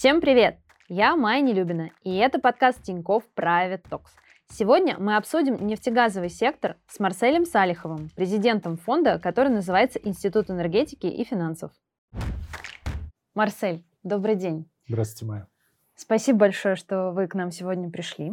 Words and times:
Всем 0.00 0.22
привет! 0.22 0.58
Я 0.88 1.14
Майя 1.14 1.42
Нелюбина, 1.42 1.90
и 2.04 2.16
это 2.16 2.38
подкаст 2.38 2.82
Тинькофф 2.84 3.22
Private 3.36 3.82
Talks. 3.90 4.08
Сегодня 4.50 4.96
мы 4.98 5.14
обсудим 5.14 5.66
нефтегазовый 5.66 6.30
сектор 6.30 6.78
с 6.86 6.98
Марселем 7.00 7.44
Салиховым, 7.44 8.08
президентом 8.16 8.78
фонда, 8.78 9.18
который 9.18 9.52
называется 9.52 9.98
Институт 9.98 10.48
энергетики 10.48 11.04
и 11.04 11.22
финансов. 11.22 11.72
Марсель, 13.34 13.84
добрый 14.02 14.36
день. 14.36 14.70
Здравствуйте, 14.88 15.26
Майя. 15.26 15.48
Спасибо 15.94 16.38
большое, 16.38 16.76
что 16.76 17.10
вы 17.10 17.26
к 17.26 17.34
нам 17.34 17.50
сегодня 17.50 17.90
пришли. 17.90 18.32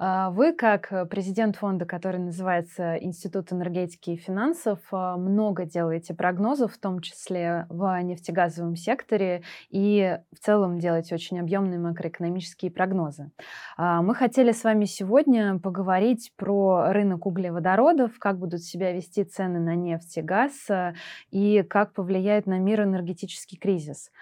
А, 0.00 0.30
вы, 0.30 0.52
как 0.52 0.92
э, 0.92 1.06
президент 1.06 1.56
фонда, 1.56 1.84
который 1.84 2.20
называется 2.20 2.94
Институт 2.96 3.52
энергетики 3.52 4.10
и 4.10 4.16
финансов, 4.16 4.78
а, 4.92 5.16
много 5.16 5.64
делаете 5.64 6.14
прогнозов, 6.14 6.74
в 6.74 6.78
том 6.78 7.00
числе 7.00 7.66
в 7.68 8.00
нефтегазовом 8.02 8.76
секторе, 8.76 9.42
и 9.70 10.18
в 10.32 10.38
целом 10.38 10.78
делаете 10.78 11.16
очень 11.16 11.40
объемные 11.40 11.80
макроэкономические 11.80 12.70
прогнозы. 12.70 13.32
А, 13.76 14.00
мы 14.02 14.14
хотели 14.14 14.52
с 14.52 14.62
вами 14.62 14.84
сегодня 14.84 15.58
поговорить 15.58 16.32
про 16.36 16.92
рынок 16.92 17.26
углеводородов, 17.26 18.20
как 18.20 18.38
будут 18.38 18.62
себя 18.62 18.92
вести 18.92 19.24
цены 19.24 19.58
на 19.58 19.74
нефть 19.74 20.18
и 20.18 20.22
газ, 20.22 20.68
и 21.32 21.64
как 21.64 21.92
повлияет 21.92 22.46
на 22.46 22.60
мир 22.60 22.82
энергетический 22.82 23.58
кризис. 23.58 24.12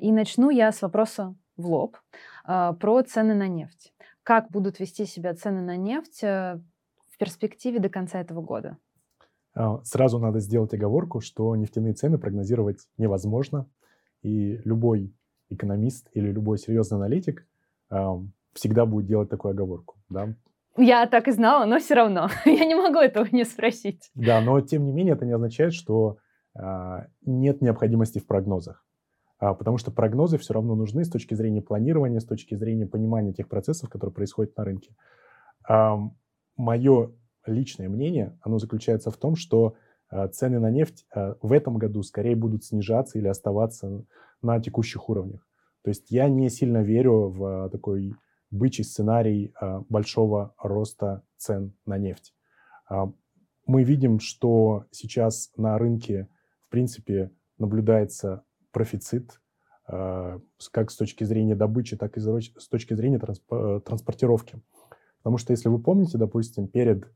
И 0.00 0.12
начну 0.12 0.50
я 0.50 0.72
с 0.72 0.82
вопроса 0.82 1.34
в 1.56 1.66
лоб 1.66 1.98
про 2.44 3.02
цены 3.02 3.34
на 3.34 3.46
нефть 3.48 3.92
как 4.28 4.50
будут 4.50 4.78
вести 4.78 5.06
себя 5.06 5.32
цены 5.34 5.62
на 5.62 5.78
нефть 5.78 6.22
э, 6.22 6.60
в 7.08 7.16
перспективе 7.16 7.78
до 7.78 7.88
конца 7.88 8.20
этого 8.20 8.42
года? 8.42 8.76
А, 9.54 9.82
сразу 9.84 10.18
надо 10.18 10.38
сделать 10.40 10.74
оговорку, 10.74 11.22
что 11.22 11.56
нефтяные 11.56 11.94
цены 11.94 12.18
прогнозировать 12.18 12.80
невозможно, 12.98 13.70
и 14.20 14.58
любой 14.66 15.14
экономист 15.48 16.10
или 16.12 16.30
любой 16.30 16.58
серьезный 16.58 16.98
аналитик 16.98 17.46
всегда 18.52 18.84
будет 18.84 19.06
делать 19.06 19.30
такую 19.30 19.52
оговорку. 19.52 19.96
Да? 20.10 20.34
Я 20.76 21.06
так 21.06 21.26
и 21.28 21.32
знала, 21.32 21.64
но 21.64 21.78
все 21.78 21.94
равно 21.94 22.28
я 22.44 22.66
не 22.66 22.74
могу 22.74 22.98
этого 22.98 23.26
не 23.32 23.44
спросить. 23.44 24.10
Да, 24.14 24.42
но 24.42 24.60
тем 24.60 24.84
не 24.84 24.92
менее 24.92 25.14
это 25.14 25.24
не 25.24 25.32
означает, 25.32 25.72
что 25.72 26.18
а, 26.54 27.06
нет 27.24 27.62
необходимости 27.62 28.18
в 28.18 28.26
прогнозах. 28.26 28.84
А, 29.38 29.54
потому 29.54 29.78
что 29.78 29.90
прогнозы 29.90 30.38
все 30.38 30.54
равно 30.54 30.74
нужны 30.74 31.04
с 31.04 31.10
точки 31.10 31.34
зрения 31.34 31.62
планирования, 31.62 32.20
с 32.20 32.24
точки 32.24 32.54
зрения 32.54 32.86
понимания 32.86 33.32
тех 33.32 33.48
процессов, 33.48 33.88
которые 33.88 34.14
происходят 34.14 34.56
на 34.56 34.64
рынке. 34.64 34.94
Мое 36.56 37.12
личное 37.46 37.88
мнение, 37.88 38.36
оно 38.42 38.58
заключается 38.58 39.10
в 39.10 39.16
том, 39.16 39.36
что 39.36 39.76
а, 40.10 40.26
цены 40.28 40.58
на 40.58 40.70
нефть 40.70 41.06
а, 41.14 41.36
в 41.40 41.52
этом 41.52 41.78
году 41.78 42.02
скорее 42.02 42.34
будут 42.34 42.64
снижаться 42.64 43.18
или 43.18 43.28
оставаться 43.28 44.04
на 44.42 44.60
текущих 44.60 45.08
уровнях. 45.08 45.46
То 45.82 45.90
есть 45.90 46.10
я 46.10 46.28
не 46.28 46.48
сильно 46.48 46.82
верю 46.82 47.28
в 47.28 47.70
такой 47.70 48.14
бычий 48.50 48.82
сценарий 48.82 49.52
большого 49.88 50.54
роста 50.58 51.22
цен 51.36 51.74
на 51.86 51.98
нефть. 51.98 52.34
Мы 53.66 53.84
видим, 53.84 54.18
что 54.18 54.86
сейчас 54.90 55.50
на 55.56 55.78
рынке, 55.78 56.28
в 56.66 56.70
принципе, 56.70 57.30
наблюдается 57.58 58.42
профицит 58.72 59.40
а, 59.86 60.40
как 60.70 60.90
с 60.90 60.96
точки 60.96 61.24
зрения 61.24 61.54
добычи, 61.54 61.96
так 61.96 62.16
и 62.16 62.20
с 62.20 62.68
точки 62.68 62.94
зрения 62.94 63.20
э, 63.20 63.80
транспортировки. 63.84 64.60
Потому 65.18 65.38
что, 65.38 65.52
если 65.52 65.68
вы 65.68 65.78
помните, 65.78 66.18
допустим, 66.18 66.68
перед 66.68 67.10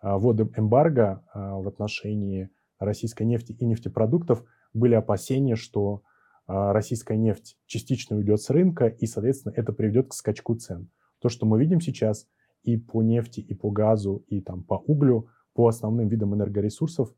а, 0.00 0.18
вводом 0.18 0.52
эмбарго 0.56 1.22
в 1.34 1.68
отношении 1.68 2.50
российской 2.78 3.24
нефти 3.24 3.52
и 3.52 3.64
нефтепродуктов 3.64 4.44
были 4.72 4.94
опасения, 4.94 5.56
что 5.56 6.02
российская 6.46 7.16
нефть 7.16 7.56
частично 7.64 8.16
уйдет 8.16 8.40
с 8.40 8.50
рынка, 8.50 8.86
и, 8.86 9.06
соответственно, 9.06 9.54
это 9.56 9.72
приведет 9.72 10.08
к 10.08 10.14
скачку 10.14 10.54
цен. 10.56 10.90
То, 11.20 11.30
что 11.30 11.46
мы 11.46 11.58
видим 11.58 11.80
сейчас 11.80 12.26
и 12.64 12.76
по 12.76 13.02
нефти, 13.02 13.40
и 13.40 13.54
по 13.54 13.70
газу, 13.70 14.24
и 14.26 14.40
там, 14.40 14.62
по 14.62 14.74
углю, 14.74 15.28
по 15.54 15.68
основным 15.68 16.08
видам 16.08 16.34
энергоресурсов, 16.34 17.14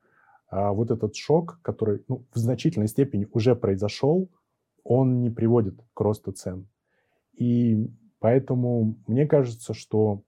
вот 0.50 0.90
этот 0.90 1.16
шок, 1.16 1.60
который 1.62 2.04
ну, 2.08 2.24
в 2.32 2.38
значительной 2.38 2.88
степени 2.88 3.26
уже 3.32 3.56
произошел, 3.56 4.30
он 4.84 5.20
не 5.20 5.30
приводит 5.30 5.80
к 5.92 6.00
росту 6.00 6.32
цен. 6.32 6.68
И 7.32 7.90
поэтому 8.20 8.96
мне 9.06 9.26
кажется, 9.26 9.74
что 9.74 10.22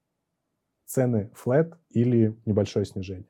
цены 0.84 1.30
flat 1.34 1.74
или 1.90 2.36
небольшое 2.44 2.84
снижение. 2.84 3.28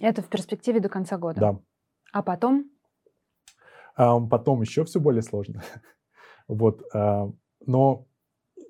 Это 0.00 0.22
в 0.22 0.28
перспективе 0.28 0.80
до 0.80 0.88
конца 0.88 1.18
года? 1.18 1.40
Да. 1.40 1.60
А 2.12 2.22
потом? 2.22 2.70
А, 3.96 4.20
потом 4.20 4.60
еще 4.60 4.84
все 4.84 5.00
более 5.00 5.22
сложно. 5.22 5.62
вот. 6.48 6.82
А, 6.94 7.30
но, 7.66 8.06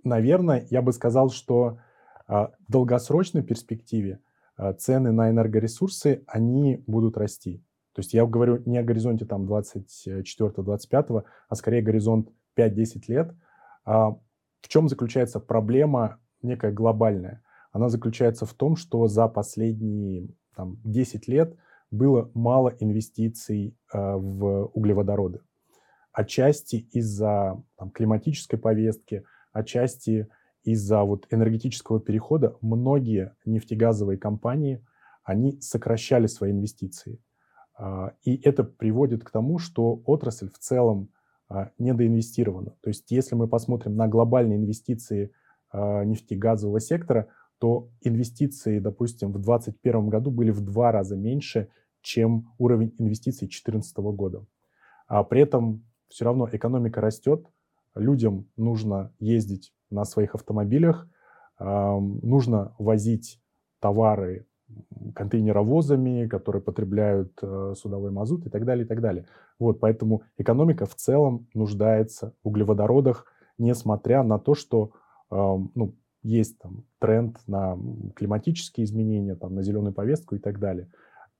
наверное, 0.02 0.66
я 0.70 0.82
бы 0.82 0.92
сказал, 0.92 1.30
что 1.30 1.78
а, 2.26 2.52
в 2.66 2.72
долгосрочной 2.72 3.42
перспективе 3.42 4.20
а, 4.20 4.23
цены 4.78 5.12
на 5.12 5.30
энергоресурсы, 5.30 6.22
они 6.26 6.82
будут 6.86 7.16
расти. 7.16 7.64
То 7.94 8.00
есть 8.00 8.12
я 8.12 8.26
говорю 8.26 8.62
не 8.66 8.78
о 8.78 8.82
горизонте 8.82 9.24
там 9.24 9.46
24-25, 9.46 11.24
а 11.48 11.54
скорее 11.54 11.82
горизонт 11.82 12.28
5-10 12.56 13.02
лет. 13.08 13.34
А 13.84 14.10
в 14.60 14.68
чем 14.68 14.88
заключается 14.88 15.40
проблема 15.40 16.18
некая 16.42 16.72
глобальная? 16.72 17.42
Она 17.70 17.88
заключается 17.88 18.46
в 18.46 18.54
том, 18.54 18.76
что 18.76 19.06
за 19.08 19.28
последние 19.28 20.28
там, 20.56 20.80
10 20.84 21.28
лет 21.28 21.56
было 21.90 22.30
мало 22.34 22.74
инвестиций 22.80 23.76
э, 23.92 23.98
в 23.98 24.66
углеводороды. 24.74 25.40
Отчасти 26.12 26.76
из-за 26.92 27.62
там, 27.76 27.90
климатической 27.90 28.58
повестки, 28.58 29.24
отчасти 29.52 30.28
из-за 30.64 31.02
вот 31.04 31.26
энергетического 31.30 32.00
перехода 32.00 32.56
многие 32.60 33.36
нефтегазовые 33.44 34.18
компании, 34.18 34.84
они 35.22 35.60
сокращали 35.60 36.26
свои 36.26 36.50
инвестиции. 36.52 37.20
А, 37.76 38.14
и 38.22 38.36
это 38.36 38.64
приводит 38.64 39.24
к 39.24 39.30
тому, 39.30 39.58
что 39.58 40.02
отрасль 40.06 40.50
в 40.50 40.58
целом 40.58 41.10
а, 41.48 41.70
недоинвестирована. 41.78 42.72
То 42.80 42.88
есть 42.88 43.10
если 43.10 43.34
мы 43.34 43.48
посмотрим 43.48 43.96
на 43.96 44.08
глобальные 44.08 44.58
инвестиции 44.58 45.32
а, 45.70 46.04
нефтегазового 46.04 46.80
сектора, 46.80 47.28
то 47.58 47.90
инвестиции, 48.00 48.78
допустим, 48.78 49.28
в 49.28 49.40
2021 49.40 50.08
году 50.08 50.30
были 50.30 50.50
в 50.50 50.60
два 50.60 50.92
раза 50.92 51.16
меньше, 51.16 51.68
чем 52.00 52.52
уровень 52.58 52.94
инвестиций 52.98 53.46
2014 53.46 53.96
года. 53.98 54.46
А 55.06 55.24
при 55.24 55.42
этом 55.42 55.84
все 56.08 56.24
равно 56.24 56.48
экономика 56.50 57.00
растет, 57.00 57.46
людям 57.94 58.48
нужно 58.56 59.12
ездить 59.18 59.72
на 59.94 60.04
своих 60.04 60.34
автомобилях, 60.34 61.08
нужно 61.58 62.74
возить 62.78 63.40
товары 63.80 64.46
контейнеровозами, 65.14 66.26
которые 66.26 66.60
потребляют 66.60 67.38
э, 67.40 67.74
судовой 67.76 68.10
мазут 68.10 68.46
и 68.46 68.50
так 68.50 68.64
далее, 68.64 68.84
и 68.84 68.88
так 68.88 69.00
далее. 69.00 69.26
Вот, 69.60 69.78
поэтому 69.78 70.22
экономика 70.36 70.84
в 70.84 70.96
целом 70.96 71.46
нуждается 71.54 72.34
в 72.42 72.48
углеводородах, 72.48 73.26
несмотря 73.56 74.24
на 74.24 74.38
то, 74.38 74.54
что 74.54 74.90
ну, 75.30 75.94
есть 76.24 76.58
там 76.58 76.84
тренд 76.98 77.38
на 77.46 77.78
климатические 78.16 78.84
изменения, 78.84 79.36
там, 79.36 79.54
на 79.54 79.62
зеленую 79.62 79.92
повестку 79.92 80.34
и 80.34 80.38
так 80.38 80.58
далее. 80.58 80.90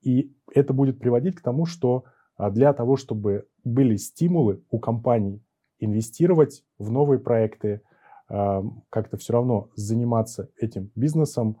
И 0.01 0.33
это 0.53 0.73
будет 0.73 0.99
приводить 0.99 1.35
к 1.35 1.41
тому, 1.41 1.65
что 1.65 2.05
а, 2.37 2.51
для 2.51 2.71
того, 2.71 2.95
чтобы 2.95 3.47
были 3.63 3.95
стимулы 3.95 4.61
у 4.69 4.79
компаний 4.79 5.43
инвестировать 5.79 6.63
в 6.77 6.91
новые 6.91 7.19
проекты, 7.19 7.81
как-то 8.27 9.17
все 9.17 9.33
равно 9.33 9.69
заниматься 9.75 10.49
этим 10.57 10.91
бизнесом, 10.95 11.59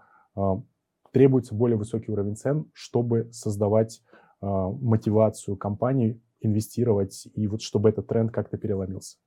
требуется 1.11 1.53
более 1.53 1.77
высокий 1.77 2.11
уровень 2.11 2.35
цен, 2.35 2.65
чтобы 2.73 3.31
создавать 3.31 4.01
мотивацию 4.41 5.57
компаний 5.57 6.19
инвестировать, 6.41 7.27
и 7.33 7.47
вот 7.47 7.61
чтобы 7.61 7.89
этот 7.89 8.07
тренд 8.07 8.31
как-то 8.31 8.57
переломился. 8.57 9.17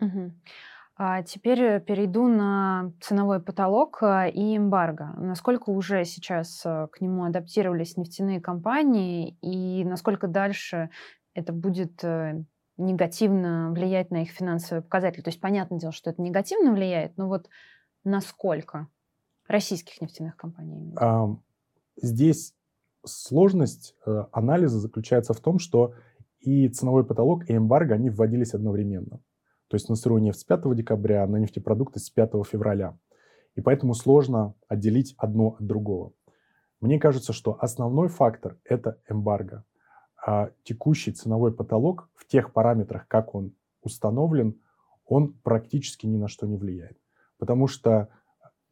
Угу. 0.00 0.32
А 1.00 1.22
теперь 1.22 1.80
перейду 1.80 2.26
на 2.26 2.92
ценовой 3.00 3.40
потолок 3.40 4.02
а, 4.02 4.26
и 4.26 4.56
эмбарго. 4.56 5.14
Насколько 5.16 5.70
уже 5.70 6.04
сейчас 6.04 6.62
а, 6.66 6.88
к 6.88 7.00
нему 7.00 7.24
адаптировались 7.24 7.96
нефтяные 7.96 8.40
компании 8.40 9.38
и 9.40 9.84
насколько 9.84 10.26
дальше 10.26 10.90
это 11.34 11.52
будет 11.52 12.02
э, 12.02 12.42
негативно 12.78 13.70
влиять 13.72 14.10
на 14.10 14.22
их 14.22 14.30
финансовые 14.30 14.82
показатели. 14.82 15.22
То 15.22 15.28
есть, 15.28 15.40
понятное 15.40 15.78
дело, 15.78 15.92
что 15.92 16.10
это 16.10 16.22
негативно 16.22 16.72
влияет, 16.72 17.16
но 17.16 17.28
вот 17.28 17.48
насколько 18.04 18.88
российских 19.46 20.00
нефтяных 20.00 20.36
компаний? 20.36 20.94
Здесь 22.00 22.54
сложность 23.04 23.94
э, 24.06 24.24
анализа 24.32 24.78
заключается 24.78 25.32
в 25.32 25.40
том, 25.40 25.58
что 25.58 25.94
и 26.40 26.68
ценовой 26.68 27.04
потолок, 27.04 27.48
и 27.48 27.56
эмбарго, 27.56 27.94
они 27.94 28.10
вводились 28.10 28.54
одновременно. 28.54 29.20
То 29.68 29.74
есть 29.74 29.88
на 29.88 29.96
сырую 29.96 30.22
нефть 30.22 30.40
с 30.40 30.44
5 30.44 30.74
декабря, 30.76 31.26
на 31.26 31.36
нефтепродукты 31.36 31.98
с 31.98 32.10
5 32.10 32.30
февраля. 32.46 32.96
И 33.54 33.60
поэтому 33.60 33.94
сложно 33.94 34.54
отделить 34.68 35.14
одно 35.18 35.56
от 35.58 35.66
другого. 35.66 36.12
Мне 36.80 37.00
кажется, 37.00 37.32
что 37.32 37.58
основной 37.60 38.08
фактор– 38.08 38.58
это 38.64 39.00
эмбарго 39.08 39.64
а 40.30 40.50
текущий 40.62 41.10
ценовой 41.12 41.54
потолок 41.54 42.10
в 42.14 42.26
тех 42.26 42.52
параметрах, 42.52 43.08
как 43.08 43.34
он 43.34 43.54
установлен, 43.80 44.60
он 45.06 45.32
практически 45.32 46.04
ни 46.04 46.18
на 46.18 46.28
что 46.28 46.46
не 46.46 46.58
влияет. 46.58 46.98
Потому 47.38 47.66
что 47.66 48.10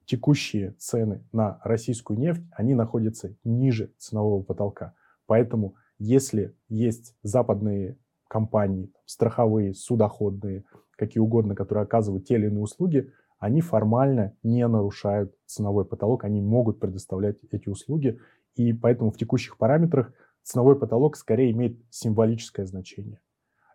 текущие 0.04 0.72
цены 0.72 1.24
на 1.32 1.58
российскую 1.64 2.18
нефть, 2.18 2.42
они 2.52 2.74
находятся 2.74 3.34
ниже 3.42 3.90
ценового 3.96 4.42
потолка. 4.42 4.92
Поэтому 5.24 5.76
если 5.98 6.54
есть 6.68 7.16
западные 7.22 7.96
компании, 8.28 8.92
страховые, 9.06 9.72
судоходные, 9.72 10.64
какие 10.90 11.22
угодно, 11.22 11.54
которые 11.54 11.84
оказывают 11.84 12.26
те 12.26 12.34
или 12.34 12.48
иные 12.48 12.64
услуги, 12.64 13.10
они 13.38 13.62
формально 13.62 14.36
не 14.42 14.68
нарушают 14.68 15.34
ценовой 15.46 15.86
потолок, 15.86 16.24
они 16.24 16.42
могут 16.42 16.80
предоставлять 16.80 17.38
эти 17.50 17.70
услуги, 17.70 18.20
и 18.56 18.74
поэтому 18.74 19.10
в 19.10 19.16
текущих 19.16 19.56
параметрах 19.56 20.12
ценовой 20.46 20.78
потолок 20.78 21.16
скорее 21.16 21.50
имеет 21.50 21.76
символическое 21.90 22.66
значение. 22.66 23.20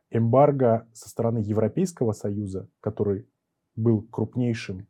Эмбарго 0.10 0.88
со 0.94 1.10
стороны 1.10 1.40
Европейского 1.40 2.14
Союза, 2.14 2.70
который 2.80 3.28
был 3.76 4.04
крупнейшим 4.04 4.88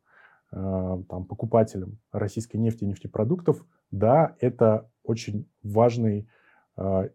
э, 0.51 1.03
там, 1.09 1.25
покупателем 1.25 1.99
российской 2.11 2.57
нефти 2.57 2.83
и 2.83 2.87
нефтепродуктов, 2.87 3.65
да, 3.89 4.35
это 4.39 4.89
очень 5.03 5.49
важный, 5.63 6.27
э, 6.77 7.09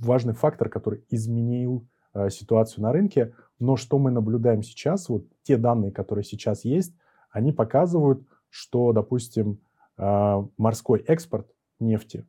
важный 0.00 0.34
фактор, 0.34 0.70
который 0.70 1.04
изменил 1.10 1.86
э, 2.14 2.30
ситуацию 2.30 2.84
на 2.84 2.92
рынке. 2.92 3.34
Но 3.58 3.76
что 3.76 3.98
мы 3.98 4.10
наблюдаем 4.10 4.62
сейчас, 4.62 5.10
вот 5.10 5.26
те 5.42 5.58
данные, 5.58 5.92
которые 5.92 6.24
сейчас 6.24 6.64
есть, 6.64 6.94
они 7.30 7.52
показывают, 7.52 8.26
что, 8.48 8.92
допустим, 8.92 9.60
э, 9.98 10.42
морской 10.56 11.00
экспорт 11.00 11.50
нефти, 11.80 12.26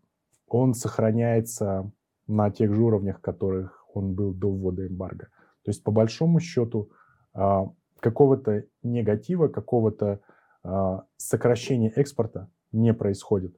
он 0.48 0.74
сохраняется 0.74 1.92
на 2.28 2.50
тех 2.52 2.74
же 2.74 2.82
уровнях, 2.82 3.22
которых 3.22 3.86
он 3.94 4.14
был 4.14 4.34
до 4.34 4.50
ввода 4.50 4.88
эмбарго. 4.88 5.28
То 5.64 5.72
есть, 5.72 5.84
по 5.84 5.92
большому 5.92 6.40
счету, 6.40 6.92
э, 7.34 7.66
какого-то 8.00 8.64
негатива, 8.84 9.48
какого-то 9.48 10.22
э, 10.64 11.00
сокращения 11.18 11.92
экспорта 11.96 12.50
не 12.72 12.94
происходит. 12.94 13.58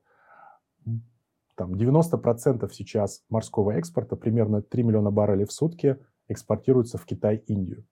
Там 1.55 1.73
90% 1.73 2.69
сейчас 2.71 3.23
морского 3.29 3.71
экспорта, 3.71 4.15
примерно 4.15 4.61
3 4.61 4.83
миллиона 4.83 5.11
баррелей 5.11 5.45
в 5.45 5.51
сутки, 5.51 5.97
экспортируются 6.29 6.97
в 6.97 7.05
Китай, 7.05 7.43
Индию. 7.47 7.85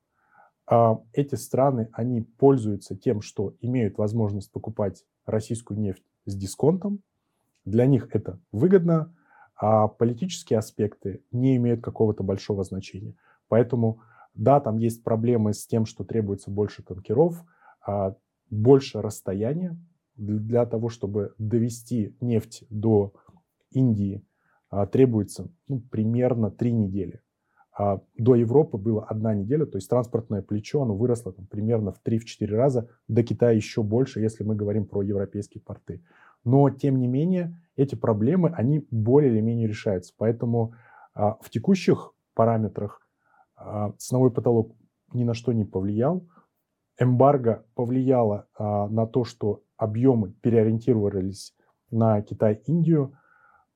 А 0.69 0.99
эти 1.13 1.35
страны, 1.35 1.89
они 1.93 2.21
пользуются 2.21 2.95
тем, 2.95 3.21
что 3.21 3.55
имеют 3.61 3.97
возможность 3.97 4.51
покупать 4.51 5.05
российскую 5.25 5.79
нефть 5.79 6.03
с 6.25 6.35
дисконтом. 6.35 7.01
Для 7.67 7.85
них 7.85 8.07
это 8.13 8.39
выгодно, 8.53 9.13
а 9.57 9.89
политические 9.89 10.59
аспекты 10.59 11.21
не 11.33 11.57
имеют 11.57 11.81
какого-то 11.81 12.23
большого 12.23 12.63
значения. 12.63 13.13
Поэтому, 13.49 13.99
да, 14.33 14.61
там 14.61 14.77
есть 14.77 15.03
проблемы 15.03 15.53
с 15.53 15.67
тем, 15.67 15.85
что 15.85 16.05
требуется 16.05 16.49
больше 16.49 16.81
танкеров, 16.81 17.43
а 17.85 18.15
больше 18.49 19.01
расстояния 19.01 19.77
для 20.15 20.65
того, 20.65 20.87
чтобы 20.87 21.33
довести 21.37 22.15
нефть 22.21 22.63
до 22.69 23.13
Индии, 23.71 24.23
а, 24.69 24.87
требуется 24.87 25.49
ну, 25.67 25.81
примерно 25.91 26.49
три 26.49 26.71
недели. 26.71 27.21
А 27.77 28.01
до 28.17 28.35
Европы 28.35 28.77
было 28.77 29.03
одна 29.03 29.35
неделя, 29.35 29.65
то 29.65 29.77
есть 29.77 29.89
транспортное 29.89 30.41
плечо, 30.41 30.83
оно 30.83 30.95
выросло 30.95 31.33
там, 31.33 31.45
примерно 31.47 31.91
в 31.91 32.01
3-4 32.01 32.45
раза, 32.47 32.89
до 33.09 33.23
Китая 33.23 33.51
еще 33.51 33.83
больше, 33.83 34.21
если 34.21 34.45
мы 34.45 34.55
говорим 34.55 34.85
про 34.85 35.01
европейские 35.01 35.61
порты. 35.61 36.01
Но, 36.43 36.69
тем 36.69 36.99
не 36.99 37.07
менее, 37.07 37.59
эти 37.75 37.95
проблемы, 37.95 38.49
они 38.55 38.85
более 38.91 39.31
или 39.31 39.41
менее 39.41 39.67
решаются. 39.67 40.13
Поэтому 40.17 40.73
а, 41.13 41.37
в 41.41 41.49
текущих 41.49 42.13
параметрах 42.33 43.01
а, 43.55 43.91
ценовой 43.97 44.31
потолок 44.31 44.75
ни 45.13 45.23
на 45.23 45.33
что 45.33 45.53
не 45.53 45.65
повлиял. 45.65 46.27
Эмбарго 46.99 47.65
повлияло 47.75 48.47
а, 48.57 48.87
на 48.87 49.05
то, 49.05 49.23
что 49.23 49.63
объемы 49.77 50.31
переориентировались 50.41 51.53
на 51.91 52.21
Китай-Индию. 52.21 53.17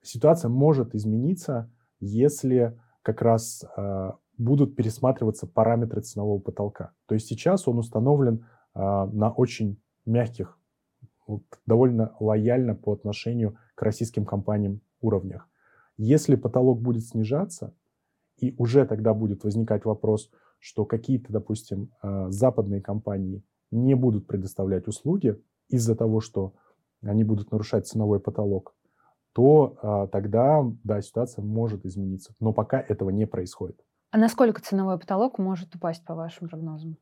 Ситуация 0.02 0.50
может 0.50 0.96
измениться, 0.96 1.72
если 2.00 2.78
как 3.04 3.22
раз 3.22 3.64
э, 3.78 4.12
будут 4.38 4.76
пересматриваться 4.76 5.48
параметры 5.48 6.02
ценового 6.02 6.40
потолка. 6.40 6.92
То 7.08 7.16
есть 7.16 7.28
сейчас 7.28 7.68
он 7.68 7.78
установлен 7.78 8.46
э, 8.74 8.80
на 8.80 9.32
очень 9.32 9.82
мягких, 10.06 10.58
вот, 11.28 11.44
довольно 11.66 12.16
лояльно 12.20 12.76
по 12.76 12.94
отношению 12.94 13.58
к 13.76 13.82
российским 13.82 14.26
компаниям 14.26 14.82
уровнях. 15.02 15.48
Если 15.98 16.36
потолок 16.36 16.82
будет 16.82 17.06
снижаться, 17.06 17.76
и 18.38 18.56
уже 18.58 18.86
тогда 18.86 19.14
будет 19.14 19.44
возникать 19.44 19.86
вопрос, 19.86 20.32
что 20.60 20.86
какие-то, 20.86 21.32
допустим, 21.32 21.92
э, 22.02 22.28
западные 22.30 22.82
компании 22.82 23.44
не 23.72 23.96
будут 23.96 24.28
предоставлять 24.28 24.88
услуги 24.88 25.42
из-за 25.70 25.96
того, 25.96 26.22
что 26.22 26.54
они 27.04 27.24
будут 27.24 27.52
нарушать 27.52 27.88
ценовой 27.88 28.20
потолок, 28.20 28.76
то 29.34 29.78
а, 29.82 30.08
тогда, 30.08 30.64
да, 30.84 31.02
ситуация 31.02 31.44
может 31.44 31.86
измениться. 31.86 32.34
Но 32.40 32.54
пока 32.54 32.80
этого 32.80 33.10
не 33.10 33.26
происходит. 33.26 33.80
А 34.12 34.18
насколько 34.18 34.62
ценовой 34.62 35.00
потолок 35.00 35.40
может 35.40 35.74
упасть, 35.74 36.04
по 36.06 36.16
вашим 36.16 36.50
прогнозам? 36.50 36.98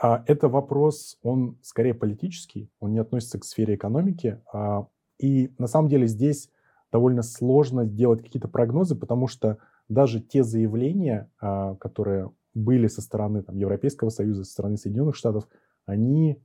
А, 0.00 0.24
это 0.26 0.48
вопрос, 0.48 1.18
он 1.22 1.58
скорее 1.62 1.94
политический, 1.94 2.70
он 2.80 2.92
не 2.92 2.98
относится 2.98 3.38
к 3.38 3.44
сфере 3.44 3.74
экономики. 3.74 4.40
А, 4.52 4.86
и 5.18 5.52
на 5.58 5.66
самом 5.66 5.88
деле 5.88 6.06
здесь 6.06 6.50
довольно 6.90 7.22
сложно 7.22 7.84
делать 7.84 8.22
какие-то 8.22 8.48
прогнозы, 8.48 8.96
потому 8.96 9.26
что 9.26 9.58
даже 9.88 10.20
те 10.20 10.42
заявления, 10.42 11.30
а, 11.40 11.74
которые 11.76 12.30
были 12.54 12.88
со 12.88 13.02
стороны 13.02 13.42
там, 13.42 13.56
Европейского 13.56 14.08
Союза, 14.08 14.44
со 14.44 14.52
стороны 14.52 14.76
Соединенных 14.76 15.16
Штатов, 15.16 15.46
они 15.86 16.42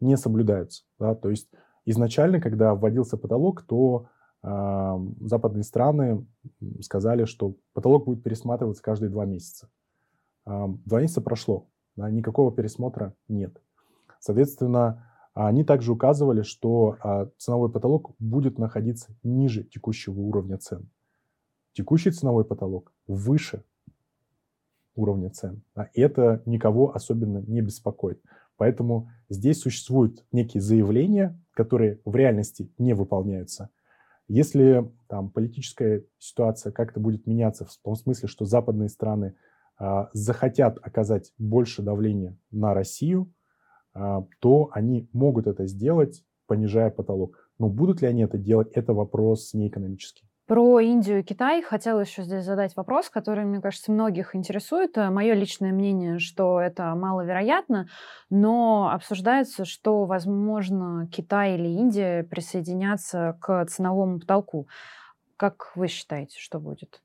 не 0.00 0.16
соблюдаются. 0.16 0.84
Да? 0.98 1.14
То 1.14 1.30
есть 1.30 1.48
Изначально, 1.86 2.40
когда 2.40 2.74
вводился 2.74 3.16
потолок, 3.16 3.62
то 3.62 4.08
э, 4.42 4.98
западные 5.20 5.62
страны 5.62 6.26
сказали, 6.80 7.24
что 7.26 7.54
потолок 7.72 8.06
будет 8.06 8.24
пересматриваться 8.24 8.82
каждые 8.82 9.08
два 9.08 9.24
месяца. 9.24 9.68
Э, 10.46 10.66
два 10.84 11.00
месяца 11.00 11.20
прошло, 11.20 11.68
да, 11.96 12.10
никакого 12.10 12.52
пересмотра 12.52 13.14
нет. 13.28 13.60
Соответственно, 14.20 15.06
они 15.34 15.64
также 15.64 15.92
указывали, 15.92 16.42
что 16.42 16.96
э, 17.02 17.28
ценовой 17.36 17.70
потолок 17.70 18.12
будет 18.18 18.58
находиться 18.58 19.14
ниже 19.22 19.64
текущего 19.64 20.18
уровня 20.20 20.58
цен. 20.58 20.88
Текущий 21.72 22.10
ценовой 22.10 22.44
потолок 22.44 22.92
выше 23.06 23.62
уровня 24.94 25.30
цен. 25.30 25.62
А 25.74 25.88
это 25.94 26.42
никого 26.46 26.94
особенно 26.94 27.38
не 27.46 27.60
беспокоит. 27.60 28.22
Поэтому 28.56 29.10
здесь 29.28 29.60
существуют 29.60 30.24
некие 30.32 30.62
заявления, 30.62 31.38
которые 31.52 32.00
в 32.04 32.16
реальности 32.16 32.70
не 32.78 32.94
выполняются. 32.94 33.68
Если 34.28 34.90
там 35.06 35.30
политическая 35.30 36.04
ситуация 36.18 36.72
как-то 36.72 36.98
будет 36.98 37.26
меняться 37.26 37.64
в 37.64 37.76
том 37.82 37.94
смысле, 37.94 38.28
что 38.28 38.44
западные 38.44 38.88
страны 38.88 39.34
а, 39.34 39.46
захотят 40.12 40.78
оказать 40.82 41.32
больше 41.38 41.82
давления 41.82 42.38
на 42.50 42.74
Россию, 42.74 43.32
а, 43.96 44.26
то 44.40 44.68
они 44.72 45.08
могут 45.12 45.46
это 45.46 45.66
сделать, 45.66 46.22
понижая 46.46 46.90
потолок. 46.90 47.38
Но 47.58 47.68
будут 47.68 48.02
ли 48.02 48.08
они 48.08 48.22
это 48.22 48.36
делать, 48.36 48.70
это 48.72 48.92
вопрос 48.92 49.54
не 49.54 49.68
экономический. 49.68 50.28
Про 50.46 50.78
Индию 50.78 51.20
и 51.20 51.22
Китай 51.24 51.60
хотела 51.60 52.00
еще 52.00 52.22
здесь 52.22 52.44
задать 52.44 52.76
вопрос, 52.76 53.10
который, 53.10 53.44
мне 53.44 53.60
кажется, 53.60 53.90
многих 53.90 54.36
интересует. 54.36 54.96
Мое 54.96 55.34
личное 55.34 55.72
мнение, 55.72 56.20
что 56.20 56.60
это 56.60 56.94
маловероятно, 56.94 57.88
но 58.30 58.90
обсуждается, 58.92 59.64
что, 59.64 60.04
возможно, 60.04 61.08
Китай 61.10 61.56
или 61.56 61.68
Индия 61.68 62.22
присоединятся 62.22 63.36
к 63.40 63.64
ценовому 63.64 64.20
потолку. 64.20 64.68
Как 65.36 65.72
вы 65.74 65.88
считаете, 65.88 66.38
что 66.38 66.60
будет? 66.60 67.02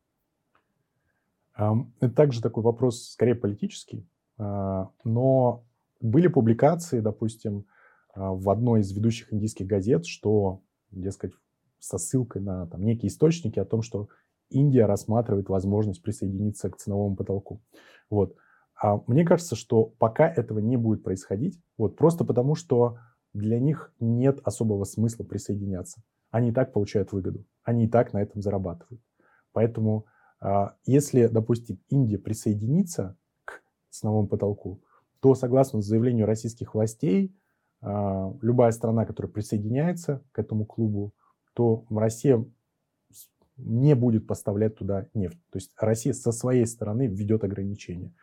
Это 1.99 2.13
также 2.13 2.41
такой 2.41 2.63
вопрос, 2.63 3.09
скорее 3.11 3.35
политический, 3.35 4.07
а, 4.37 4.89
но 5.03 5.63
были 5.99 6.27
публикации, 6.27 6.99
допустим, 6.99 7.65
а, 8.13 8.33
в 8.33 8.49
одной 8.49 8.81
из 8.81 8.91
ведущих 8.91 9.31
индийских 9.31 9.67
газет, 9.67 10.05
что, 10.05 10.61
дескать, 10.89 11.33
со 11.79 11.97
ссылкой 11.97 12.41
на 12.41 12.67
там, 12.67 12.83
некие 12.83 13.09
источники 13.09 13.59
о 13.59 13.65
том, 13.65 13.81
что 13.81 14.09
Индия 14.49 14.85
рассматривает 14.85 15.49
возможность 15.49 16.01
присоединиться 16.03 16.69
к 16.69 16.77
ценовому 16.77 17.15
потолку. 17.15 17.61
Вот. 18.09 18.35
А 18.79 19.01
мне 19.07 19.23
кажется, 19.25 19.55
что 19.55 19.85
пока 19.85 20.27
этого 20.27 20.59
не 20.59 20.77
будет 20.77 21.03
происходить, 21.03 21.59
вот, 21.77 21.95
просто 21.95 22.25
потому 22.25 22.55
что 22.55 22.97
для 23.33 23.59
них 23.59 23.93
нет 23.99 24.39
особого 24.43 24.83
смысла 24.83 25.23
присоединяться. 25.23 26.01
Они 26.31 26.49
и 26.49 26.51
так 26.51 26.73
получают 26.73 27.11
выгоду, 27.11 27.45
они 27.63 27.85
и 27.85 27.87
так 27.87 28.13
на 28.13 28.21
этом 28.21 28.41
зарабатывают. 28.41 29.01
Поэтому 29.53 30.05
если, 30.85 31.27
допустим, 31.27 31.79
Индия 31.89 32.17
присоединится 32.17 33.15
к 33.45 33.61
ценовому 33.89 34.27
потолку, 34.27 34.81
то, 35.19 35.35
согласно 35.35 35.81
заявлению 35.81 36.25
российских 36.25 36.73
властей, 36.73 37.35
а, 37.81 38.33
любая 38.41 38.71
страна, 38.71 39.05
которая 39.05 39.31
присоединяется 39.31 40.23
к 40.31 40.39
этому 40.39 40.65
клубу, 40.65 41.13
то 41.53 41.85
Россия 41.89 42.43
не 43.57 43.95
будет 43.95 44.27
поставлять 44.27 44.75
туда 44.75 45.07
нефть. 45.13 45.39
То 45.51 45.57
есть 45.57 45.71
Россия 45.77 46.13
со 46.13 46.31
своей 46.31 46.65
стороны 46.65 47.07
введет 47.07 47.43
ограничения. 47.43 48.13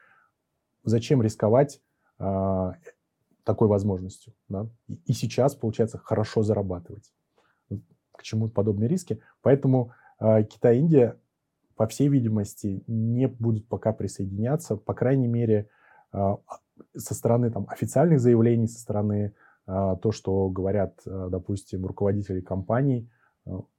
Зачем 0.84 1.22
рисковать 1.22 1.80
э, 2.18 2.72
такой 3.44 3.68
возможностью. 3.68 4.32
Да? 4.48 4.68
И, 5.04 5.12
сейчас, 5.12 5.54
получается, 5.54 5.98
хорошо 5.98 6.42
зарабатывать. 6.42 7.12
К 8.12 8.22
чему 8.22 8.48
подобные 8.48 8.88
риски. 8.88 9.20
Поэтому 9.42 9.92
э, 10.18 10.44
Китай 10.44 10.78
и 10.78 10.80
Индия, 10.80 11.16
по 11.78 11.86
всей 11.86 12.08
видимости, 12.08 12.82
не 12.86 13.26
будут 13.26 13.68
пока 13.68 13.92
присоединяться, 13.92 14.76
по 14.76 14.92
крайней 14.92 15.28
мере, 15.28 15.70
э, 16.12 16.36
со 16.96 17.14
стороны 17.14 17.50
там, 17.50 17.66
официальных 17.68 18.20
заявлений, 18.20 18.66
со 18.66 18.80
стороны 18.80 19.32
э, 19.66 19.96
то, 20.02 20.12
что 20.12 20.48
говорят, 20.50 21.00
э, 21.06 21.28
допустим, 21.30 21.86
руководители 21.86 22.40
компаний, 22.40 23.08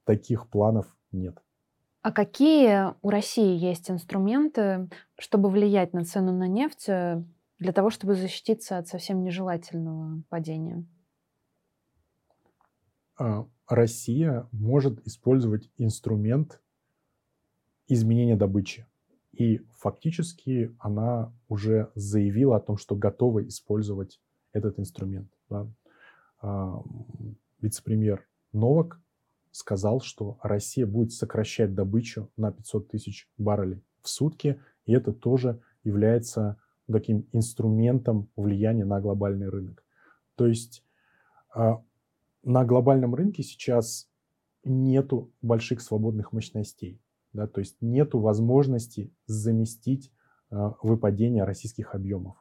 таких 0.04 0.48
планов 0.48 0.86
нет. 1.12 1.38
А 2.02 2.12
какие 2.12 2.94
у 3.02 3.10
России 3.10 3.56
есть 3.56 3.90
инструменты, 3.90 4.88
чтобы 5.18 5.50
влиять 5.50 5.92
на 5.92 6.04
цену 6.04 6.32
на 6.32 6.48
нефть 6.48 6.88
э, 6.88 7.22
для 7.58 7.72
того, 7.72 7.90
чтобы 7.90 8.14
защититься 8.14 8.78
от 8.78 8.88
совсем 8.88 9.22
нежелательного 9.22 10.22
падения? 10.30 10.86
А, 13.18 13.46
Россия 13.68 14.48
может 14.50 15.06
использовать 15.06 15.70
инструмент 15.76 16.62
изменения 17.92 18.36
добычи. 18.36 18.86
И 19.32 19.58
фактически 19.78 20.74
она 20.78 21.32
уже 21.48 21.90
заявила 21.94 22.56
о 22.56 22.60
том, 22.60 22.76
что 22.76 22.96
готова 22.96 23.46
использовать 23.46 24.20
этот 24.52 24.78
инструмент. 24.78 25.30
Да. 25.48 25.66
А, 26.40 26.82
вице-премьер 27.60 28.26
Новак 28.52 29.00
сказал, 29.52 30.00
что 30.00 30.38
Россия 30.42 30.86
будет 30.86 31.12
сокращать 31.12 31.74
добычу 31.74 32.30
на 32.36 32.52
500 32.52 32.88
тысяч 32.88 33.28
баррелей 33.36 33.82
в 34.02 34.08
сутки, 34.08 34.60
и 34.86 34.92
это 34.92 35.12
тоже 35.12 35.60
является 35.84 36.56
таким 36.90 37.26
инструментом 37.32 38.28
влияния 38.36 38.84
на 38.84 39.00
глобальный 39.00 39.48
рынок. 39.48 39.84
То 40.34 40.46
есть 40.46 40.84
а, 41.54 41.82
на 42.42 42.64
глобальном 42.64 43.14
рынке 43.14 43.42
сейчас 43.42 44.08
нету 44.64 45.32
больших 45.42 45.80
свободных 45.80 46.32
мощностей, 46.32 47.00
да, 47.32 47.46
то 47.46 47.60
есть 47.60 47.76
нету 47.80 48.18
возможности 48.18 49.12
заместить 49.26 50.12
а, 50.50 50.74
выпадение 50.82 51.44
российских 51.44 51.94
объемов. 51.94 52.36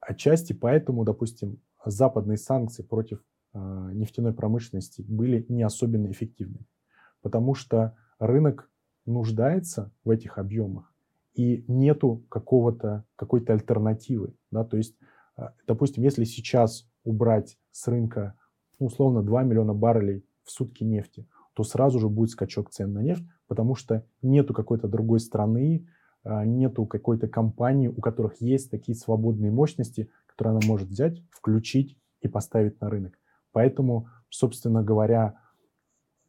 Отчасти 0.00 0.52
поэтому, 0.52 1.04
допустим, 1.04 1.60
западные 1.84 2.38
санкции 2.38 2.82
против 2.82 3.22
а, 3.52 3.92
нефтяной 3.92 4.32
промышленности 4.32 5.02
были 5.02 5.44
не 5.48 5.62
особенно 5.62 6.10
эффективны, 6.10 6.66
потому 7.22 7.54
что 7.54 7.96
рынок 8.18 8.70
нуждается 9.04 9.92
в 10.04 10.10
этих 10.10 10.38
объемах, 10.38 10.92
и 11.34 11.64
нету 11.68 12.24
какого-то, 12.28 13.04
какой-то 13.14 13.52
альтернативы. 13.52 14.34
Да? 14.50 14.64
То 14.64 14.76
есть, 14.76 14.96
а, 15.36 15.52
допустим, 15.66 16.02
если 16.02 16.24
сейчас 16.24 16.90
убрать 17.04 17.58
с 17.70 17.86
рынка 17.86 18.34
условно 18.78 19.22
2 19.22 19.44
миллиона 19.44 19.72
баррелей 19.72 20.24
в 20.42 20.50
сутки 20.50 20.82
нефти, 20.82 21.28
то 21.58 21.64
сразу 21.64 21.98
же 21.98 22.08
будет 22.08 22.30
скачок 22.30 22.70
цен 22.70 22.92
на 22.92 23.02
нефть, 23.02 23.24
потому 23.48 23.74
что 23.74 24.04
нету 24.22 24.54
какой-то 24.54 24.86
другой 24.86 25.18
страны, 25.18 25.88
а, 26.22 26.44
нету 26.44 26.86
какой-то 26.86 27.26
компании, 27.26 27.88
у 27.88 28.00
которых 28.00 28.40
есть 28.40 28.70
такие 28.70 28.94
свободные 28.94 29.50
мощности, 29.50 30.08
которые 30.28 30.52
она 30.52 30.60
может 30.68 30.88
взять, 30.88 31.20
включить 31.32 31.98
и 32.20 32.28
поставить 32.28 32.80
на 32.80 32.88
рынок. 32.88 33.18
Поэтому, 33.50 34.06
собственно 34.28 34.84
говоря, 34.84 35.40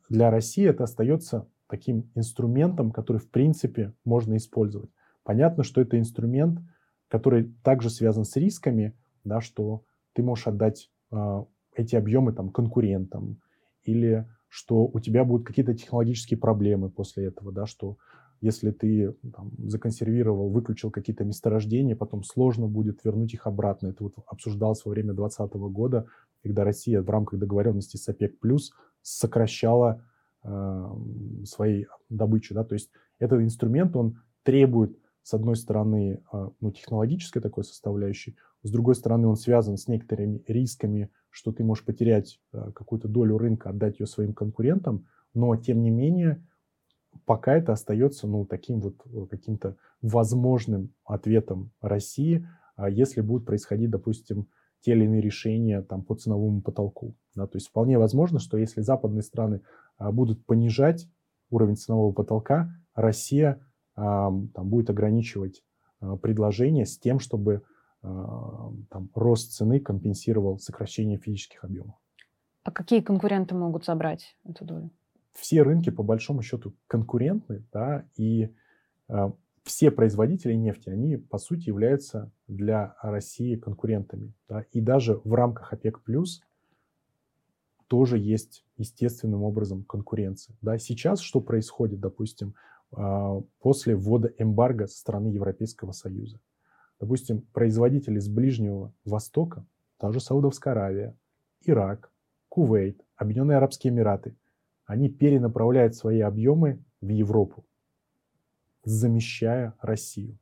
для 0.10 0.32
России 0.32 0.66
это 0.66 0.86
остается 0.86 1.48
таким 1.68 2.10
инструментом, 2.16 2.90
который 2.90 3.20
в 3.20 3.30
принципе 3.30 3.94
можно 4.04 4.36
использовать. 4.36 4.90
Понятно, 5.22 5.62
что 5.64 5.80
это 5.80 6.00
инструмент, 6.00 6.60
который 7.08 7.54
также 7.64 7.92
связан 7.92 8.26
с 8.26 8.36
рисками, 8.36 8.98
да, 9.24 9.42
что 9.42 9.84
ты 10.14 10.24
можешь 10.24 10.48
отдать 10.48 10.90
э, 11.12 11.44
эти 11.76 11.96
объемы 11.96 12.34
там, 12.34 12.50
конкурентам, 12.50 13.40
или 13.84 14.28
что 14.50 14.86
у 14.86 15.00
тебя 15.00 15.24
будут 15.24 15.48
какие-то 15.48 15.74
технологические 15.74 16.38
проблемы 16.38 16.90
после 16.90 17.26
этого, 17.26 17.52
да, 17.52 17.66
что 17.66 17.98
если 18.42 18.72
ты 18.72 19.16
там, 19.34 19.52
законсервировал, 19.58 20.50
выключил 20.50 20.92
какие-то 20.92 21.24
месторождения, 21.24 21.96
потом 21.96 22.24
сложно 22.24 22.68
будет 22.68 23.04
вернуть 23.04 23.34
их 23.34 23.48
обратно. 23.48 23.88
Это 23.88 24.04
вот 24.04 24.16
обсуждалось 24.28 24.84
во 24.86 24.92
время 24.92 25.14
2020 25.14 25.54
года, 25.72 26.06
когда 26.42 26.64
Россия 26.64 27.02
в 27.02 27.10
рамках 27.10 27.40
договоренности 27.40 27.98
с 27.98 28.08
ОПЕК+, 28.08 28.36
сокращала 29.02 30.06
э, 30.44 30.86
свои 31.44 31.86
добычу. 32.08 32.54
Да? 32.54 32.64
То 32.64 32.76
есть 32.76 32.92
этот 33.20 33.42
инструмент, 33.42 33.96
он 33.96 34.22
требует, 34.44 34.98
с 35.22 35.34
одной 35.34 35.58
стороны, 35.58 36.24
э, 36.32 36.50
ну, 36.62 36.72
технологической 36.72 37.42
такой 37.42 37.66
составляющей, 37.66 38.38
с 38.64 38.72
другой 38.72 38.96
стороны, 38.96 39.28
он 39.28 39.36
связан 39.36 39.78
с 39.78 39.88
некоторыми 39.88 40.44
рисками, 40.48 41.10
что 41.30 41.52
ты 41.52 41.64
можешь 41.64 41.86
потерять 41.86 42.40
э, 42.54 42.72
какую-то 42.74 43.08
долю 43.08 43.38
рынка, 43.38 43.70
отдать 43.70 44.00
ее 44.00 44.08
своим 44.08 44.34
конкурентам, 44.34 45.06
но, 45.34 45.56
тем 45.56 45.82
не 45.82 45.90
менее, 45.90 46.46
пока 47.26 47.56
это 47.56 47.74
остается 47.74 48.28
ну, 48.28 48.46
таким 48.46 48.82
вот 48.82 48.96
э, 49.06 49.26
каким-то 49.28 49.78
возможным 50.02 50.94
ответом 51.06 51.72
России, 51.82 52.48
а 52.76 52.90
если 52.90 53.22
будут 53.22 53.46
происходить, 53.46 53.90
допустим, 53.90 54.48
те 54.82 54.94
или 54.94 55.06
иные 55.06 55.22
решения 55.22 55.82
там, 55.82 56.04
по 56.04 56.16
ценовому 56.16 56.62
потолку. 56.62 57.16
Да, 57.36 57.48
то 57.48 57.58
есть 57.58 57.68
вполне 57.68 57.98
возможно, 57.98 58.40
что 58.40 58.58
если 58.58 58.82
западные 58.82 59.24
страны 59.24 59.62
а, 59.98 60.12
будут 60.12 60.46
понижать 60.46 61.10
уровень 61.50 61.76
ценового 61.76 62.14
потолка, 62.14 62.72
Россия 62.96 63.60
там, 63.96 64.50
будет 64.56 64.90
ограничивать 64.90 65.64
а, 66.00 66.16
предложение 66.16 66.86
с 66.86 66.98
тем, 66.98 67.20
чтобы 67.20 67.64
там, 68.02 69.10
рост 69.14 69.52
цены 69.52 69.80
компенсировал 69.80 70.60
сокращение 70.60 71.18
физических 71.18 71.64
объемов. 71.64 71.96
А 72.64 72.72
какие 72.72 73.02
конкуренты 73.02 73.56
могут 73.56 73.86
забрать 73.86 74.38
эту 74.46 74.66
долю? 74.66 74.92
все 75.40 75.62
рынки 75.64 75.90
по 75.90 76.04
большому 76.04 76.42
счету 76.42 76.76
конкурентны, 76.88 77.64
да, 77.72 78.06
и 78.16 78.54
э, 79.08 79.32
все 79.64 79.92
производители 79.92 80.54
нефти, 80.54 80.90
они 80.90 81.18
по 81.18 81.38
сути 81.38 81.70
являются 81.70 82.32
для 82.48 82.96
России 83.02 83.56
конкурентами. 83.56 84.34
Да, 84.48 84.66
и 84.72 84.82
даже 84.82 85.20
в 85.24 85.34
рамках 85.34 85.74
ОПЕК+, 85.74 86.02
плюс 86.04 86.42
тоже 87.88 88.18
есть 88.18 88.66
естественным 88.78 89.44
образом 89.44 89.84
конкуренция. 89.84 90.56
Да, 90.62 90.78
сейчас 90.78 91.22
что 91.22 91.42
происходит, 91.42 92.00
допустим, 92.00 92.56
э, 92.96 93.42
после 93.60 93.96
ввода 93.96 94.32
эмбарго 94.38 94.88
со 94.88 94.98
стороны 94.98 95.28
Европейского 95.28 95.92
Союза? 95.92 96.40
Допустим, 97.00 97.42
производители 97.54 98.20
с 98.20 98.28
Ближнего 98.28 98.94
Востока, 99.06 99.66
та 99.98 100.12
же 100.12 100.20
Саудовская 100.20 100.74
Аравия, 100.74 101.16
Ирак, 101.64 102.12
Кувейт, 102.50 103.02
Объединенные 103.16 103.58
Арабские 103.58 103.92
Эмираты– 103.92 104.36
они 104.90 105.08
перенаправляют 105.08 105.94
свои 105.94 106.20
объемы 106.20 106.84
в 107.00 107.10
Европу, 107.10 107.64
замещая 108.84 109.76
Россию. 109.82 110.40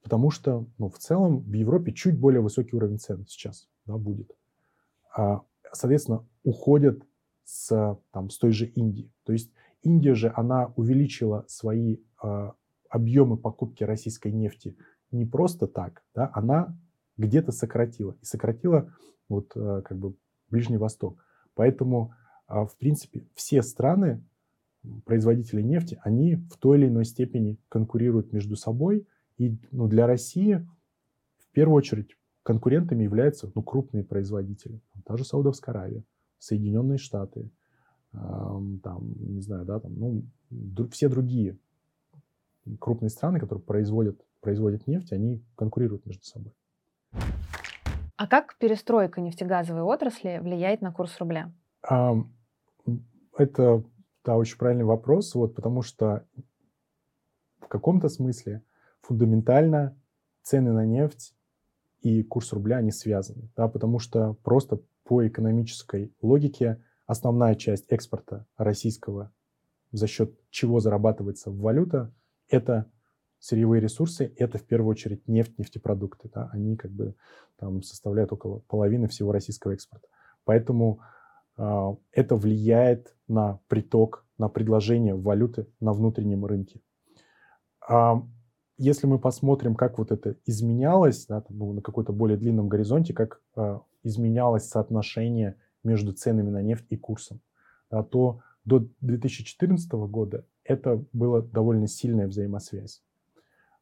Потому 0.00 0.30
что 0.30 0.68
ну, 0.78 0.88
в 0.88 0.98
целом 0.98 1.40
в 1.40 1.52
Европе 1.52 1.92
чуть 1.92 2.16
более 2.16 2.40
высокий 2.40 2.76
уровень 2.76 3.00
цен 3.00 3.26
сейчас 3.26 3.68
да, 3.84 3.96
будет. 3.98 4.30
А, 5.12 5.40
соответственно, 5.72 6.24
уходят 6.44 7.02
с, 7.42 7.98
там, 8.12 8.30
с 8.30 8.38
той 8.38 8.52
же 8.52 8.66
Индии. 8.66 9.10
То 9.24 9.32
есть 9.32 9.50
Индия 9.82 10.14
же, 10.14 10.32
она 10.36 10.72
увеличила 10.76 11.44
свои 11.48 11.96
а, 12.22 12.54
объемы 12.88 13.36
покупки 13.36 13.82
российской 13.82 14.30
нефти 14.30 14.76
не 15.12 15.26
просто 15.26 15.66
так, 15.66 16.02
да, 16.14 16.30
она 16.34 16.76
где-то 17.16 17.52
сократила. 17.52 18.16
И 18.20 18.24
сократила 18.24 18.92
вот 19.28 19.52
а, 19.54 19.82
как 19.82 19.98
бы 19.98 20.14
Ближний 20.50 20.78
Восток. 20.78 21.24
Поэтому 21.54 22.14
а, 22.46 22.66
в 22.66 22.76
принципе, 22.76 23.24
все 23.34 23.62
страны, 23.62 24.22
производители 25.04 25.62
нефти, 25.62 25.98
они 26.02 26.36
в 26.36 26.56
той 26.58 26.78
или 26.78 26.88
иной 26.88 27.04
степени 27.04 27.58
конкурируют 27.68 28.32
между 28.32 28.56
собой. 28.56 29.06
И 29.38 29.56
ну, 29.70 29.88
для 29.88 30.06
России 30.06 30.66
в 31.38 31.50
первую 31.52 31.76
очередь 31.76 32.16
конкурентами 32.42 33.04
являются 33.04 33.50
ну, 33.54 33.62
крупные 33.62 34.04
производители. 34.04 34.80
Та 35.04 35.16
же 35.16 35.24
Саудовская 35.24 35.74
Аравия, 35.74 36.04
Соединенные 36.38 36.98
Штаты, 36.98 37.50
там, 38.12 39.14
не 39.16 39.40
знаю, 39.40 39.64
да, 39.64 39.80
там, 39.80 39.94
ну, 39.98 40.88
все 40.90 41.08
другие 41.08 41.56
крупные 42.80 43.10
страны, 43.10 43.40
которые 43.40 43.62
производят, 43.62 44.20
производят 44.40 44.86
нефть, 44.86 45.12
они 45.12 45.44
конкурируют 45.56 46.06
между 46.06 46.24
собой. 46.24 46.52
А 48.16 48.26
как 48.26 48.56
перестройка 48.58 49.20
нефтегазовой 49.20 49.82
отрасли 49.82 50.38
влияет 50.40 50.80
на 50.80 50.92
курс 50.92 51.18
рубля? 51.18 51.52
Это, 53.36 53.84
да, 54.24 54.36
очень 54.36 54.58
правильный 54.58 54.84
вопрос, 54.84 55.34
вот, 55.34 55.54
потому 55.54 55.82
что 55.82 56.26
в 57.60 57.66
каком-то 57.66 58.08
смысле 58.08 58.62
фундаментально 59.00 59.98
цены 60.42 60.72
на 60.72 60.84
нефть 60.84 61.34
и 62.00 62.22
курс 62.22 62.52
рубля 62.52 62.80
не 62.80 62.92
связаны, 62.92 63.48
да, 63.56 63.68
потому 63.68 63.98
что 63.98 64.34
просто 64.44 64.80
по 65.04 65.26
экономической 65.26 66.12
логике 66.20 66.82
основная 67.06 67.54
часть 67.54 67.86
экспорта 67.88 68.46
российского, 68.56 69.32
за 69.90 70.06
счет 70.06 70.38
чего 70.50 70.80
зарабатывается 70.80 71.50
валюта, 71.50 72.12
это 72.52 72.86
сырьевые 73.38 73.80
ресурсы– 73.80 74.32
это 74.36 74.58
в 74.58 74.62
первую 74.62 74.90
очередь 74.90 75.26
нефть, 75.26 75.58
нефтепродукты. 75.58 76.30
Да? 76.32 76.50
Они 76.52 76.76
как 76.76 76.92
бы 76.92 77.16
там 77.56 77.82
составляют 77.82 78.32
около 78.32 78.60
половины 78.60 79.08
всего 79.08 79.32
российского 79.32 79.72
экспорта. 79.72 80.06
Поэтому 80.44 81.00
э, 81.56 81.94
это 82.12 82.36
влияет 82.36 83.16
на 83.26 83.58
приток, 83.68 84.26
на 84.38 84.48
предложение 84.48 85.14
валюты 85.14 85.66
на 85.80 85.92
внутреннем 85.92 86.44
рынке. 86.44 86.80
А 87.88 88.22
если 88.76 89.06
мы 89.06 89.18
посмотрим, 89.18 89.74
как 89.74 89.98
вот 89.98 90.12
это 90.12 90.36
изменялось 90.44 91.26
да, 91.26 91.40
там, 91.40 91.56
ну, 91.56 91.72
на 91.72 91.80
какой-то 91.80 92.12
более 92.12 92.36
длинном 92.36 92.68
горизонте, 92.68 93.14
как 93.14 93.40
э, 93.56 93.78
изменялось 94.02 94.68
соотношение 94.68 95.56
между 95.82 96.12
ценами 96.12 96.50
на 96.50 96.62
нефть 96.62 96.86
и 96.90 96.96
курсом, 96.96 97.40
да, 97.90 98.02
то 98.02 98.40
до 98.64 98.86
2014 99.00 99.90
года 99.92 100.44
это 100.64 101.04
была 101.12 101.42
довольно 101.42 101.86
сильная 101.86 102.26
взаимосвязь. 102.26 103.02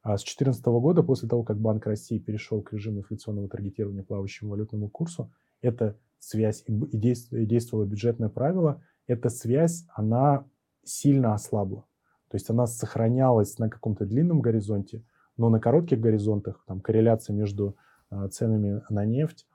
А 0.03 0.17
с 0.17 0.23
2014 0.23 0.65
года, 0.67 1.03
после 1.03 1.29
того, 1.29 1.43
как 1.43 1.59
Банк 1.59 1.87
России 1.87 2.19
перешел 2.19 2.63
к 2.63 2.73
режиму 2.73 3.01
инфляционного 3.01 3.49
таргетирования 3.49 4.03
плавающему 4.03 4.51
валютному 4.51 4.89
курсу, 4.89 5.31
эта 5.61 5.99
связь 6.19 6.65
и 6.67 7.47
действовало 7.47 7.85
бюджетное 7.85 8.31
правило, 8.31 8.83
эта 9.07 9.29
связь, 9.29 9.85
она 9.95 10.47
сильно 10.85 11.35
ослабла. 11.35 11.85
То 12.29 12.37
есть 12.37 12.49
она 12.49 12.67
сохранялась 12.67 13.59
на 13.59 13.69
каком-то 13.69 14.07
длинном 14.07 14.41
горизонте, 14.41 15.03
но 15.37 15.51
на 15.51 15.61
коротких 15.61 16.01
горизонтах 16.01 16.63
там, 16.67 16.81
корреляция 16.81 17.35
между 17.35 17.77
а, 18.09 18.29
ценами 18.29 18.83
на 18.89 19.05
нефть 19.05 19.47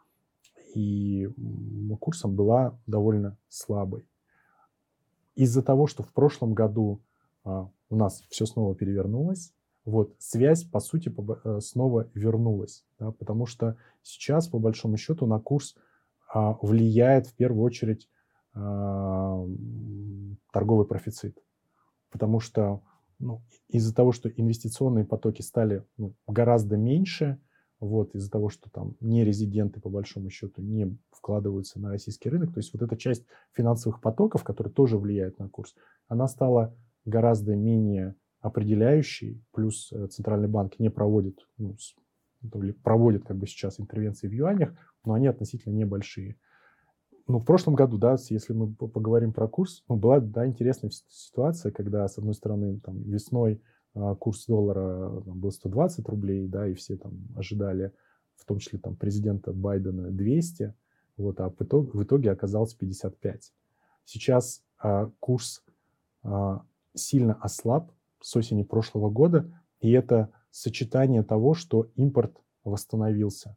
и 0.75 1.29
курсом 1.99 2.35
была 2.35 2.77
довольно 2.85 3.37
слабой. 3.47 4.05
Из-за 5.35 5.63
того, 5.63 5.87
что 5.87 6.03
в 6.03 6.11
прошлом 6.11 6.53
году 6.53 7.01
у 7.45 7.95
нас 7.95 8.23
все 8.29 8.45
снова 8.45 8.75
перевернулось, 8.75 9.53
вот, 9.85 10.15
связь, 10.17 10.63
по 10.63 10.79
сути, 10.79 11.13
э, 11.43 11.59
снова 11.61 12.09
вернулась, 12.15 12.83
да, 12.99 13.11
потому 13.11 13.45
что 13.45 13.77
сейчас, 14.01 14.47
по 14.47 14.57
большому 14.57 14.97
счету, 14.97 15.27
на 15.27 15.39
курс 15.39 15.75
а, 16.33 16.57
влияет 16.61 17.27
в 17.27 17.35
первую 17.35 17.63
очередь 17.63 18.09
а, 18.55 19.45
торговый 20.51 20.87
профицит, 20.87 21.37
потому 22.09 22.39
что 22.39 22.81
ну, 23.19 23.43
из-за 23.69 23.93
того, 23.93 24.11
что 24.11 24.27
инвестиционные 24.27 25.05
потоки 25.05 25.43
стали 25.43 25.83
ну, 25.97 26.15
гораздо 26.27 26.77
меньше, 26.77 27.39
вот, 27.79 28.15
из-за 28.15 28.31
того, 28.31 28.49
что 28.49 28.71
там 28.71 28.95
не 29.01 29.23
резиденты, 29.23 29.79
по 29.79 29.89
большому 29.89 30.31
счету, 30.31 30.63
не 30.63 30.97
вкладываются 31.11 31.79
на 31.79 31.89
российский 31.89 32.29
рынок, 32.29 32.53
то 32.53 32.59
есть 32.59 32.73
вот 32.73 32.81
эта 32.81 32.97
часть 32.97 33.25
финансовых 33.53 34.01
потоков, 34.01 34.43
которая 34.43 34.73
тоже 34.73 34.97
влияет 34.97 35.37
на 35.37 35.47
курс, 35.47 35.75
она 36.07 36.27
стала 36.27 36.73
гораздо 37.05 37.55
менее 37.55 38.15
определяющий, 38.41 39.41
плюс 39.53 39.91
э, 39.91 40.07
Центральный 40.07 40.47
банк 40.47 40.79
не 40.79 40.89
проводит, 40.89 41.47
ну, 41.57 41.75
проводит 42.83 43.23
как 43.25 43.37
бы 43.37 43.47
сейчас 43.47 43.79
интервенции 43.79 44.27
в 44.27 44.33
юанях, 44.33 44.73
но 45.03 45.13
они 45.13 45.27
относительно 45.27 45.73
небольшие. 45.73 46.37
Ну, 47.27 47.39
в 47.39 47.45
прошлом 47.45 47.73
году, 47.73 47.97
да, 47.97 48.17
если 48.29 48.53
мы 48.53 48.71
поговорим 48.71 49.33
про 49.33 49.47
курс, 49.47 49.83
ну, 49.89 49.95
была, 49.95 50.19
да, 50.19 50.45
интересная 50.45 50.91
ситуация, 50.91 51.71
когда, 51.71 52.07
с 52.07 52.19
одной 52.19 52.35
стороны, 52.35 52.79
там, 52.81 53.01
весной 53.01 53.61
а, 53.95 54.13
курс 54.13 54.45
доллара 54.45 55.21
там, 55.21 55.39
был 55.39 55.51
120 55.51 56.07
рублей, 56.07 56.47
да, 56.47 56.67
и 56.67 56.75
все 56.75 56.97
там 56.97 57.13
ожидали, 57.35 57.93
в 58.35 58.45
том 58.45 58.59
числе 58.59 58.77
там 58.77 58.95
президента 58.95 59.53
Байдена 59.53 60.11
200, 60.11 60.75
вот, 61.17 61.39
а 61.39 61.49
в 61.49 61.59
итоге, 61.59 61.89
в 61.91 62.03
итоге 62.03 62.31
оказалось 62.31 62.75
55. 62.75 63.53
Сейчас 64.03 64.63
а, 64.77 65.09
курс 65.19 65.63
а, 66.21 66.63
сильно 66.95 67.33
ослаб, 67.35 67.91
с 68.21 68.35
осени 68.35 68.63
прошлого 68.63 69.09
года, 69.09 69.51
и 69.79 69.91
это 69.91 70.31
сочетание 70.49 71.23
того, 71.23 71.53
что 71.53 71.91
импорт 71.95 72.41
восстановился. 72.63 73.55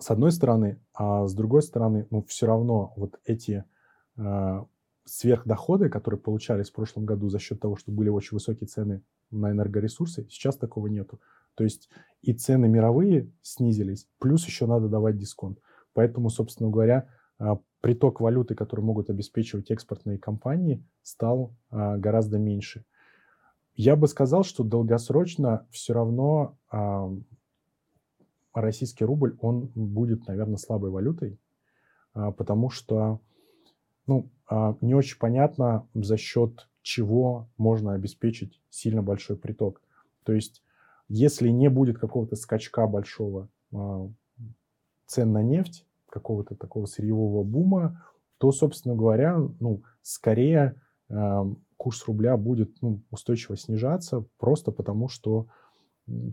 С 0.00 0.10
одной 0.10 0.32
стороны, 0.32 0.80
а 0.94 1.26
с 1.26 1.34
другой 1.34 1.62
стороны, 1.62 2.06
ну, 2.10 2.22
все 2.22 2.46
равно 2.46 2.92
вот 2.96 3.20
эти 3.24 3.64
э, 4.16 4.64
сверхдоходы, 5.04 5.88
которые 5.88 6.20
получались 6.20 6.70
в 6.70 6.72
прошлом 6.72 7.04
году 7.04 7.28
за 7.28 7.38
счет 7.38 7.60
того, 7.60 7.76
что 7.76 7.90
были 7.90 8.08
очень 8.08 8.36
высокие 8.36 8.68
цены 8.68 9.02
на 9.30 9.50
энергоресурсы, 9.50 10.26
сейчас 10.30 10.56
такого 10.56 10.86
нету. 10.86 11.20
То 11.54 11.64
есть 11.64 11.88
и 12.22 12.32
цены 12.32 12.68
мировые 12.68 13.32
снизились, 13.42 14.08
плюс 14.18 14.46
еще 14.46 14.66
надо 14.66 14.88
давать 14.88 15.18
дисконт. 15.18 15.58
Поэтому, 15.92 16.30
собственно 16.30 16.70
говоря, 16.70 17.08
приток 17.80 18.20
валюты, 18.20 18.54
который 18.54 18.80
могут 18.80 19.10
обеспечивать 19.10 19.70
экспортные 19.70 20.18
компании, 20.18 20.84
стал 21.02 21.54
а, 21.70 21.96
гораздо 21.96 22.38
меньше. 22.38 22.84
Я 23.74 23.94
бы 23.94 24.08
сказал, 24.08 24.42
что 24.42 24.64
долгосрочно 24.64 25.66
все 25.70 25.92
равно 25.92 26.58
российский 28.52 29.04
рубль, 29.04 29.36
он 29.40 29.70
будет, 29.74 30.26
наверное, 30.26 30.56
слабой 30.56 30.90
валютой, 30.90 31.38
а, 32.12 32.32
потому 32.32 32.70
что 32.70 33.20
ну, 34.06 34.30
не 34.80 34.94
очень 34.94 35.18
понятно, 35.18 35.86
за 35.92 36.16
счет 36.16 36.66
чего 36.80 37.46
можно 37.58 37.92
обеспечить 37.92 38.58
сильно 38.70 39.02
большой 39.02 39.36
приток. 39.36 39.82
То 40.24 40.32
есть, 40.32 40.62
если 41.08 41.50
не 41.50 41.68
будет 41.68 41.98
какого-то 41.98 42.34
скачка 42.34 42.86
большого 42.86 43.50
цен 45.04 45.32
на 45.32 45.42
нефть, 45.42 45.84
какого-то 46.08 46.54
такого 46.54 46.86
сырьевого 46.86 47.42
бума, 47.42 48.04
то, 48.38 48.52
собственно 48.52 48.94
говоря, 48.94 49.38
ну, 49.60 49.82
скорее 50.02 50.80
э, 51.08 51.44
курс 51.76 52.06
рубля 52.06 52.36
будет 52.36 52.80
ну, 52.82 53.02
устойчиво 53.10 53.56
снижаться, 53.56 54.24
просто 54.38 54.70
потому 54.72 55.08
что 55.08 55.46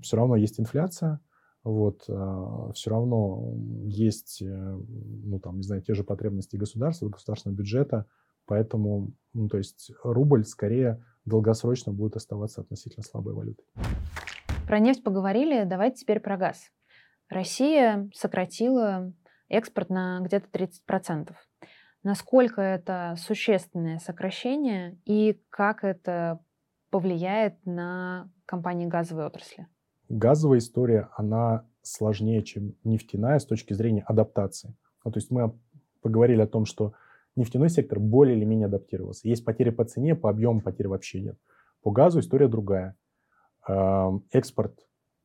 все 0.01 0.17
равно 0.17 0.35
есть 0.35 0.59
инфляция, 0.59 1.19
вот, 1.63 2.05
э, 2.07 2.71
все 2.73 2.89
равно 2.91 3.53
есть, 3.83 4.41
э, 4.41 4.45
ну, 4.45 5.39
там, 5.39 5.57
не 5.57 5.63
знаю, 5.63 5.81
те 5.81 5.93
же 5.93 6.03
потребности 6.03 6.55
государства, 6.57 7.09
государственного 7.09 7.57
бюджета, 7.57 8.05
поэтому, 8.45 9.11
ну, 9.33 9.47
то 9.47 9.57
есть 9.57 9.91
рубль 10.03 10.45
скорее 10.45 11.03
долгосрочно 11.25 11.91
будет 11.91 12.15
оставаться 12.15 12.61
относительно 12.61 13.03
слабой 13.03 13.33
валютой. 13.33 13.65
Про 14.67 14.79
нефть 14.79 15.03
поговорили, 15.03 15.63
давайте 15.63 15.97
теперь 15.97 16.19
про 16.19 16.37
газ. 16.37 16.71
Россия 17.29 18.09
сократила 18.13 19.11
экспорт 19.49 19.89
на 19.89 20.19
где-то 20.21 20.47
30%. 20.51 21.33
Насколько 22.03 22.61
это 22.61 23.15
существенное 23.17 23.99
сокращение 23.99 24.99
и 25.05 25.41
как 25.49 25.83
это 25.83 26.39
повлияет 26.91 27.55
на 27.65 28.29
компании 28.45 28.85
газовой 28.85 29.25
отрасли? 29.25 29.67
Газовая 30.07 30.59
история, 30.59 31.09
она 31.17 31.65
сложнее, 31.81 32.43
чем 32.43 32.75
нефтяная 32.83 33.39
с 33.39 33.45
точки 33.45 33.73
зрения 33.73 34.03
адаптации. 34.03 34.75
Ну, 35.03 35.11
то 35.11 35.17
есть 35.17 35.31
мы 35.31 35.57
поговорили 36.01 36.41
о 36.41 36.47
том, 36.47 36.65
что 36.65 36.93
нефтяной 37.35 37.69
сектор 37.69 37.99
более 37.99 38.37
или 38.37 38.45
менее 38.45 38.67
адаптировался. 38.67 39.27
Есть 39.27 39.43
потери 39.43 39.71
по 39.71 39.83
цене, 39.83 40.15
по 40.15 40.29
объему 40.29 40.61
потери 40.61 40.87
вообще 40.87 41.21
нет. 41.21 41.39
По 41.81 41.91
газу 41.91 42.19
история 42.19 42.47
другая. 42.47 42.95
Экспорт 44.31 44.79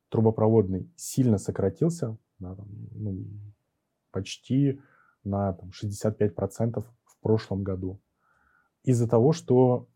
трубопроводный 0.09 0.91
сильно 0.97 1.37
сократился, 1.37 2.17
да, 2.39 2.55
там, 2.55 2.67
ну, 2.93 3.19
почти 4.11 4.81
на 5.25 5.53
там, 5.53 5.71
65% 5.71 6.85
в 7.05 7.21
прошлом 7.21 7.63
году. 7.63 8.01
Из-за 8.85 9.09
того, 9.09 9.33
что 9.33 9.89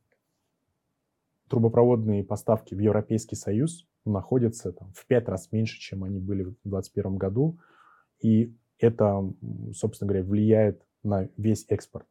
трубопроводные 1.49 2.25
поставки 2.25 2.75
в 2.75 2.79
Европейский 2.79 3.37
Союз 3.37 3.87
находятся 4.05 4.73
там, 4.73 4.93
в 4.93 5.07
пять 5.07 5.29
раз 5.29 5.51
меньше, 5.53 5.81
чем 5.81 6.05
они 6.05 6.19
были 6.19 6.43
в 6.43 6.55
2021 6.65 7.17
году. 7.17 7.59
И 8.21 8.55
это, 8.79 9.33
собственно 9.75 10.09
говоря, 10.09 10.25
влияет 10.25 10.83
на 11.03 11.29
весь 11.37 11.65
экспорт. 11.69 12.07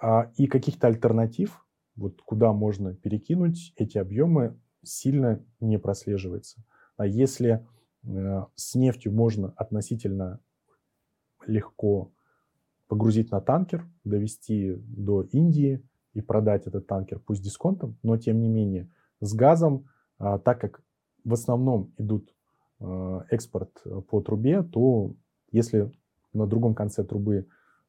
А, 0.00 0.30
и 0.36 0.46
каких-то 0.46 0.86
альтернатив, 0.86 1.66
вот 1.96 2.20
куда 2.22 2.52
можно 2.52 2.94
перекинуть 2.94 3.72
эти 3.76 3.98
объемы, 3.98 4.58
сильно 4.82 5.44
не 5.60 5.78
прослеживается. 5.78 6.64
А 6.96 7.06
если 7.06 7.66
э, 8.02 8.44
с 8.54 8.74
нефтью 8.74 9.12
можно 9.12 9.52
относительно 9.56 10.40
легко 11.46 12.12
погрузить 12.88 13.30
на 13.30 13.40
танкер, 13.40 13.86
довести 14.04 14.74
до 14.76 15.22
Индии 15.22 15.82
и 16.12 16.20
продать 16.20 16.66
этот 16.66 16.86
танкер, 16.86 17.18
пусть 17.18 17.42
дисконтом, 17.42 17.96
но 18.02 18.16
тем 18.16 18.40
не 18.40 18.48
менее 18.48 18.90
с 19.20 19.34
газом, 19.34 19.88
а, 20.18 20.38
так 20.38 20.60
как 20.60 20.82
в 21.24 21.32
основном 21.32 21.92
идут 21.98 22.34
а, 22.80 23.24
экспорт 23.30 23.82
по 24.08 24.20
трубе, 24.20 24.62
то 24.62 25.14
если 25.50 25.90
на 26.32 26.46
другом 26.46 26.74
конце 26.74 27.04
трубы 27.04 27.46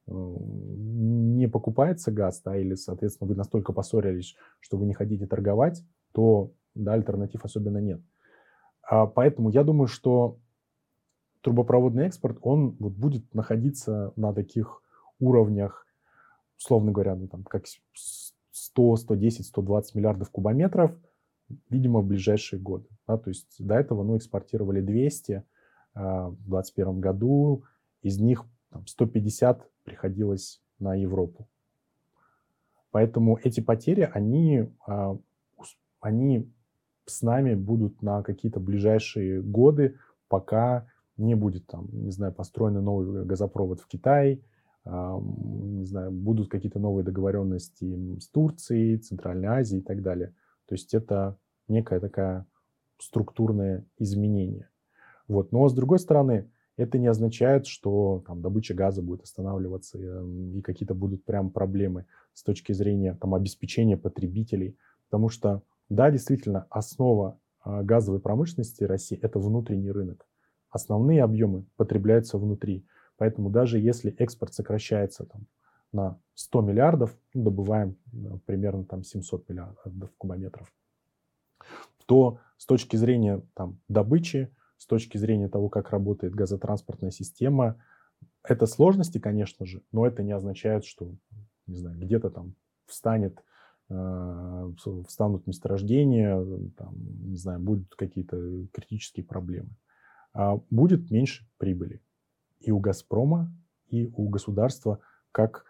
э, 0.07 0.11
не 0.11 1.47
покупается 1.47 2.11
газ, 2.11 2.41
да, 2.43 2.55
или, 2.55 2.75
соответственно, 2.75 3.27
вы 3.27 3.35
настолько 3.35 3.73
поссорились, 3.73 4.35
что 4.59 4.77
вы 4.77 4.85
не 4.85 4.93
хотите 4.93 5.25
торговать, 5.25 5.83
то 6.13 6.51
да, 6.75 6.93
альтернатив 6.93 7.43
особенно 7.43 7.79
нет. 7.79 8.01
А 8.83 9.07
поэтому 9.07 9.49
я 9.49 9.63
думаю, 9.63 9.87
что 9.87 10.37
трубопроводный 11.45 12.07
экспорт, 12.07 12.37
он 12.41 12.75
вот 12.79 12.93
будет 12.93 13.33
находиться 13.33 14.11
на 14.15 14.33
таких 14.33 14.81
уровнях, 15.19 15.87
условно 16.57 16.91
говоря, 16.91 17.15
ну, 17.15 17.27
там, 17.27 17.43
как 17.43 17.65
100, 18.51 18.95
110, 18.97 19.45
120 19.45 19.95
миллиардов 19.95 20.29
кубометров 20.29 20.91
видимо, 21.69 22.01
в 22.01 22.05
ближайшие 22.05 22.59
годы. 22.59 22.87
Да, 23.07 23.17
то 23.17 23.29
есть 23.29 23.55
до 23.59 23.75
этого 23.75 24.03
ну, 24.03 24.17
экспортировали 24.17 24.81
200 24.81 25.43
а, 25.93 26.29
в 26.29 26.35
2021 26.49 26.99
году, 26.99 27.63
из 28.01 28.19
них 28.19 28.45
там, 28.71 28.85
150 28.87 29.69
приходилось 29.83 30.61
на 30.79 30.95
Европу. 30.95 31.47
Поэтому 32.91 33.39
эти 33.43 33.59
потери, 33.59 34.09
они, 34.11 34.71
а, 34.87 35.17
они 35.99 36.51
с 37.05 37.21
нами 37.21 37.53
будут 37.53 38.01
на 38.01 38.23
какие-то 38.23 38.59
ближайшие 38.59 39.41
годы, 39.41 39.97
пока 40.27 40.87
не 41.17 41.35
будет 41.35 41.67
там, 41.67 41.87
не 41.91 42.11
знаю, 42.11 42.33
построен 42.33 42.73
новый 42.73 43.25
газопровод 43.25 43.79
в 43.79 43.87
Китае, 43.87 44.41
не 44.85 45.85
знаю, 45.85 46.11
будут 46.11 46.49
какие-то 46.49 46.79
новые 46.79 47.03
договоренности 47.03 48.19
с 48.19 48.27
Турцией, 48.27 48.97
Центральной 48.97 49.47
Азией 49.47 49.81
и 49.81 49.83
так 49.83 50.03
далее. 50.03 50.35
То 50.67 50.75
есть 50.75 50.93
это 50.93 51.37
некое 51.67 51.99
такое 51.99 52.45
структурное 52.99 53.85
изменение. 53.97 54.69
Вот. 55.27 55.51
Но 55.51 55.67
с 55.67 55.73
другой 55.73 55.99
стороны, 55.99 56.51
это 56.77 56.97
не 56.97 57.07
означает, 57.07 57.65
что 57.65 58.23
там, 58.27 58.41
добыча 58.41 58.73
газа 58.73 59.01
будет 59.01 59.23
останавливаться 59.23 59.97
и, 59.97 60.57
и 60.57 60.61
какие-то 60.61 60.93
будут 60.93 61.23
прям 61.23 61.49
проблемы 61.49 62.05
с 62.33 62.43
точки 62.43 62.73
зрения 62.73 63.17
там, 63.19 63.33
обеспечения 63.33 63.97
потребителей. 63.97 64.77
Потому 65.09 65.29
что, 65.29 65.63
да, 65.89 66.11
действительно, 66.11 66.67
основа 66.69 67.39
а, 67.61 67.81
газовой 67.81 68.19
промышленности 68.19 68.83
России– 68.83 69.17
это 69.21 69.39
внутренний 69.39 69.91
рынок. 69.91 70.27
Основные 70.69 71.23
объемы 71.23 71.65
потребляются 71.77 72.37
внутри. 72.37 72.85
Поэтому 73.17 73.49
даже 73.49 73.79
если 73.79 74.13
экспорт 74.17 74.53
сокращается 74.53 75.25
там, 75.25 75.47
на 75.91 76.19
100 76.33 76.61
миллиардов, 76.61 77.17
ну, 77.33 77.43
добываем 77.43 77.97
примерно 78.45 78.83
там 78.83 79.03
700 79.03 79.47
миллиардов 79.49 80.11
кубометров, 80.17 80.71
то 82.05 82.39
с 82.57 82.65
точки 82.65 82.95
зрения 82.97 83.41
там, 83.53 83.79
добычи, 83.87 84.53
с 84.77 84.85
точки 84.85 85.17
зрения 85.17 85.47
того, 85.47 85.69
как 85.69 85.89
работает 85.91 86.35
газотранспортная 86.35 87.11
система, 87.11 87.81
это 88.43 88.67
сложности, 88.67 89.17
конечно 89.17 89.65
же, 89.65 89.81
но 89.91 90.05
это 90.05 90.21
не 90.21 90.31
означает, 90.31 90.85
что, 90.85 91.15
не 91.67 91.77
знаю, 91.77 91.97
где-то 91.97 92.29
там 92.29 92.55
встанет, 92.85 93.43
э, 93.89 94.71
встанут 95.07 95.47
месторождения, 95.47 96.35
там, 96.77 96.95
не 97.27 97.37
знаю, 97.37 97.59
будут 97.59 97.95
какие-то 97.95 98.67
критические 98.71 99.25
проблемы. 99.25 99.69
А 100.35 100.59
будет 100.69 101.09
меньше 101.09 101.49
прибыли 101.57 102.01
и 102.59 102.71
у 102.71 102.79
«Газпрома», 102.79 103.51
и 103.87 104.07
у 104.15 104.27
государства 104.29 104.99
как 105.31 105.65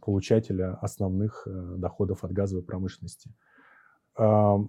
получателя 0.00 0.74
основных 0.80 1.46
э, 1.46 1.74
доходов 1.76 2.24
от 2.24 2.32
газовой 2.32 2.64
промышленности. 2.64 3.30
В 4.16 4.68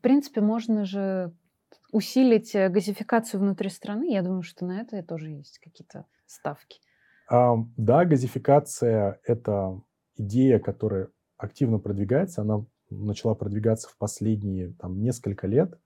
принципе, 0.00 0.40
можно 0.40 0.84
же 0.84 1.32
усилить 1.92 2.56
э, 2.56 2.68
газификацию 2.68 3.40
внутри 3.40 3.68
страны. 3.68 4.12
Я 4.12 4.22
думаю, 4.22 4.42
что 4.42 4.66
на 4.66 4.80
это 4.80 5.00
тоже 5.04 5.30
есть 5.30 5.60
какие-то 5.60 6.06
ставки. 6.26 6.80
Да, 7.30 8.04
газификация– 8.04 9.20
это 9.24 9.80
идея, 10.16 10.58
которая 10.58 11.08
активно 11.36 11.78
продвигается. 11.78 12.42
Она 12.42 12.64
начала 12.90 13.34
продвигаться 13.34 13.88
в 13.88 13.96
последние 13.96 14.72
там, 14.74 15.00
несколько 15.00 15.46
лет, 15.46 15.78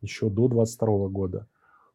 еще 0.00 0.30
до 0.30 0.48
2022 0.48 1.08
года. 1.08 1.48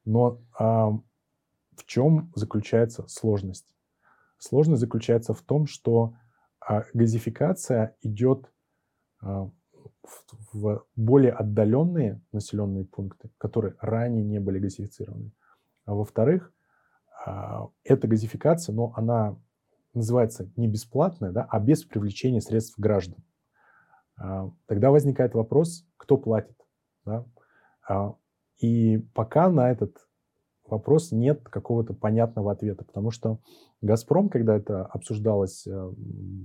Но 0.05 0.39
в 0.57 1.85
чем 1.85 2.31
заключается 2.35 3.07
сложность? 3.07 3.75
Сложность 4.38 4.81
заключается 4.81 5.33
в 5.33 5.41
том, 5.41 5.67
что 5.67 6.15
а, 6.59 6.85
газификация 6.93 7.95
идет 8.01 8.49
а, 9.21 9.49
в 10.53 10.85
более 10.95 11.31
отдаленные 11.31 12.21
населенные 12.31 12.85
пункты, 12.85 13.29
которые 13.38 13.75
ранее 13.79 14.23
не 14.23 14.39
были 14.39 14.59
газифицированы. 14.59 15.31
А 15.85 15.93
во-вторых, 15.93 16.53
а, 17.25 17.69
эта 17.83 18.07
газификация, 18.07 18.73
но 18.73 18.93
она 18.95 19.38
называется 19.93 20.49
не 20.55 20.67
бесплатная, 20.67 21.31
да, 21.31 21.45
а 21.49 21.59
без 21.59 21.83
привлечения 21.83 22.41
средств 22.41 22.77
граждан. 22.77 23.23
А, 24.17 24.51
тогда 24.67 24.91
возникает 24.91 25.33
вопрос, 25.33 25.85
кто 25.97 26.17
платит. 26.17 26.57
Да? 27.05 27.25
А, 27.88 28.15
и 28.59 28.99
пока 29.13 29.49
на 29.49 29.71
этот 29.71 29.97
вопрос 30.65 31.11
нет 31.11 31.41
какого-то 31.49 31.93
понятного 31.93 32.51
ответа, 32.51 32.83
потому 32.83 33.11
что 33.11 33.39
«Газпром», 33.81 34.29
когда 34.29 34.55
это 34.55 34.85
обсуждалась 34.85 35.65
э, 35.65 35.93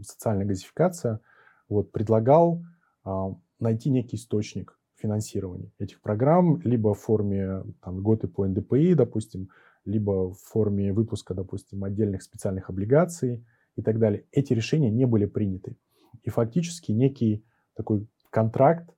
социальная 0.02 0.46
газификация, 0.46 1.20
вот, 1.68 1.92
предлагал 1.92 2.62
а, 3.04 3.34
найти 3.58 3.90
некий 3.90 4.16
источник 4.16 4.78
финансирования 4.96 5.72
этих 5.78 6.00
программ, 6.00 6.60
либо 6.62 6.94
в 6.94 7.00
форме 7.00 7.64
там, 7.82 7.98
льготы 7.98 8.28
по 8.28 8.46
НДПИ, 8.46 8.94
допустим, 8.94 9.50
либо 9.84 10.30
в 10.30 10.38
форме 10.38 10.92
выпуска, 10.92 11.34
допустим, 11.34 11.84
отдельных 11.84 12.22
специальных 12.22 12.70
облигаций 12.70 13.44
и 13.76 13.82
так 13.82 13.98
далее. 13.98 14.24
Эти 14.32 14.52
решения 14.52 14.90
не 14.90 15.04
были 15.04 15.26
приняты. 15.26 15.76
И 16.22 16.30
фактически 16.30 16.92
некий 16.92 17.44
такой 17.74 18.06
контракт 18.30 18.93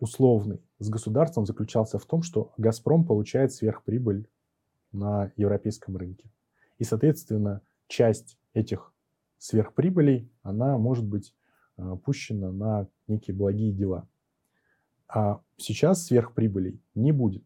условный 0.00 0.62
с 0.78 0.88
государством 0.88 1.46
заключался 1.46 1.98
в 1.98 2.06
том, 2.06 2.22
что 2.22 2.52
«Газпром» 2.56 3.04
получает 3.04 3.52
сверхприбыль 3.52 4.28
на 4.92 5.32
европейском 5.36 5.96
рынке. 5.96 6.30
И, 6.78 6.84
соответственно, 6.84 7.62
часть 7.86 8.38
этих 8.54 8.92
сверхприбылей, 9.38 10.30
она 10.42 10.78
может 10.78 11.04
быть 11.04 11.34
э, 11.76 11.96
пущена 12.04 12.50
на 12.50 12.88
некие 13.06 13.36
благие 13.36 13.72
дела. 13.72 14.08
А 15.08 15.40
сейчас 15.56 16.06
сверхприбылей 16.06 16.82
не 16.94 17.12
будет. 17.12 17.44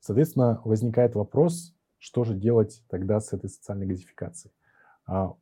Соответственно, 0.00 0.60
возникает 0.64 1.14
вопрос, 1.14 1.74
что 1.98 2.24
же 2.24 2.34
делать 2.34 2.82
тогда 2.88 3.20
с 3.20 3.32
этой 3.32 3.48
социальной 3.48 3.86
газификацией. 3.86 4.52
А 5.06 5.34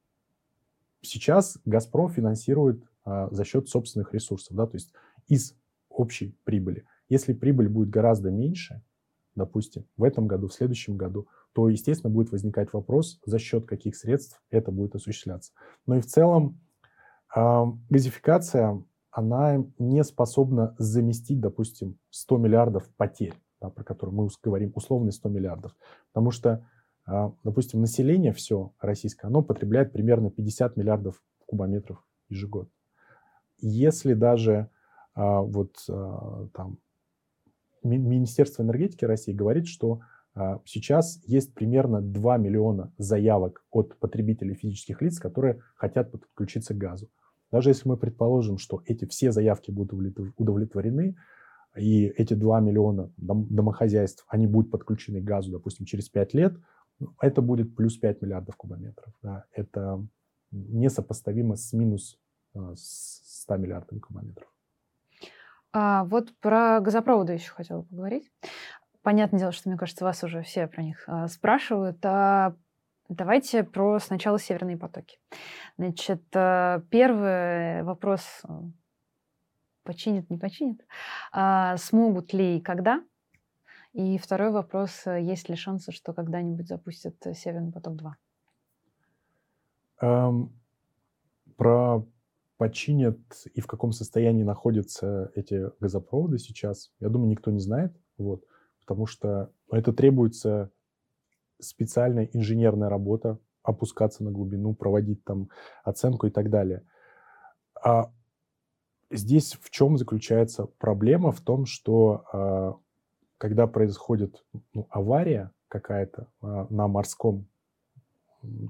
сейчас 1.03 1.59
«Газпром» 1.65 2.11
финансирует 2.11 2.85
а, 3.05 3.29
за 3.31 3.45
счет 3.45 3.69
собственных 3.69 4.15
ресурсов. 4.15 4.57
Да? 4.57 4.67
То 4.67 4.77
есть 4.77 4.93
из 5.29 5.57
общей 5.95 6.37
прибыли. 6.45 6.85
Если 7.09 7.33
прибыль 7.33 7.69
будет 7.69 7.91
гораздо 7.91 8.31
меньше, 8.31 8.83
допустим, 9.35 9.87
в 9.97 10.05
этом 10.05 10.27
году, 10.27 10.49
в 10.49 10.55
следующем 10.55 10.97
году, 10.97 11.29
то, 11.53 11.69
естественно, 11.69 12.13
будет 12.13 12.31
возникать 12.33 12.73
вопрос, 12.73 13.21
за 13.25 13.39
счет 13.39 13.67
каких 13.67 13.97
средств 13.97 14.43
это 14.51 14.71
будет 14.71 14.95
осуществляться. 14.95 15.53
Но 15.87 15.97
и 15.97 16.01
в 16.01 16.07
целом 16.07 16.61
э, 17.35 17.65
газификация, 17.91 18.83
она 19.11 19.65
не 19.79 20.03
способна 20.03 20.75
заместить, 20.79 21.41
допустим, 21.41 21.99
100 22.11 22.37
миллиардов 22.39 22.89
потерь, 22.97 23.35
да, 23.61 23.71
про 23.71 23.85
которые 23.85 24.15
мы 24.15 24.29
говорим, 24.43 24.73
условные 24.75 25.13
100 25.13 25.29
миллиардов. 25.29 25.77
Потому 26.13 26.31
что, 26.31 26.67
э, 27.07 27.31
допустим, 27.45 27.81
население 27.81 28.33
все 28.33 28.73
российское, 28.81 29.29
оно 29.29 29.43
потребляет 29.43 29.93
примерно 29.93 30.31
50 30.31 30.77
миллиардов 30.77 31.23
кубометров 31.47 32.05
ежегодно. 32.29 32.73
Если 33.59 34.15
даже 34.15 34.71
вот 35.15 35.77
а, 35.89 36.49
там 36.53 36.79
Министерство 37.83 38.63
энергетики 38.63 39.05
России 39.05 39.33
говорит, 39.33 39.67
что 39.67 40.01
а, 40.35 40.61
сейчас 40.65 41.21
есть 41.27 41.55
примерно 41.55 42.01
2 42.01 42.39
миллиона 42.39 42.93
заявок 42.99 43.65
от 43.71 43.97
потребителей 43.99 44.55
физических 44.55 45.01
лиц, 45.03 45.19
которые 45.19 45.63
хотят 45.77 46.11
подключиться 46.11 46.75
к 46.75 46.79
газу. 46.79 47.09
Даже 47.53 47.71
если 47.71 47.89
мы 47.89 47.97
предположим, 47.97 48.59
что 48.59 48.83
эти 48.87 49.05
все 49.05 49.31
заявки 49.31 49.71
будут 49.71 50.19
удовлетворены, 50.37 51.17
и 51.77 52.07
эти 52.07 52.35
2 52.35 52.61
миллиона 52.61 53.13
домохозяйств, 53.17 54.25
они 54.29 54.47
будут 54.47 54.71
подключены 54.71 55.21
к 55.21 55.25
газу, 55.25 55.51
допустим, 55.51 55.87
через 55.87 56.09
5 56.09 56.35
лет, 56.35 56.55
ну, 57.01 57.15
это 57.21 57.43
будет 57.43 57.75
плюс 57.75 57.97
5 57.99 58.23
миллиардов 58.23 58.57
кубометров. 58.57 59.13
Да. 59.23 59.45
Это 59.53 60.07
несопоставимо 60.53 61.57
с 61.57 61.73
минус 61.73 62.19
100 62.55 63.57
миллиардами 63.57 63.99
кубометров. 63.99 64.54
А 65.77 66.05
вот 66.05 66.33
про 66.39 66.79
газопроводы 66.81 67.33
еще 67.33 67.51
хотела 67.51 67.83
поговорить. 67.83 68.31
Понятное 69.03 69.41
дело, 69.41 69.51
что, 69.51 69.69
мне 69.69 69.77
кажется, 69.77 70.05
вас 70.05 70.23
уже 70.23 70.43
все 70.43 70.69
про 70.69 70.83
них 70.83 71.03
а, 71.09 71.27
спрашивают. 71.27 71.99
А 72.07 72.55
давайте 73.09 73.65
про 73.65 73.99
сначала 73.99 74.39
северные 74.39 74.77
потоки. 74.77 75.19
Значит, 75.77 76.23
а, 76.33 76.81
первый 76.91 77.83
вопрос 77.83 78.23
а, 78.45 78.63
починит, 79.83 80.31
не 80.31 80.39
починит. 80.39 80.87
А, 81.33 81.77
смогут 81.77 82.33
ли 82.33 82.59
и 82.59 82.61
когда? 82.61 83.03
И 83.95 84.17
второй 84.17 84.53
вопрос, 84.53 85.03
а, 85.07 85.19
есть 85.19 85.49
ли 85.49 85.57
шансы, 85.57 85.91
что 85.91 86.13
когда-нибудь 86.13 86.69
запустят 86.69 87.17
Северный 87.35 87.73
поток-2? 87.73 88.13
Um, 90.01 90.51
про 91.57 92.05
починят 92.65 93.19
и 93.53 93.61
в 93.61 93.67
каком 93.67 93.93
состоянии 93.93 94.43
находятся 94.43 95.31
эти 95.35 95.71
газопроводы 95.81 96.39
сейчас, 96.39 96.91
я 96.99 97.11
думаю, 97.11 97.29
никто 97.29 97.51
не 97.51 97.61
знает, 97.61 97.95
вот, 98.17 98.43
потому 98.81 99.05
что 99.05 99.51
это 99.71 99.93
требуется 99.93 100.71
специальная 101.61 102.25
инженерная 102.33 102.89
работа, 102.89 103.39
опускаться 103.63 104.25
на 104.25 104.31
глубину, 104.31 104.75
проводить 104.75 105.23
там 105.25 105.51
оценку 105.85 106.27
и 106.27 106.31
так 106.31 106.49
далее. 106.49 106.87
А 107.85 108.11
здесь 109.11 109.59
в 109.61 109.69
чем 109.69 109.99
заключается 109.99 110.65
проблема? 110.65 111.33
В 111.33 111.43
том, 111.43 111.67
что 111.67 112.25
а, 112.33 112.79
когда 113.37 113.67
происходит 113.67 114.43
ну, 114.73 114.87
авария 114.89 115.51
какая-то 115.69 116.29
а, 116.41 116.67
на 116.71 116.89
морском 116.89 117.47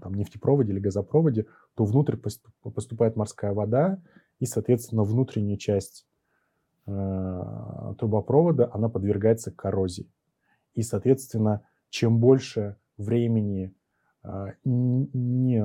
там, 0.00 0.14
нефтепроводе 0.14 0.72
или 0.72 0.80
газопроводе, 0.80 1.46
то 1.74 1.84
внутрь 1.84 2.16
поступает 2.62 3.16
морская 3.16 3.52
вода, 3.52 4.00
и, 4.38 4.46
соответственно, 4.46 5.04
внутренняя 5.04 5.56
часть 5.56 6.06
э, 6.86 7.94
трубопровода, 7.98 8.70
она 8.72 8.88
подвергается 8.88 9.50
коррозии. 9.50 10.10
И, 10.74 10.82
соответственно, 10.82 11.66
чем 11.88 12.18
больше 12.18 12.76
времени 12.96 13.74
э, 14.22 14.52
не, 14.64 15.64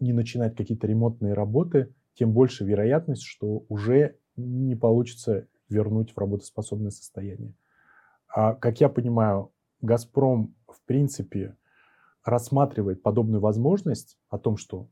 не 0.00 0.12
начинать 0.12 0.56
какие-то 0.56 0.86
ремонтные 0.86 1.34
работы, 1.34 1.94
тем 2.14 2.32
больше 2.32 2.64
вероятность, 2.64 3.22
что 3.22 3.64
уже 3.68 4.16
не 4.36 4.76
получится 4.76 5.46
вернуть 5.68 6.12
в 6.12 6.18
работоспособное 6.18 6.90
состояние. 6.90 7.54
А, 8.28 8.54
как 8.54 8.80
я 8.80 8.88
понимаю, 8.88 9.52
«Газпром» 9.80 10.54
в 10.68 10.80
принципе 10.86 11.56
рассматривает 12.24 13.02
подобную 13.02 13.40
возможность 13.40 14.18
о 14.28 14.38
том, 14.38 14.56
что 14.56 14.88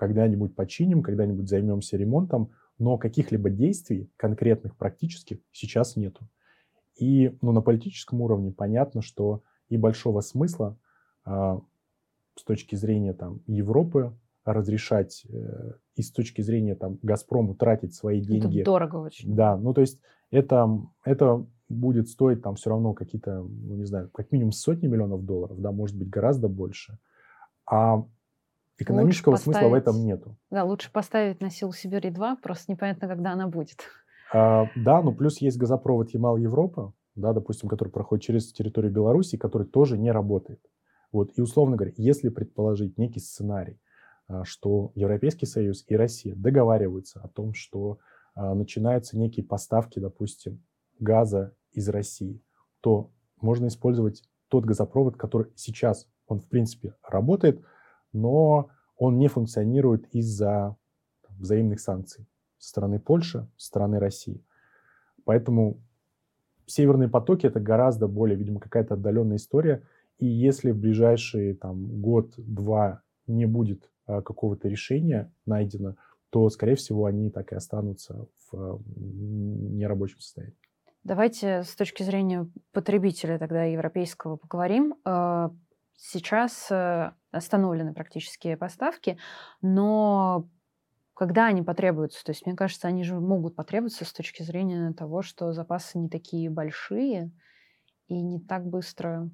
когда-нибудь 0.00 0.56
починим, 0.56 1.02
когда-нибудь 1.02 1.46
займемся 1.46 1.98
ремонтом, 1.98 2.52
но 2.78 2.96
каких-либо 2.96 3.50
действий 3.50 4.10
конкретных, 4.16 4.74
практических 4.74 5.40
сейчас 5.52 5.94
нету. 5.94 6.26
И 6.96 7.36
ну, 7.42 7.52
на 7.52 7.60
политическом 7.60 8.22
уровне 8.22 8.50
понятно, 8.50 9.02
что 9.02 9.42
и 9.68 9.76
большого 9.76 10.22
смысла 10.22 10.78
а, 11.26 11.60
с 12.34 12.44
точки 12.44 12.76
зрения 12.76 13.12
там, 13.12 13.42
Европы 13.46 14.16
разрешать 14.46 15.26
э, 15.28 15.72
и 15.96 16.02
с 16.02 16.10
точки 16.10 16.40
зрения 16.40 16.74
там, 16.74 16.98
Газпрому 17.02 17.54
тратить 17.54 17.94
свои 17.94 18.22
деньги. 18.22 18.60
Это 18.60 18.70
дорого 18.70 18.96
очень. 18.96 19.34
Да, 19.34 19.58
ну 19.58 19.74
то 19.74 19.82
есть 19.82 20.00
это, 20.30 20.80
это 21.04 21.44
будет 21.68 22.08
стоить 22.08 22.40
там 22.40 22.54
все 22.54 22.70
равно 22.70 22.94
какие-то, 22.94 23.42
ну 23.42 23.76
не 23.76 23.84
знаю, 23.84 24.08
как 24.14 24.32
минимум 24.32 24.52
сотни 24.52 24.86
миллионов 24.86 25.26
долларов, 25.26 25.60
да, 25.60 25.72
может 25.72 25.98
быть 25.98 26.08
гораздо 26.08 26.48
больше. 26.48 26.98
А 27.66 28.02
экономического 28.82 29.32
поставить, 29.32 29.56
смысла 29.56 29.68
в 29.70 29.74
этом 29.74 30.04
нету. 30.04 30.36
Да, 30.50 30.64
лучше 30.64 30.90
поставить 30.92 31.40
на 31.40 31.50
силу 31.50 31.72
Сибири-2, 31.72 32.36
просто 32.42 32.72
непонятно, 32.72 33.08
когда 33.08 33.32
она 33.32 33.48
будет. 33.48 33.84
А, 34.32 34.66
да, 34.76 35.02
ну 35.02 35.14
плюс 35.14 35.40
есть 35.40 35.58
газопровод 35.58 36.10
Ямал-Европа, 36.10 36.92
да, 37.14 37.32
допустим, 37.32 37.68
который 37.68 37.90
проходит 37.90 38.24
через 38.24 38.52
территорию 38.52 38.92
Беларуси, 38.92 39.36
который 39.36 39.66
тоже 39.66 39.98
не 39.98 40.10
работает. 40.10 40.60
Вот, 41.12 41.32
и 41.36 41.40
условно 41.40 41.76
говоря, 41.76 41.92
если 41.96 42.28
предположить 42.28 42.96
некий 42.98 43.20
сценарий, 43.20 43.80
а, 44.28 44.44
что 44.44 44.92
Европейский 44.94 45.46
Союз 45.46 45.84
и 45.88 45.96
Россия 45.96 46.34
договариваются 46.36 47.20
о 47.20 47.28
том, 47.28 47.52
что 47.52 47.98
а, 48.34 48.54
начинаются 48.54 49.18
некие 49.18 49.44
поставки, 49.44 49.98
допустим, 49.98 50.62
газа 51.00 51.54
из 51.72 51.88
России, 51.88 52.42
то 52.80 53.10
можно 53.40 53.66
использовать 53.66 54.22
тот 54.48 54.64
газопровод, 54.64 55.16
который 55.16 55.52
сейчас, 55.56 56.08
он 56.26 56.40
в 56.40 56.48
принципе 56.48 56.94
работает, 57.02 57.62
но 58.12 58.70
он 58.96 59.18
не 59.18 59.28
функционирует 59.28 60.06
из-за 60.14 60.76
взаимных 61.38 61.80
санкций 61.80 62.26
со 62.58 62.68
стороны 62.68 63.00
Польши, 63.00 63.48
со 63.56 63.66
стороны 63.66 63.98
России. 63.98 64.44
Поэтому 65.24 65.80
северные 66.66 67.08
потоки 67.08 67.46
это 67.46 67.60
гораздо 67.60 68.08
более, 68.08 68.36
видимо, 68.36 68.60
какая-то 68.60 68.94
отдаленная 68.94 69.36
история. 69.36 69.82
И 70.18 70.26
если 70.26 70.70
в 70.70 70.78
ближайшие 70.78 71.54
там, 71.54 72.00
год-два 72.00 73.02
не 73.26 73.46
будет 73.46 73.90
а, 74.06 74.22
какого-то 74.22 74.68
решения 74.68 75.32
найдено, 75.46 75.96
то, 76.30 76.48
скорее 76.50 76.76
всего, 76.76 77.06
они 77.06 77.30
так 77.30 77.52
и 77.52 77.56
останутся 77.56 78.26
в 78.50 78.54
а, 78.54 78.78
нерабочем 78.96 80.20
состоянии. 80.20 80.56
Давайте 81.02 81.62
с 81.62 81.74
точки 81.74 82.02
зрения 82.02 82.46
потребителя 82.72 83.38
тогда 83.38 83.64
европейского 83.64 84.36
поговорим. 84.36 84.96
Сейчас 86.02 86.70
э, 86.70 87.12
остановлены 87.30 87.92
практически 87.92 88.54
поставки, 88.54 89.18
но 89.60 90.48
когда 91.12 91.48
они 91.48 91.60
потребуются? 91.60 92.24
То 92.24 92.30
есть, 92.30 92.46
мне 92.46 92.56
кажется, 92.56 92.88
они 92.88 93.04
же 93.04 93.20
могут 93.20 93.54
потребоваться 93.54 94.06
с 94.06 94.12
точки 94.14 94.42
зрения 94.42 94.94
того, 94.94 95.20
что 95.20 95.52
запасы 95.52 95.98
не 95.98 96.08
такие 96.08 96.48
большие 96.48 97.30
и 98.08 98.18
не 98.22 98.40
так 98.40 98.66
быстро 98.66 99.30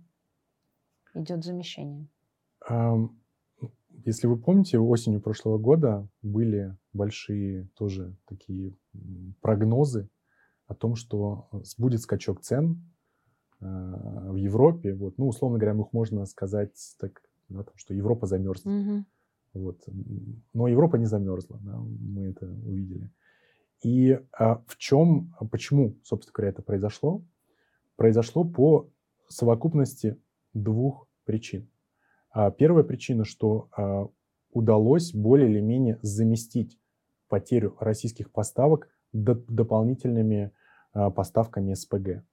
идет 1.15 1.45
замещение. 1.45 2.09
Если 4.05 4.27
вы 4.27 4.37
помните, 4.37 4.81
осенью 4.81 5.21
прошлого 5.21 5.59
года 5.59 6.09
были 6.21 6.77
большие 6.93 7.69
тоже 7.77 8.17
такие 8.27 8.75
прогнозы 9.41 10.11
о 10.67 10.75
том, 10.75 10.97
что 10.97 11.49
будет 11.79 12.01
скачок 12.01 12.41
цен 12.41 12.83
в 13.61 14.35
Европе. 14.37 14.95
Вот, 14.95 15.19
ну, 15.19 15.29
условно 15.29 15.59
говоря, 15.59 15.79
их 15.81 15.93
можно 15.93 16.27
сказать 16.27 16.73
так, 17.01 17.23
да, 17.49 17.65
что 17.75 17.95
Европа 17.95 18.27
замерзнет. 18.27 18.87
Угу. 18.87 19.05
Вот. 19.55 19.89
Но 20.53 20.69
Европа 20.69 20.97
не 20.97 21.07
замерзла, 21.07 21.59
да, 21.63 21.79
мы 21.79 22.27
это 22.27 22.47
увидели. 22.47 23.11
И 23.83 24.19
а, 24.33 24.63
в 24.67 24.77
чем, 24.77 25.35
почему, 25.51 25.97
собственно 26.03 26.33
говоря, 26.35 26.51
это 26.51 26.63
произошло? 26.63 27.23
Произошло 27.97 28.45
по 28.45 28.91
совокупности 29.29 30.19
двух 30.53 31.09
причин. 31.25 31.69
А, 32.31 32.51
первая 32.51 32.85
причина, 32.85 33.25
что 33.25 33.69
а, 33.77 34.09
удалось 34.51 35.13
более 35.13 35.51
или 35.51 35.61
менее 35.61 35.99
заместить 36.03 36.79
потерю 37.29 37.77
российских 37.81 38.31
поставок 38.31 38.89
дополнительными 39.13 40.53
а, 40.93 41.11
поставками 41.11 41.75
СПГ. 41.75 42.25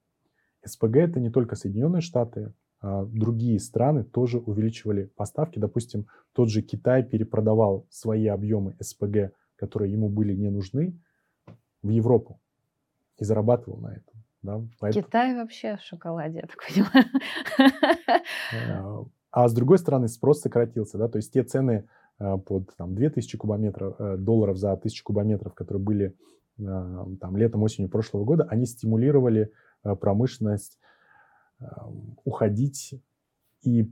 СПГ 0.64 0.96
это 0.96 1.20
не 1.20 1.30
только 1.30 1.56
Соединенные 1.56 2.00
Штаты, 2.00 2.52
а 2.80 3.04
другие 3.06 3.58
страны 3.60 4.04
тоже 4.04 4.38
увеличивали 4.38 5.04
поставки. 5.16 5.58
Допустим, 5.58 6.06
тот 6.32 6.50
же 6.50 6.60
Китай 6.60 7.02
перепродавал 7.02 7.86
свои 7.88 8.26
объемы 8.26 8.76
СПГ, 8.80 9.32
которые 9.56 9.92
ему 9.92 10.08
были 10.08 10.34
не 10.34 10.50
нужны, 10.50 10.98
в 11.82 11.88
Европу 11.88 12.40
и 13.18 13.24
зарабатывал 13.24 13.78
на 13.78 13.94
этом. 13.94 14.24
Да? 14.42 14.60
Поэтому... 14.80 15.04
Китай 15.04 15.34
вообще 15.34 15.76
в 15.76 15.80
шоколаде, 15.82 16.40
я 16.40 16.46
так 16.46 16.58
понимаю. 16.68 17.06
А, 19.36 19.48
с 19.48 19.52
другой 19.52 19.78
стороны, 19.78 20.06
спрос 20.06 20.42
сократился. 20.42 20.96
Да? 20.96 21.08
То 21.08 21.16
есть 21.16 21.32
те 21.32 21.42
цены 21.42 21.88
а, 22.20 22.38
под 22.38 22.70
там, 22.76 22.94
2000 22.94 23.36
кубометров, 23.36 23.96
э, 23.98 24.16
долларов 24.16 24.58
за 24.58 24.70
1000 24.74 25.02
кубометров, 25.02 25.54
которые 25.54 25.82
были 25.82 26.14
там, 26.56 27.36
летом, 27.36 27.64
осенью 27.64 27.90
прошлого 27.90 28.24
года, 28.24 28.44
они 28.48 28.64
стимулировали 28.64 29.50
промышленность 30.00 30.78
уходить 32.24 32.94
и 33.62 33.90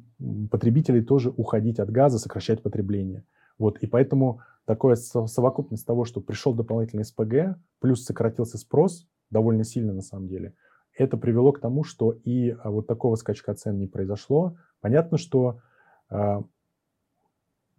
потребителей 0.51 1.03
тоже 1.03 1.31
уходить 1.31 1.79
от 1.79 1.91
газа, 1.91 2.19
сокращать 2.19 2.63
потребление. 2.63 3.25
Вот, 3.59 3.79
и 3.79 3.87
поэтому 3.87 4.41
такая 4.65 4.97
совокупность 4.97 5.87
того, 5.87 6.05
что 6.05 6.21
пришел 6.21 6.55
дополнительный 6.55 7.05
СПГ, 7.05 7.59
плюс 7.81 8.05
сократился 8.05 8.59
спрос 8.59 9.07
довольно 9.31 9.65
сильно 9.65 9.93
на 9.93 10.03
самом 10.03 10.29
деле, 10.29 10.55
это 10.97 11.17
привело 11.17 11.53
к 11.53 11.61
тому, 11.61 11.85
что 11.85 12.13
и 12.13 12.55
вот 12.65 12.87
такого 12.87 13.17
скачка 13.17 13.55
цен 13.55 13.79
не 13.79 13.87
произошло. 13.87 14.57
Понятно, 14.81 15.17
что 15.17 15.61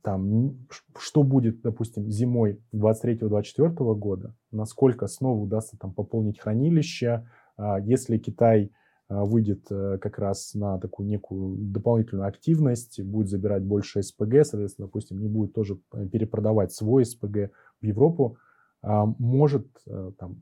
там, 0.02 0.68
что 0.98 1.24
будет, 1.24 1.62
допустим, 1.62 2.10
зимой 2.10 2.62
23-24 2.74 3.96
года, 3.96 4.36
насколько 4.52 5.08
снова 5.08 5.40
удастся 5.40 5.78
там 5.78 5.94
пополнить 5.94 6.40
хранилище, 6.40 7.08
а, 7.08 7.26
если 7.58 8.18
Китай 8.18 8.72
а, 9.14 9.26
выйдет 9.26 9.68
э, 9.70 9.98
как 10.00 10.18
раз 10.18 10.54
на 10.54 10.80
такую 10.80 11.08
некую 11.08 11.58
дополнительную 11.58 12.28
активность, 12.28 13.02
будет 13.02 13.30
забирать 13.30 13.64
больше 13.64 14.02
СПГ, 14.02 14.44
соответственно, 14.44 14.88
допустим, 14.88 15.20
не 15.20 15.28
будет 15.28 15.54
тоже 15.54 15.80
э, 15.94 16.08
перепродавать 16.08 16.72
свой 16.72 17.06
СПГ 17.06 17.52
в 17.82 17.86
Европу, 17.86 18.38
а, 18.82 19.06
может 19.06 19.68
э, 19.86 20.12
там 20.18 20.42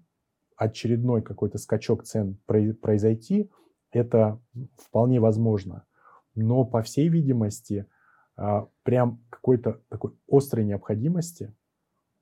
очередной 0.56 1.22
какой-то 1.22 1.58
скачок 1.58 2.04
цен 2.04 2.38
произойти, 2.46 3.50
это 3.92 4.40
вполне 4.78 5.20
возможно. 5.20 5.86
Но, 6.36 6.64
по 6.64 6.82
всей 6.82 7.10
видимости, 7.10 7.88
а, 8.38 8.68
прям 8.84 9.22
какой-то 9.30 9.82
такой 9.90 10.12
острой 10.30 10.66
необходимости, 10.66 11.54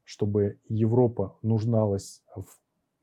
чтобы 0.04 0.58
Европа 0.68 1.38
нужналась 1.42 2.24
в 2.34 2.46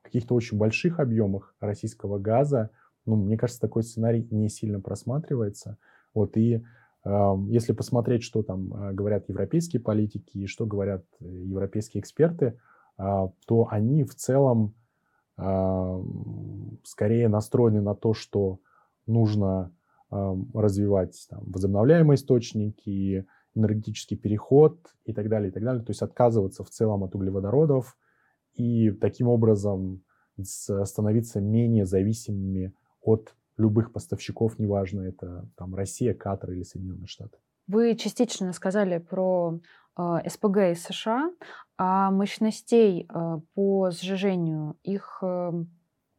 каких-то 0.07 0.35
очень 0.35 0.59
больших 0.59 1.01
объемах 1.01 1.55
российского 1.61 2.19
газа, 2.19 2.71
ну, 3.05 3.17
мне 3.17 3.37
кажется, 3.37 3.61
такой 3.61 3.83
сценарий 3.83 4.27
не 4.31 4.49
сильно 4.49 4.81
просматривается. 4.81 5.79
Вот, 6.15 6.37
и 6.37 6.65
э, 7.05 7.35
если 7.49 7.73
посмотреть, 7.73 8.23
что 8.23 8.43
там 8.43 8.73
э, 8.73 8.93
говорят 8.93 9.29
европейские 9.29 9.81
политики 9.81 10.39
и 10.39 10.47
что 10.47 10.67
говорят 10.67 11.05
э, 11.21 11.25
европейские 11.27 12.01
эксперты, 12.01 12.59
э, 12.99 13.29
то 13.47 13.69
они 13.71 14.03
в 14.05 14.15
целом 14.15 14.75
э, 15.39 16.03
скорее 16.85 17.29
настроены 17.29 17.81
на 17.81 17.95
то, 17.95 18.15
что 18.15 18.59
нужно 19.07 19.73
развивать 20.55 21.27
там, 21.29 21.43
возобновляемые 21.47 22.15
источники, 22.15 23.27
энергетический 23.57 24.17
переход 24.17 24.79
и 25.05 25.13
так 25.13 25.29
далее, 25.29 25.51
и 25.51 25.53
так 25.53 25.65
далее. 25.65 25.83
То 25.83 25.91
есть 25.91 26.03
отказываться 26.03 26.63
в 26.63 26.71
целом 26.71 27.03
от 27.03 27.15
углеводородов 27.17 27.97
и 28.57 28.91
таким 28.91 29.29
образом 29.29 30.03
становиться 30.43 31.41
менее 31.41 31.87
зависимыми 31.87 32.73
от 33.01 33.35
любых 33.57 33.93
поставщиков, 33.93 34.59
неважно, 34.59 35.03
это 35.03 35.49
там 35.57 35.75
Россия, 35.75 36.15
Катар 36.15 36.53
или 36.53 36.63
Соединенные 36.63 37.07
Штаты. 37.07 37.39
Вы 37.67 37.97
частично 37.97 38.53
сказали 38.53 38.99
про 38.99 39.59
э, 39.99 40.29
СПГ 40.29 40.57
из 40.73 40.83
США, 40.85 41.33
а 41.79 42.11
мощностей 42.11 43.09
э, 43.09 43.41
по 43.55 43.91
сжижению 43.91 44.77
их 44.83 45.19
э, 45.23 45.53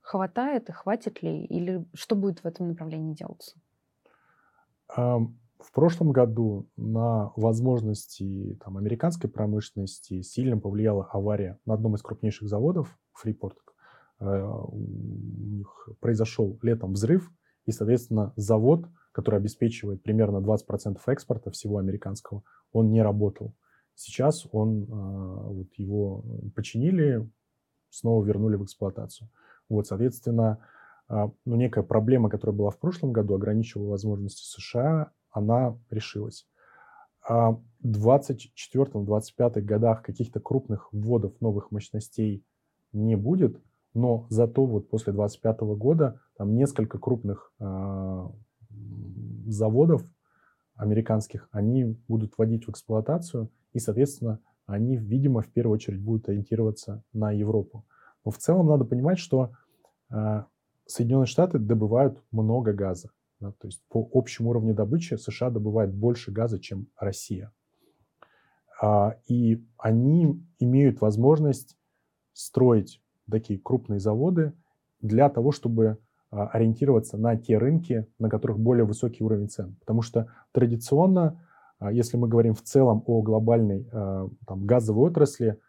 хватает 0.01 0.69
и 0.69 0.73
хватит 0.73 1.21
ли, 1.21 1.45
или 1.45 1.85
что 1.93 2.15
будет 2.15 2.39
в 2.39 2.45
этом 2.45 2.69
направлении 2.69 3.13
делаться? 3.13 3.55
В 5.59 5.71
прошлом 5.71 6.11
году 6.11 6.69
на 6.77 7.31
возможности 7.35 8.59
там, 8.63 8.77
американской 8.77 9.29
промышленности 9.29 10.21
сильно 10.21 10.57
повлияла 10.57 11.05
авария 11.11 11.59
на 11.65 11.73
одном 11.73 11.95
из 11.95 12.01
крупнейших 12.01 12.47
заводов, 12.47 12.97
Фрипорт. 13.13 13.57
Э, 14.19 14.43
у 14.43 14.77
них 14.77 15.89
произошел 15.99 16.59
летом 16.61 16.93
взрыв, 16.93 17.31
и, 17.65 17.71
соответственно, 17.71 18.33
завод, 18.35 18.87
который 19.11 19.39
обеспечивает 19.39 20.03
примерно 20.03 20.37
20% 20.37 20.99
экспорта 21.07 21.51
всего 21.51 21.79
американского, 21.79 22.43
он 22.71 22.91
не 22.91 23.01
работал. 23.01 23.55
Сейчас 23.95 24.47
он, 24.51 24.83
э, 24.83 24.87
вот 24.89 25.73
его 25.77 26.23
починили, 26.55 27.27
снова 27.89 28.23
вернули 28.23 28.55
в 28.55 28.63
эксплуатацию. 28.63 29.29
Вот, 29.69 29.87
соответственно, 29.87 30.59
э, 31.09 31.27
ну, 31.45 31.55
некая 31.55 31.83
проблема, 31.83 32.29
которая 32.29 32.55
была 32.55 32.69
в 32.69 32.79
прошлом 32.79 33.11
году, 33.11 33.33
ограничивала 33.33 33.89
возможности 33.89 34.43
США, 34.43 35.11
она 35.31 35.77
решилась. 35.89 36.47
А 37.27 37.51
в 37.51 37.61
2024-2025 37.83 39.61
годах 39.61 40.01
каких-то 40.01 40.39
крупных 40.39 40.91
вводов 40.91 41.39
новых 41.41 41.71
мощностей 41.71 42.45
не 42.93 43.15
будет, 43.15 43.61
но 43.93 44.27
зато 44.29 44.65
вот 44.65 44.89
после 44.89 45.13
2025 45.13 45.59
года 45.77 46.21
там 46.37 46.55
несколько 46.55 46.99
крупных 46.99 47.51
э, 47.59 48.29
заводов 49.47 50.03
американских, 50.75 51.49
они 51.51 51.97
будут 52.07 52.37
вводить 52.37 52.67
в 52.67 52.69
эксплуатацию, 52.69 53.49
и, 53.73 53.79
соответственно, 53.79 54.39
они, 54.65 54.97
видимо, 54.97 55.41
в 55.41 55.47
первую 55.47 55.75
очередь 55.75 56.01
будут 56.01 56.29
ориентироваться 56.29 57.03
на 57.13 57.31
Европу. 57.31 57.85
Но 58.23 58.31
в 58.31 58.37
целом 58.37 58.67
надо 58.67 58.85
понимать, 58.85 59.17
что 59.17 59.51
э, 60.09 60.43
Соединенные 60.85 61.25
Штаты 61.25 61.59
добывают 61.59 62.21
много 62.31 62.73
газа. 62.73 63.09
Да, 63.39 63.51
то 63.51 63.67
есть 63.67 63.83
по 63.89 64.07
общему 64.13 64.49
уровню 64.49 64.73
добычи 64.73 65.15
США 65.15 65.49
добывает 65.49 65.93
больше 65.93 66.31
газа, 66.31 66.59
чем 66.59 66.87
Россия. 66.97 67.51
А, 68.81 69.15
и 69.27 69.63
они 69.77 70.43
имеют 70.59 71.01
возможность 71.01 71.77
строить 72.33 73.01
такие 73.29 73.59
крупные 73.59 73.99
заводы 73.99 74.53
для 75.01 75.29
того, 75.29 75.51
чтобы 75.51 75.97
а, 76.31 76.47
ориентироваться 76.47 77.17
на 77.17 77.35
те 77.35 77.57
рынки, 77.57 78.07
на 78.19 78.29
которых 78.29 78.59
более 78.59 78.85
высокий 78.85 79.23
уровень 79.23 79.49
цен. 79.49 79.75
Потому 79.79 80.01
что 80.01 80.27
традиционно, 80.51 81.43
а, 81.79 81.91
если 81.91 82.17
мы 82.17 82.27
говорим 82.27 82.55
в 82.55 82.61
целом 82.61 83.03
о 83.05 83.21
глобальной 83.21 83.87
там, 83.91 84.65
газовой 84.65 85.09
отрасли, 85.09 85.59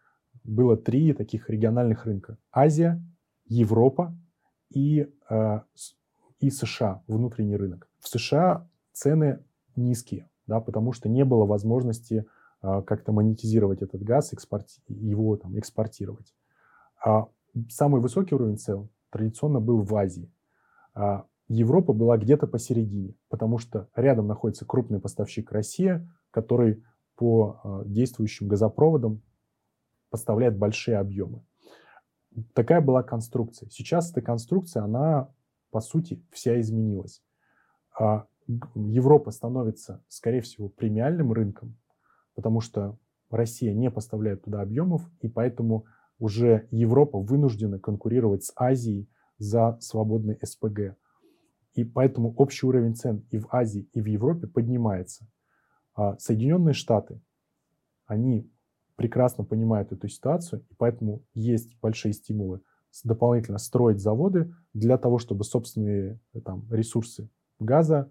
было 0.44 0.76
три 0.76 1.12
таких 1.12 1.50
региональных 1.50 2.06
рынка. 2.06 2.38
Азия, 2.50 3.02
Европа 3.46 4.16
и 4.70 5.10
и 6.40 6.50
США, 6.50 7.02
внутренний 7.06 7.56
рынок. 7.56 7.88
В 7.98 8.08
США 8.08 8.68
цены 8.92 9.42
низкие, 9.76 10.28
да, 10.46 10.60
потому 10.60 10.92
что 10.92 11.08
не 11.08 11.24
было 11.24 11.44
возможности 11.44 12.26
а, 12.60 12.82
как-то 12.82 13.12
монетизировать 13.12 13.82
этот 13.82 14.02
газ, 14.02 14.32
экспорти- 14.32 14.80
его 14.88 15.36
там, 15.36 15.58
экспортировать. 15.58 16.34
А 17.04 17.28
самый 17.68 18.00
высокий 18.00 18.34
уровень 18.34 18.58
цен 18.58 18.88
традиционно 19.10 19.60
был 19.60 19.82
в 19.82 19.94
Азии. 19.94 20.32
А 20.94 21.26
Европа 21.48 21.92
была 21.92 22.18
где-то 22.18 22.46
посередине, 22.46 23.14
потому 23.28 23.58
что 23.58 23.88
рядом 23.94 24.26
находится 24.26 24.66
крупный 24.66 25.00
поставщик 25.00 25.50
Россия, 25.52 26.08
который 26.30 26.84
по 27.16 27.60
а, 27.62 27.84
действующим 27.84 28.48
газопроводам 28.48 29.22
поставляет 30.10 30.56
большие 30.56 30.98
объемы. 30.98 31.44
Такая 32.52 32.80
была 32.80 33.02
конструкция. 33.02 33.68
Сейчас 33.70 34.10
эта 34.10 34.20
конструкция, 34.20 34.82
она 34.82 35.28
по 35.70 35.80
сути, 35.80 36.22
вся 36.30 36.60
изменилась. 36.60 37.22
А 37.98 38.26
Европа 38.46 39.30
становится, 39.30 40.02
скорее 40.08 40.40
всего, 40.40 40.68
премиальным 40.68 41.32
рынком, 41.32 41.76
потому 42.34 42.60
что 42.60 42.98
Россия 43.30 43.74
не 43.74 43.90
поставляет 43.90 44.44
туда 44.44 44.62
объемов, 44.62 45.02
и 45.20 45.28
поэтому 45.28 45.84
уже 46.18 46.66
Европа 46.70 47.18
вынуждена 47.18 47.78
конкурировать 47.78 48.44
с 48.44 48.52
Азией 48.56 49.08
за 49.36 49.76
свободный 49.80 50.38
СПГ. 50.42 50.96
И 51.74 51.84
поэтому 51.84 52.34
общий 52.34 52.66
уровень 52.66 52.94
цен 52.94 53.26
и 53.30 53.38
в 53.38 53.48
Азии, 53.52 53.88
и 53.92 54.00
в 54.00 54.06
Европе 54.06 54.46
поднимается. 54.46 55.28
А 55.94 56.18
Соединенные 56.18 56.72
Штаты, 56.72 57.20
они 58.06 58.50
прекрасно 58.96 59.44
понимают 59.44 59.92
эту 59.92 60.08
ситуацию, 60.08 60.64
и 60.70 60.74
поэтому 60.74 61.22
есть 61.34 61.78
большие 61.80 62.14
стимулы 62.14 62.62
дополнительно 63.04 63.58
строить 63.58 64.00
заводы 64.00 64.54
для 64.74 64.98
того, 64.98 65.18
чтобы 65.18 65.44
собственные 65.44 66.20
э, 66.34 66.40
там, 66.40 66.66
ресурсы 66.70 67.28
газа 67.58 68.10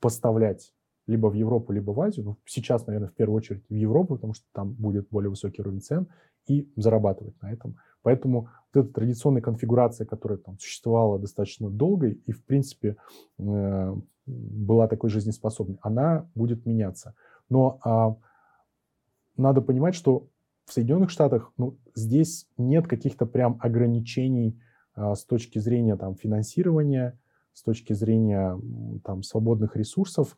поставлять 0.00 0.72
либо 1.06 1.28
в 1.28 1.34
Европу, 1.34 1.72
либо 1.72 1.92
в 1.92 2.00
Азию. 2.00 2.26
Ну, 2.26 2.36
сейчас, 2.44 2.86
наверное, 2.86 3.08
в 3.08 3.14
первую 3.14 3.36
очередь 3.36 3.64
в 3.68 3.74
Европу, 3.74 4.16
потому 4.16 4.34
что 4.34 4.44
там 4.52 4.72
будет 4.72 5.08
более 5.08 5.30
высокий 5.30 5.62
уровень 5.62 5.80
цен, 5.80 6.08
и 6.46 6.70
зарабатывать 6.76 7.40
на 7.42 7.52
этом. 7.52 7.76
Поэтому 8.02 8.48
вот 8.72 8.84
эта 8.84 8.92
традиционная 8.92 9.42
конфигурация, 9.42 10.06
которая 10.06 10.38
там 10.38 10.58
существовала 10.58 11.18
достаточно 11.18 11.68
долго 11.68 12.08
и, 12.08 12.32
в 12.32 12.44
принципе, 12.44 12.96
э, 13.38 13.96
была 14.26 14.88
такой 14.88 15.10
жизнеспособной, 15.10 15.78
она 15.82 16.28
будет 16.34 16.66
меняться. 16.66 17.14
Но 17.48 17.78
а, 17.84 18.16
надо 19.36 19.60
понимать, 19.60 19.94
что 19.94 20.28
в 20.66 20.72
Соединенных 20.72 21.10
Штатах 21.10 21.52
ну, 21.56 21.78
здесь 21.94 22.48
нет 22.58 22.86
каких-то 22.88 23.24
прям 23.24 23.58
ограничений 23.60 24.60
а, 24.94 25.14
с 25.14 25.24
точки 25.24 25.58
зрения 25.58 25.96
там, 25.96 26.16
финансирования, 26.16 27.18
с 27.52 27.62
точки 27.62 27.92
зрения 27.92 28.60
там, 29.04 29.22
свободных 29.22 29.76
ресурсов. 29.76 30.36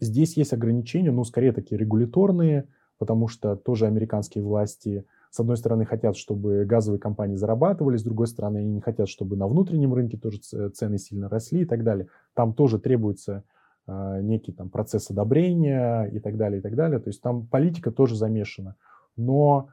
Здесь 0.00 0.36
есть 0.36 0.52
ограничения, 0.52 1.12
ну, 1.12 1.22
скорее 1.22 1.52
такие 1.52 1.78
регуляторные, 1.78 2.68
потому 2.98 3.28
что 3.28 3.54
тоже 3.54 3.86
американские 3.86 4.42
власти, 4.42 5.04
с 5.30 5.38
одной 5.38 5.56
стороны, 5.56 5.84
хотят, 5.84 6.16
чтобы 6.16 6.64
газовые 6.64 6.98
компании 7.00 7.36
зарабатывали, 7.36 7.96
с 7.96 8.02
другой 8.02 8.26
стороны, 8.26 8.58
они 8.58 8.72
не 8.72 8.80
хотят, 8.80 9.08
чтобы 9.08 9.36
на 9.36 9.46
внутреннем 9.46 9.94
рынке 9.94 10.16
тоже 10.16 10.38
цены 10.38 10.98
сильно 10.98 11.28
росли 11.28 11.62
и 11.62 11.64
так 11.64 11.84
далее. 11.84 12.08
Там 12.34 12.54
тоже 12.54 12.78
требуется 12.78 13.44
некий 13.86 14.52
там 14.52 14.70
процесс 14.70 15.10
одобрения 15.10 16.04
и 16.04 16.18
так 16.18 16.36
далее, 16.36 16.60
и 16.60 16.62
так 16.62 16.74
далее. 16.74 16.98
То 16.98 17.08
есть 17.08 17.20
там 17.20 17.46
политика 17.46 17.90
тоже 17.90 18.16
замешана. 18.16 18.76
Но 19.16 19.68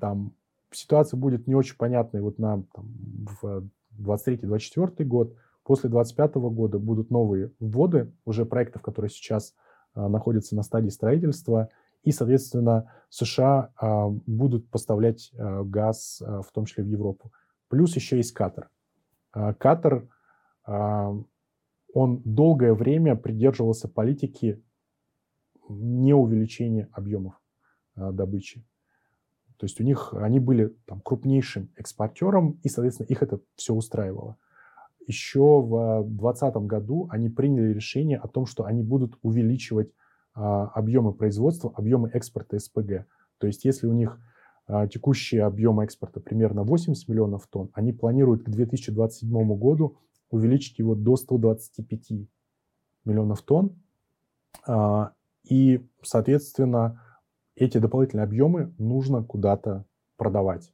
там 0.00 0.32
ситуация 0.72 1.18
будет 1.18 1.46
не 1.46 1.54
очень 1.54 1.76
понятной 1.76 2.20
вот 2.20 2.38
на 2.38 2.62
там, 2.74 2.88
в 3.40 3.68
23-24 3.98 5.04
год. 5.04 5.34
После 5.64 5.90
25 5.90 6.34
года 6.34 6.78
будут 6.78 7.10
новые 7.10 7.52
вводы 7.60 8.12
уже 8.24 8.44
проектов, 8.44 8.82
которые 8.82 9.10
сейчас 9.10 9.54
а, 9.94 10.08
находятся 10.08 10.56
на 10.56 10.62
стадии 10.62 10.88
строительства. 10.88 11.68
И, 12.02 12.12
соответственно, 12.12 12.90
США 13.10 13.70
а, 13.76 14.08
будут 14.08 14.68
поставлять 14.70 15.30
а, 15.38 15.62
газ, 15.62 16.22
а, 16.24 16.42
в 16.42 16.50
том 16.50 16.64
числе 16.64 16.84
в 16.84 16.88
Европу. 16.88 17.30
Плюс 17.68 17.94
еще 17.94 18.16
есть 18.16 18.32
Катар. 18.32 18.70
А, 19.32 19.54
Катар 19.54 20.08
а, 20.64 21.14
он 21.92 22.22
долгое 22.24 22.74
время 22.74 23.16
придерживался 23.16 23.88
политики 23.88 24.62
неувеличения 25.68 26.88
объемов 26.92 27.40
а, 27.94 28.12
добычи. 28.12 28.64
То 29.56 29.66
есть 29.66 29.80
у 29.80 29.84
них 29.84 30.14
они 30.14 30.40
были 30.40 30.74
там, 30.86 31.00
крупнейшим 31.00 31.70
экспортером, 31.76 32.58
и, 32.62 32.68
соответственно, 32.68 33.06
их 33.08 33.22
это 33.22 33.40
все 33.56 33.74
устраивало. 33.74 34.36
Еще 35.06 35.40
в 35.40 36.02
2020 36.04 36.54
году 36.66 37.08
они 37.10 37.28
приняли 37.28 37.72
решение 37.72 38.18
о 38.18 38.28
том, 38.28 38.46
что 38.46 38.64
они 38.64 38.82
будут 38.82 39.18
увеличивать 39.22 39.92
а, 40.34 40.66
объемы 40.68 41.12
производства, 41.12 41.72
объемы 41.76 42.10
экспорта 42.12 42.58
СПГ. 42.58 43.06
То 43.38 43.46
есть 43.46 43.64
если 43.64 43.86
у 43.86 43.92
них 43.92 44.18
а, 44.66 44.86
текущие 44.86 45.42
объемы 45.42 45.84
экспорта 45.84 46.20
примерно 46.20 46.62
80 46.62 47.08
миллионов 47.08 47.46
тонн, 47.48 47.70
они 47.72 47.92
планируют 47.92 48.44
к 48.44 48.48
2027 48.48 49.54
году 49.56 49.96
увеличить 50.30 50.78
его 50.78 50.94
до 50.94 51.16
125 51.16 52.12
миллионов 53.04 53.42
тонн. 53.42 53.80
А, 54.66 55.12
и, 55.44 55.86
соответственно, 56.02 57.02
эти 57.56 57.78
дополнительные 57.78 58.24
объемы 58.24 58.72
нужно 58.78 59.22
куда-то 59.22 59.84
продавать. 60.16 60.72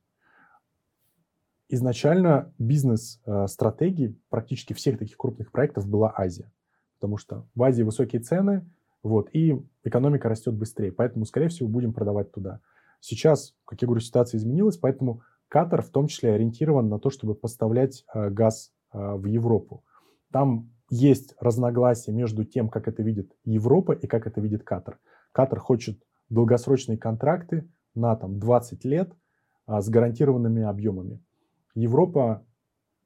Изначально 1.69 2.53
бизнес-стратегией 2.59 4.11
а, 4.11 4.15
практически 4.29 4.73
всех 4.73 4.99
таких 4.99 5.17
крупных 5.17 5.51
проектов 5.51 5.89
была 5.89 6.13
Азия, 6.17 6.53
потому 6.99 7.17
что 7.17 7.47
в 7.55 7.63
Азии 7.63 7.83
высокие 7.83 8.23
цены, 8.23 8.65
вот, 9.03 9.29
и 9.33 9.61
экономика 9.83 10.29
растет 10.29 10.55
быстрее, 10.55 10.93
поэтому, 10.93 11.25
скорее 11.25 11.49
всего, 11.49 11.69
будем 11.69 11.93
продавать 11.93 12.31
туда. 12.33 12.61
сейчас, 13.01 13.55
как 13.65 13.83
я 13.83 13.87
говорю, 13.87 14.01
ситуация 14.01 14.39
изменилась, 14.39 14.77
поэтому 14.77 15.23
Катар 15.49 15.83
в 15.83 15.91
том 15.91 16.09
числе 16.09 16.33
ориентирован 16.33 16.89
на 16.89 16.99
то, 16.99 17.11
чтобы 17.11 17.35
поставлять 17.35 18.05
э, 18.13 18.31
газ 18.31 18.73
э, 18.73 18.76
в 18.97 19.27
Европу. 19.27 19.85
Там 20.33 20.71
есть 20.91 21.35
разногласия 21.41 22.13
между 22.13 22.45
тем, 22.45 22.69
как 22.69 22.89
это 22.89 23.03
видит 23.03 23.33
Европа 23.45 23.93
и 23.93 24.07
как 24.07 24.27
это 24.27 24.41
видит 24.41 24.63
Катар. 24.65 24.99
Катар 25.33 25.59
хочет 25.59 26.03
долгосрочные 26.29 26.99
контракты 26.99 27.69
на 27.95 28.17
там, 28.17 28.39
20 28.39 28.85
лет 28.85 29.13
а, 29.67 29.81
с 29.81 29.89
гарантированными 29.89 30.63
объемами. 30.63 31.23
Европа 31.75 32.47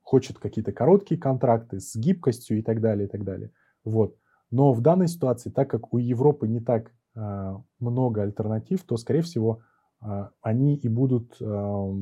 хочет 0.02 0.38
какие-то 0.38 0.72
короткие 0.72 1.20
контракты 1.20 1.80
с 1.80 1.94
гибкостью 1.96 2.58
и 2.58 2.62
так 2.62 2.80
далее, 2.80 3.06
и 3.06 3.10
так 3.10 3.24
далее. 3.24 3.52
Вот. 3.84 4.16
Но 4.50 4.72
в 4.72 4.80
данной 4.80 5.08
ситуации, 5.08 5.50
так 5.50 5.70
как 5.70 5.94
у 5.94 5.98
Европы 5.98 6.48
не 6.48 6.60
так 6.60 6.92
а, 7.14 7.62
много 7.78 8.22
альтернатив, 8.22 8.82
то, 8.84 8.96
скорее 8.96 9.22
всего, 9.22 9.60
а, 9.60 9.64
они 10.40 10.76
и 10.76 10.88
будут 10.88 11.36
а, 11.40 11.94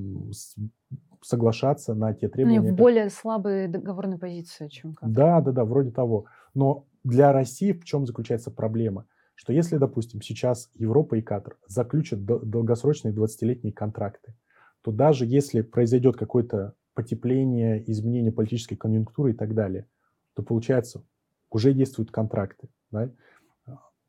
соглашаться 1.23 1.95
на 1.95 2.15
те 2.15 2.29
требования. 2.29 2.61
Они 2.61 2.71
в 2.71 2.75
более 2.75 3.11
слабой 3.11 3.69
договорной 3.69 4.19
позиции, 4.19 4.69
чем 4.69 4.95
как. 4.95 5.11
Да, 5.13 5.41
да, 5.41 5.53
да, 5.53 5.65
вроде 5.65 5.91
того. 5.91 6.27
Но 6.55 6.87
для 7.05 7.33
России 7.33 7.73
в 7.73 7.85
чем 7.85 8.07
заключается 8.07 8.51
проблема? 8.51 9.07
Что 9.35 9.53
если, 9.53 9.77
допустим, 9.77 10.21
сейчас 10.21 10.71
Европа 10.75 11.15
и 11.15 11.23
Катар 11.23 11.57
заключат 11.67 12.25
долгосрочные 12.25 13.15
20-летние 13.15 13.73
контракты, 13.73 14.35
то 14.83 14.91
даже 14.91 15.27
если 15.27 15.63
произойдет 15.63 16.17
какое-то 16.17 16.75
потепление, 16.95 17.89
изменение 17.91 18.33
политической 18.33 18.75
конъюнктуры 18.75 19.31
и 19.31 19.35
так 19.35 19.55
далее, 19.55 19.87
то 20.35 20.43
получается, 20.43 21.05
уже 21.51 21.73
действуют 21.73 22.11
контракты. 22.11 22.69
Да? 22.91 23.11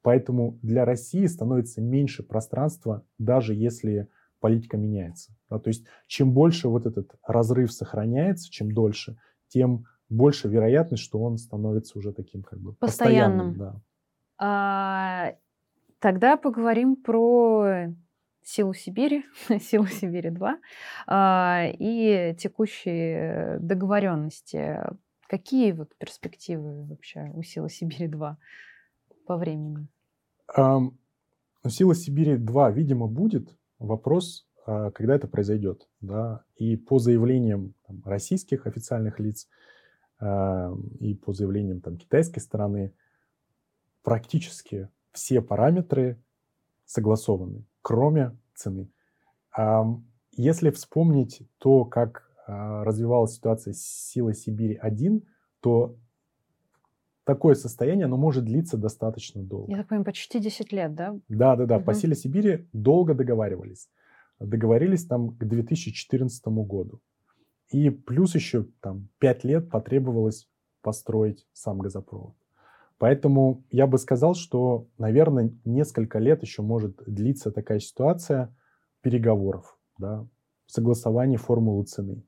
Поэтому 0.02 0.58
для 0.62 0.86
России 0.86 1.26
становится 1.26 1.82
меньше 1.82 2.24
пространства, 2.24 3.04
даже 3.18 3.54
если 3.54 4.08
политика 4.40 4.78
меняется. 4.78 5.34
Да? 5.50 5.60
То 5.60 5.70
есть 5.70 5.86
чем 6.08 6.34
больше 6.34 6.70
вот 6.70 6.86
этот 6.86 7.12
разрыв 7.26 7.72
сохраняется, 7.72 8.50
чем 8.50 8.72
дольше, 8.72 9.18
тем 9.50 9.86
больше 10.08 10.48
вероятность, 10.48 11.04
что 11.04 11.20
он 11.20 11.38
становится 11.38 11.98
уже 11.98 12.14
таким 12.14 12.44
как 12.44 12.60
бы 12.60 12.74
постоянным. 12.74 13.54
постоянным 13.54 13.58
да. 13.58 13.82
а, 14.38 15.36
тогда 16.00 16.38
поговорим 16.38 16.96
про 16.96 17.94
силу 18.42 18.74
Сибири, 18.74 19.26
силу 19.60 19.86
Сибири 19.86 20.30
2 20.30 20.58
а, 21.08 21.66
и 21.78 22.36
текущие 22.38 23.60
договоренности. 23.60 24.80
Какие 25.28 25.74
вот 25.74 25.96
перспективы 25.98 26.86
вообще 26.86 27.30
у 27.34 27.44
силы 27.44 27.70
Сибири 27.70 28.08
2 28.08 28.38
по 29.30 29.38
времени? 29.38 29.88
Um, 30.58 30.98
сила 31.68 31.94
Сибири 31.94 32.38
2, 32.38 32.72
видимо, 32.72 33.08
будет. 33.08 33.56
Вопрос, 33.78 34.48
а, 34.66 34.90
когда 34.90 35.14
это 35.14 35.28
произойдет. 35.28 35.88
Да? 36.02 36.44
И 36.56 36.76
по 36.76 36.98
заявлениям 36.98 37.76
там, 37.86 38.02
российских 38.06 38.66
официальных 38.66 39.20
лиц 39.20 39.48
а, 40.20 40.74
и 41.00 41.14
по 41.14 41.34
заявлениям 41.34 41.80
там, 41.80 41.98
китайской 41.98 42.40
стороны, 42.40 42.92
практически 44.02 44.90
все 45.12 45.44
параметры 45.44 46.20
согласованы, 46.86 47.68
кроме 47.84 48.36
цены. 48.56 48.90
Если 50.32 50.72
вспомнить 50.72 51.44
то, 51.60 51.86
как 51.86 52.32
а, 52.48 52.84
развивалась 52.84 53.36
ситуация 53.36 53.74
с 53.74 53.82
силой 53.82 54.34
Сибири-1, 54.34 55.24
то 55.60 55.96
такое 57.30 57.54
состояние, 57.54 58.06
оно 58.06 58.18
может 58.18 58.44
длиться 58.44 58.76
достаточно 58.76 59.44
долго. 59.44 59.72
Я 59.72 59.78
так 59.78 59.90
понимаю, 59.90 60.06
почти 60.06 60.40
10 60.40 60.72
лет, 60.72 60.96
да? 60.96 61.16
Да, 61.30 61.56
да, 61.56 61.68
да. 61.68 61.78
Угу. 61.78 61.86
По 61.86 61.94
силе 61.94 62.16
Сибири 62.16 62.68
долго 62.74 63.14
договаривались. 63.14 63.88
Договорились 64.40 65.06
там 65.06 65.38
к 65.38 65.46
2014 65.46 66.44
году. 66.48 67.02
И 67.70 67.92
плюс 67.92 68.34
еще 68.34 68.66
там 68.82 69.10
5 69.20 69.44
лет 69.44 69.70
потребовалось 69.70 70.50
построить 70.82 71.46
сам 71.54 71.78
газопровод. 71.78 72.34
Поэтому 72.98 73.64
я 73.70 73.86
бы 73.86 74.00
сказал, 74.00 74.34
что, 74.34 74.88
наверное, 74.98 75.52
несколько 75.66 76.18
лет 76.18 76.42
еще 76.42 76.64
может 76.64 76.96
длиться 77.06 77.52
такая 77.52 77.80
ситуация 77.80 78.52
переговоров, 79.02 79.78
да, 80.00 80.26
согласования 80.66 81.38
формулы 81.38 81.86
цены. 81.86 82.24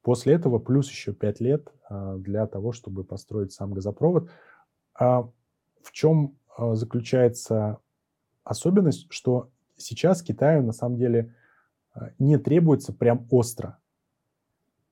После 0.00 0.32
этого 0.32 0.58
плюс 0.58 0.88
еще 0.88 1.12
5 1.12 1.40
лет 1.40 1.68
для 1.90 2.46
того, 2.46 2.72
чтобы 2.72 3.04
построить 3.04 3.52
сам 3.52 3.72
газопровод. 3.72 4.30
А 4.94 5.22
в 5.82 5.92
чем 5.92 6.36
а, 6.56 6.74
заключается 6.74 7.78
особенность, 8.44 9.06
что 9.10 9.50
сейчас 9.76 10.22
Китаю 10.22 10.62
на 10.62 10.72
самом 10.72 10.98
деле 10.98 11.34
а, 11.94 12.10
не 12.18 12.38
требуется 12.38 12.92
прям 12.92 13.26
остро 13.30 13.78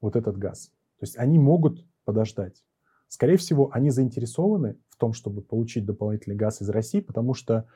вот 0.01 0.17
этот 0.17 0.39
газ. 0.39 0.69
То 0.99 1.03
есть 1.03 1.17
они 1.19 1.39
могут 1.39 1.85
подождать. 2.05 2.65
Скорее 3.09 3.37
всего, 3.37 3.71
они 3.73 3.91
заинтересованы 3.91 4.79
в 4.89 4.97
том, 4.97 5.13
чтобы 5.13 5.43
получить 5.43 5.85
дополнительный 5.85 6.37
газ 6.37 6.63
из 6.63 6.69
России, 6.71 7.01
потому 7.01 7.35
что 7.35 7.69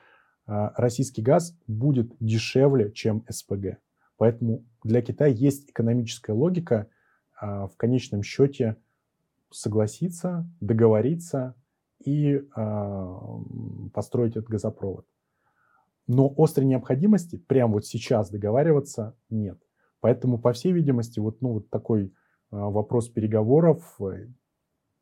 российский 0.45 1.21
газ 1.21 1.55
будет 1.67 2.13
дешевле, 2.19 2.91
чем 2.91 3.23
СПГ. 3.29 3.77
Поэтому 4.17 4.65
для 4.83 5.01
Китая 5.01 5.31
есть 5.31 5.69
экономическая 5.69 6.33
логика– 6.33 6.87
а, 7.41 7.67
в 7.67 7.75
конечном 7.75 8.21
счете 8.21 8.77
согласиться, 9.51 10.49
договориться 10.59 11.55
и 12.05 12.41
а, 12.55 13.19
построить 13.93 14.35
этот 14.35 14.49
газопровод. 14.49 15.05
Но 16.07 16.33
острой 16.37 16.65
необходимости 16.65 17.37
прямо 17.37 17.73
вот 17.73 17.85
сейчас 17.85 18.29
договариваться 18.29 19.15
нет. 19.29 19.59
Поэтому, 19.99 20.39
по 20.39 20.51
всей 20.51 20.71
видимости, 20.71 21.19
вот, 21.19 21.41
ну, 21.41 21.53
вот 21.53 21.69
такой 21.69 22.13
а, 22.49 22.69
вопрос 22.69 23.09
переговоров, 23.09 23.95
э, 24.01 24.27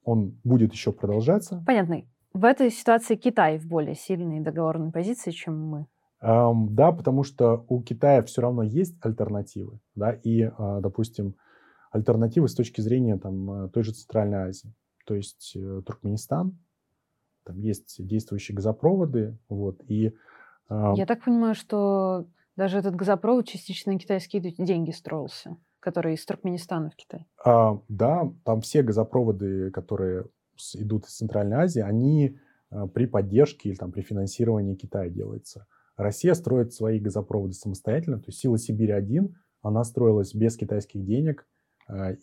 он 0.04 0.38
будет 0.44 0.74
еще 0.74 0.92
продолжаться. 0.92 1.64
Понятно. 1.66 2.02
В 2.34 2.44
этой 2.44 2.70
ситуации 2.70 3.16
Китай 3.16 3.58
в 3.58 3.66
более 3.66 3.96
сильной 3.96 4.42
договорной 4.42 4.92
позиции, 4.92 5.32
чем 5.32 5.60
мы. 5.60 5.88
Эм, 6.22 6.76
да, 6.76 6.92
потому 6.92 7.24
что 7.24 7.66
у 7.70 7.82
Китая 7.82 8.22
все 8.24 8.42
равно 8.42 8.62
есть 8.62 8.98
альтернативы. 9.02 9.80
Да, 9.96 10.12
и, 10.12 10.52
допустим, 10.58 11.36
альтернативы 11.92 12.48
с 12.48 12.56
точки 12.56 12.82
зрения 12.82 13.18
там, 13.18 13.66
э, 13.66 13.70
той 13.70 13.84
же 13.84 13.92
Центральной 13.92 14.50
Азии. 14.50 14.74
То 15.06 15.16
есть 15.16 15.54
э, 15.56 15.82
Туркменистан, 15.86 16.58
там 17.44 17.60
есть 17.60 17.96
действующие 18.06 18.56
газопроводы, 18.56 19.38
вот, 19.50 19.82
и... 19.88 20.14
Э, 20.70 20.94
Я 20.96 21.06
так 21.06 21.24
понимаю, 21.24 21.56
что 21.56 22.28
даже 22.56 22.78
этот 22.78 22.96
газопровод 22.96 23.48
частично 23.48 23.94
на 23.94 24.00
китайские 24.00 24.42
деньги 24.42 24.92
строился, 24.92 25.58
который 25.80 26.14
из 26.14 26.26
Туркменистана 26.26 26.90
в 26.90 26.96
Китай. 26.96 27.26
А, 27.44 27.80
да, 27.88 28.32
там 28.44 28.62
все 28.62 28.84
газопроводы, 28.84 29.72
которые 29.72 30.26
идут 30.76 31.06
из 31.06 31.16
Центральной 31.16 31.58
Азии, 31.58 31.82
они 31.82 32.38
а, 32.70 32.88
при 32.88 33.06
поддержке 33.06 33.70
или 33.70 33.78
там, 33.78 33.92
при 33.92 34.02
финансировании 34.02 34.76
Китая 34.76 35.10
делаются. 35.10 35.66
Россия 35.96 36.34
строит 36.34 36.74
свои 36.74 37.00
газопроводы 37.00 37.54
самостоятельно, 37.54 38.20
то 38.20 38.26
есть 38.28 38.40
Сила 38.40 38.58
Сибири-1, 38.58 39.34
она 39.62 39.84
строилась 39.84 40.34
без 40.34 40.56
китайских 40.56 41.04
денег, 41.04 41.48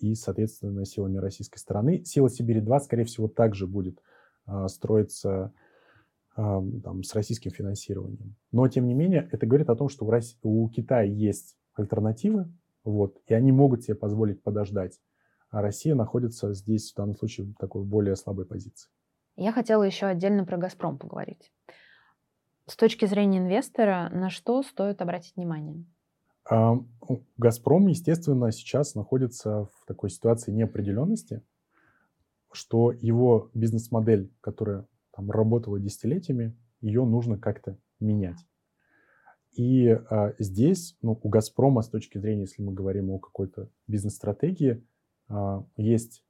и, 0.00 0.14
соответственно, 0.14 0.84
силами 0.84 1.18
российской 1.18 1.58
стороны. 1.58 2.04
Сила 2.04 2.28
Сибири-2, 2.28 2.80
скорее 2.80 3.04
всего, 3.04 3.28
также 3.28 3.66
будет 3.66 4.00
а, 4.46 4.68
строиться 4.68 5.52
а, 6.36 6.62
там, 6.84 7.02
с 7.02 7.14
российским 7.14 7.50
финансированием. 7.50 8.36
Но, 8.52 8.68
тем 8.68 8.86
не 8.86 8.94
менее, 8.94 9.28
это 9.32 9.46
говорит 9.46 9.68
о 9.70 9.76
том, 9.76 9.88
что 9.88 10.06
у 10.42 10.68
Китая 10.68 11.02
есть 11.02 11.56
альтернативы, 11.74 12.52
вот, 12.84 13.20
и 13.26 13.34
они 13.34 13.52
могут 13.52 13.82
себе 13.82 13.96
позволить 13.96 14.42
подождать. 14.42 15.00
А 15.50 15.62
Россия 15.62 15.94
находится 15.94 16.52
здесь, 16.54 16.92
в 16.92 16.96
данном 16.96 17.16
случае, 17.16 17.46
в 17.46 17.54
такой 17.54 17.84
более 17.84 18.16
слабой 18.16 18.46
позиции. 18.46 18.90
Я 19.36 19.52
хотела 19.52 19.82
еще 19.82 20.06
отдельно 20.06 20.44
про 20.44 20.56
«Газпром» 20.56 20.98
поговорить. 20.98 21.52
С 22.66 22.76
точки 22.76 23.06
зрения 23.06 23.38
инвестора, 23.38 24.08
на 24.12 24.30
что 24.30 24.62
стоит 24.62 25.02
обратить 25.02 25.36
внимание? 25.36 25.84
Газпром, 26.48 27.88
естественно, 27.88 28.52
сейчас 28.52 28.94
находится 28.94 29.64
в 29.64 29.86
такой 29.86 30.10
ситуации 30.10 30.52
неопределенности, 30.52 31.42
что 32.52 32.92
его 32.92 33.50
бизнес-модель, 33.54 34.32
которая 34.40 34.86
там 35.12 35.30
работала 35.30 35.80
десятилетиями, 35.80 36.56
ее 36.80 37.04
нужно 37.04 37.38
как-то 37.38 37.78
менять. 38.00 38.38
И 39.52 39.88
а, 39.88 40.34
здесь 40.38 40.96
ну, 41.00 41.18
у 41.20 41.28
«Газпрома» 41.28 41.82
с 41.82 41.88
точки 41.88 42.18
зрения, 42.18 42.42
если 42.42 42.62
мы 42.62 42.72
говорим 42.72 43.10
о 43.10 43.18
какой-то 43.18 43.70
бизнес-стратегии, 43.86 44.84
а, 45.28 45.64
есть 45.76 46.22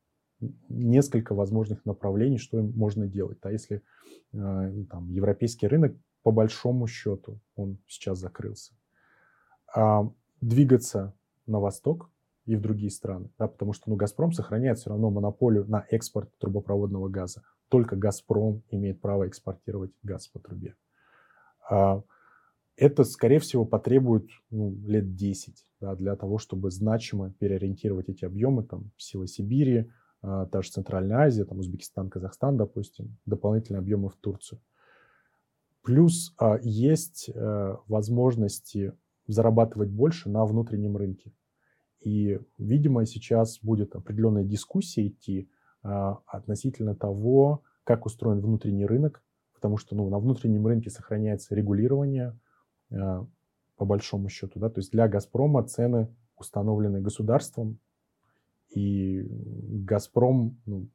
несколько 0.68 1.34
возможных 1.34 1.84
направлений, 1.84 2.38
что 2.38 2.58
им 2.58 2.72
можно 2.76 3.08
делать. 3.08 3.38
А 3.42 3.50
если 3.50 3.82
а, 4.32 4.72
там, 4.90 5.10
европейский 5.10 5.66
рынок, 5.66 5.96
по 6.22 6.30
большому 6.30 6.86
счету, 6.86 7.40
он 7.56 7.78
сейчас 7.88 8.18
закрылся 8.18 8.74
двигаться 10.40 11.14
на 11.46 11.60
восток 11.60 12.10
и 12.46 12.54
в 12.54 12.60
другие 12.60 12.90
страны, 12.90 13.30
да, 13.38 13.48
потому 13.48 13.72
что 13.72 13.90
ну, 13.90 13.96
«Газпром» 13.96 14.32
сохраняет 14.32 14.78
все 14.78 14.90
равно 14.90 15.10
монополию 15.10 15.66
на 15.66 15.84
экспорт 15.90 16.30
трубопроводного 16.38 17.08
газа. 17.08 17.42
Только 17.68 17.96
«Газпром» 17.96 18.62
имеет 18.70 19.00
право 19.00 19.26
экспортировать 19.26 19.90
газ 20.02 20.28
по 20.28 20.38
трубе. 20.38 20.76
А, 21.68 22.02
это, 22.76 23.04
скорее 23.04 23.40
всего, 23.40 23.64
потребует 23.64 24.28
ну, 24.50 24.76
лет 24.86 25.16
10 25.16 25.66
да, 25.80 25.96
для 25.96 26.14
того, 26.14 26.38
чтобы 26.38 26.70
значимо 26.70 27.32
переориентировать 27.32 28.08
эти 28.08 28.24
объемы, 28.24 28.62
там, 28.62 28.92
сила 28.96 29.26
Сибири, 29.26 29.90
а, 30.22 30.46
та 30.46 30.62
же 30.62 30.70
Центральная 30.70 31.26
Азия, 31.26 31.44
там, 31.44 31.58
Узбекистан, 31.58 32.10
Казахстан, 32.10 32.56
допустим, 32.56 33.16
дополнительные 33.26 33.80
объемы 33.80 34.08
в 34.08 34.16
Турцию. 34.16 34.60
Плюс 35.82 36.32
а, 36.38 36.58
есть 36.62 37.30
а, 37.34 37.80
возможности 37.88 38.92
зарабатывать 39.26 39.90
больше 39.90 40.28
на 40.28 40.44
внутреннем 40.44 40.96
рынке. 40.96 41.32
И, 42.00 42.38
видимо, 42.58 43.06
сейчас 43.06 43.58
будет 43.60 43.94
определенная 43.94 44.44
дискуссия 44.44 45.08
идти 45.08 45.48
а, 45.82 46.20
относительно 46.26 46.94
того, 46.94 47.62
как 47.84 48.06
устроен 48.06 48.40
внутренний 48.40 48.86
рынок, 48.86 49.22
потому 49.54 49.76
что 49.76 49.94
ну, 49.96 50.08
на 50.08 50.18
внутреннем 50.18 50.66
рынке 50.66 50.90
сохраняется 50.90 51.54
регулирование, 51.54 52.38
а, 52.92 53.26
по 53.76 53.84
большому 53.84 54.28
счету. 54.28 54.58
Да? 54.58 54.70
То 54.70 54.80
есть 54.80 54.92
для 54.92 55.08
«Газпрома» 55.08 55.62
цены 55.64 56.08
установлены 56.36 57.00
государством, 57.00 57.78
и 58.70 59.26
«Газпром» 59.84 60.60
ну, 60.66 60.88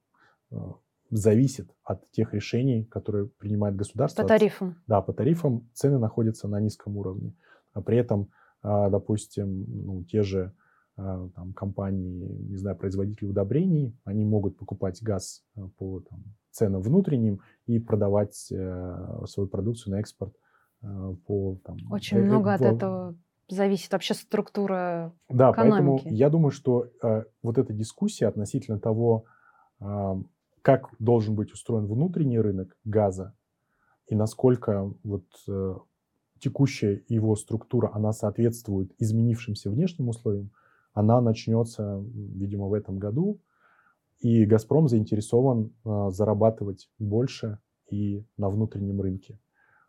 а, 0.51 0.75
зависит 1.09 1.69
от 1.84 2.09
тех 2.11 2.34
решений, 2.34 2.86
которые 2.86 3.27
принимает 3.27 3.75
государство. 3.75 4.21
По 4.21 4.27
тарифам. 4.27 4.75
Да, 4.88 5.01
по 5.01 5.13
тарифам 5.13 5.69
цены 5.73 5.99
находятся 5.99 6.47
на 6.47 6.59
низком 6.59 6.97
уровне. 6.97 7.34
А 7.74 7.82
при 7.82 7.97
этом, 7.97 8.30
а, 8.61 8.89
допустим, 8.89 9.65
ну, 9.67 10.03
те 10.03 10.24
же 10.24 10.53
там, 10.95 11.53
компании, 11.53 12.28
не 12.49 12.57
знаю, 12.57 12.78
производители 12.78 13.26
удобрений, 13.26 13.97
они 14.03 14.24
могут 14.24 14.57
покупать 14.57 15.01
газ 15.01 15.43
по 15.78 16.01
там, 16.01 16.24
ценам 16.51 16.82
внутренним 16.82 17.39
и 17.65 17.80
продавать 17.80 18.51
э, 18.51 19.26
свою 19.26 19.47
продукцию 19.49 19.95
на 19.95 19.99
экспорт 19.99 20.36
Э, 20.84 21.15
по 21.28 21.57
там, 21.63 21.78
Очень 21.89 22.17
э, 22.17 22.22
много 22.22 22.53
от 22.53 22.61
этого 22.61 23.15
зависит 23.47 23.91
вообще 23.91 24.13
структура 24.13 25.13
да, 25.30 25.51
экономики. 25.51 26.03
поэтому 26.03 26.15
я 26.15 26.30
думаю, 26.30 26.51
что 26.51 26.88
э, 27.03 27.24
вот 27.43 27.57
эта 27.57 27.74
дискуссия 27.74 28.28
относительно 28.28 28.80
того, 28.80 29.26
э, 29.80 30.15
как 30.61 30.89
должен 30.99 31.36
быть 31.36 31.51
устроен 31.51 31.86
внутренний 31.86 32.39
рынок 32.39 32.76
газа 32.84 33.36
и 34.07 34.15
насколько 34.15 34.91
вот 35.03 35.26
э, 35.47 35.76
текущая 36.42 37.04
его 37.08 37.36
структура, 37.36 37.92
она 37.94 38.12
соответствует 38.12 38.92
изменившимся 39.00 39.70
внешним 39.70 40.10
условиям, 40.10 40.52
она 40.94 41.22
начнется, 41.22 42.04
видимо, 42.14 42.68
в 42.68 42.74
этом 42.74 43.00
году. 43.00 43.39
И 44.20 44.46
«Газпром» 44.46 44.88
заинтересован 44.89 45.72
э, 45.86 46.10
зарабатывать 46.12 46.89
больше 47.00 47.60
и 47.89 48.26
на 48.38 48.50
внутреннем 48.50 49.02
рынке. 49.02 49.39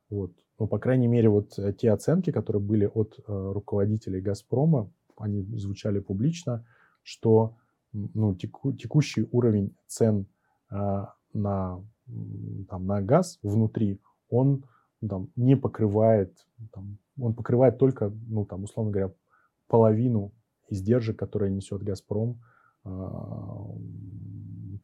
Вот 0.08 0.32
ну, 0.62 0.68
по 0.68 0.78
крайней 0.78 1.08
мере, 1.08 1.28
вот 1.28 1.58
э, 1.58 1.72
те 1.72 1.90
оценки, 1.90 2.30
которые 2.30 2.62
были 2.62 2.86
от 2.86 3.18
э, 3.18 3.22
руководителей 3.26 4.20
«Газпрома», 4.20 4.88
они 5.16 5.42
звучали 5.58 5.98
публично, 5.98 6.64
что 7.02 7.56
ну, 7.92 8.32
теку, 8.36 8.72
текущий 8.72 9.26
уровень 9.32 9.74
цен 9.88 10.26
э, 10.70 11.04
на, 11.34 11.84
там, 12.68 12.86
на 12.86 13.02
газ 13.02 13.40
внутри, 13.42 14.00
он 14.30 14.64
там, 15.08 15.30
не 15.36 15.56
покрывает, 15.56 16.36
там, 16.72 16.98
он 17.20 17.34
покрывает 17.34 17.78
только, 17.78 18.12
ну, 18.28 18.44
там, 18.44 18.64
условно 18.64 18.92
говоря, 18.92 19.12
половину 19.68 20.32
издержек, 20.68 21.18
которые 21.18 21.50
несет 21.50 21.82
«Газпром» 21.82 22.40
э, 22.84 22.88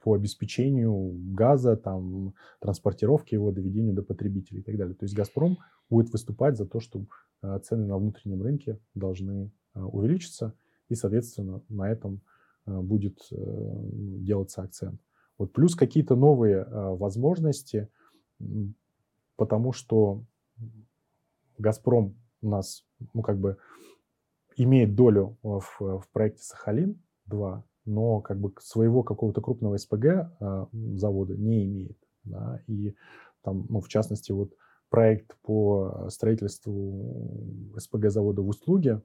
по 0.01 0.15
обеспечению 0.15 1.13
газа, 1.35 1.77
там, 1.77 2.35
транспортировке 2.61 3.37
его, 3.37 3.51
доведению 3.51 3.95
до 3.95 4.03
потребителей 4.03 4.61
и 4.61 4.63
так 4.63 4.77
далее. 4.77 4.95
То 4.95 5.05
есть 5.05 5.15
«Газпром» 5.15 5.59
будет 5.91 6.13
выступать 6.13 6.57
за 6.57 6.67
то, 6.67 6.81
что 6.81 7.05
э, 7.43 7.59
цены 7.65 7.87
на 7.87 7.97
внутреннем 7.97 8.43
рынке 8.43 8.79
должны 8.95 9.51
э, 9.75 9.81
увеличиться, 9.81 10.55
и, 10.89 10.95
соответственно, 10.95 11.63
на 11.69 11.91
этом 11.91 12.21
э, 12.67 12.81
будет 12.81 13.19
делаться 13.31 14.63
акцент. 14.63 15.01
Вот 15.39 15.53
плюс 15.53 15.75
какие-то 15.77 16.17
новые 16.17 16.65
возможности, 16.65 17.89
потому 19.39 19.73
что 19.73 20.25
«Газпром» 21.59 22.17
у 22.43 22.49
нас, 22.49 22.85
ну, 23.15 23.23
как 23.23 23.39
бы 23.39 23.57
имеет 24.57 24.95
долю 24.97 25.39
в, 25.43 25.63
в 25.81 26.05
проекте 26.13 26.43
«Сахалин-2», 26.43 27.63
но 27.87 28.21
как 28.21 28.39
бы 28.39 28.53
своего 28.61 29.03
какого-то 29.03 29.41
крупного 29.41 29.79
СПГ 29.79 30.05
э, 30.05 30.67
завода 30.97 31.37
не 31.37 31.65
имеет. 31.65 31.97
Да, 32.25 32.61
и 32.67 32.95
там, 33.43 33.65
ну, 33.71 33.81
в 33.81 33.89
частности, 33.89 34.33
вот 34.33 34.53
проект 34.91 35.37
по 35.43 36.09
строительству 36.11 37.73
СПГ 37.77 38.11
завода 38.11 38.43
в 38.43 38.49
Услуге, 38.49 39.03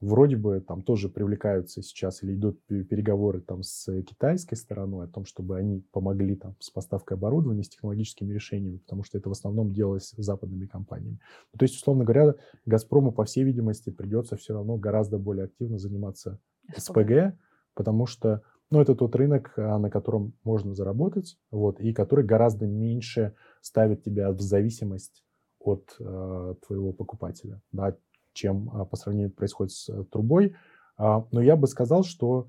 вроде 0.00 0.36
бы 0.36 0.60
там 0.60 0.82
тоже 0.82 1.08
привлекаются 1.08 1.82
сейчас 1.82 2.22
или 2.22 2.34
идут 2.34 2.60
переговоры 2.66 3.40
там 3.40 3.62
с 3.62 4.02
китайской 4.02 4.54
стороной 4.54 5.06
о 5.06 5.08
том, 5.08 5.24
чтобы 5.24 5.56
они 5.56 5.84
помогли 5.92 6.36
там 6.36 6.56
с 6.58 6.70
поставкой 6.70 7.16
оборудования, 7.16 7.62
с 7.62 7.68
технологическими 7.68 8.32
решениями, 8.32 8.78
потому 8.78 9.04
что 9.04 9.18
это 9.18 9.28
в 9.28 9.32
основном 9.32 9.72
делалось 9.72 10.14
западными 10.16 10.66
компаниями. 10.66 11.20
Ну, 11.52 11.58
то 11.58 11.64
есть, 11.64 11.76
условно 11.76 12.04
говоря, 12.04 12.34
«Газпрому», 12.66 13.12
по 13.12 13.24
всей 13.24 13.44
видимости, 13.44 13.90
придется 13.90 14.36
все 14.36 14.54
равно 14.54 14.76
гораздо 14.76 15.18
более 15.18 15.44
активно 15.44 15.78
заниматься 15.78 16.38
СПГ, 16.76 17.34
потому 17.74 18.06
что 18.06 18.42
ну, 18.70 18.80
это 18.80 18.94
тот 18.94 19.16
рынок, 19.16 19.52
а, 19.56 19.78
на 19.78 19.90
котором 19.90 20.32
можно 20.44 20.74
заработать, 20.74 21.36
вот, 21.50 21.80
и 21.80 21.92
который 21.92 22.24
гораздо 22.24 22.66
меньше 22.66 23.34
ставит 23.60 24.04
тебя 24.04 24.30
в 24.30 24.40
зависимость 24.40 25.24
от 25.58 25.94
э, 25.98 26.54
твоего 26.66 26.92
покупателя, 26.92 27.60
да, 27.72 27.96
чем 28.32 28.70
э, 28.70 28.84
по 28.84 28.96
сравнению 28.96 29.32
происходит 29.32 29.72
с 29.72 29.88
э, 29.88 30.04
трубой. 30.04 30.54
Э, 30.98 31.22
но 31.30 31.40
я 31.40 31.56
бы 31.56 31.66
сказал, 31.66 32.04
что, 32.04 32.48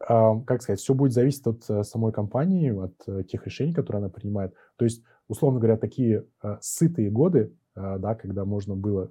э, 0.00 0.06
как 0.46 0.62
сказать, 0.62 0.80
все 0.80 0.94
будет 0.94 1.12
зависеть 1.12 1.46
от 1.46 1.68
э, 1.68 1.82
самой 1.82 2.12
компании, 2.12 2.70
от 2.70 2.94
э, 3.06 3.24
тех 3.24 3.46
решений, 3.46 3.72
которые 3.72 4.00
она 4.00 4.08
принимает. 4.08 4.54
То 4.76 4.84
есть, 4.84 5.02
условно 5.28 5.60
говоря, 5.60 5.76
такие 5.76 6.26
сытые 6.60 7.10
годы, 7.10 7.52
да, 7.74 8.14
когда 8.14 8.44
можно 8.44 8.74
было 8.76 9.10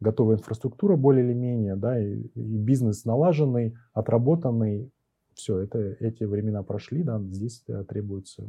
готовая 0.00 0.36
инфраструктура 0.36 0.96
более 0.96 1.24
или 1.24 1.32
менее, 1.32 1.76
да, 1.76 1.98
и, 1.98 2.26
и 2.34 2.58
бизнес 2.58 3.04
налаженный, 3.06 3.74
отработанный, 3.94 4.90
все, 5.34 5.60
это, 5.60 5.78
эти 5.78 6.24
времена 6.24 6.62
прошли, 6.62 7.02
да, 7.02 7.18
здесь 7.30 7.64
требуются 7.88 8.44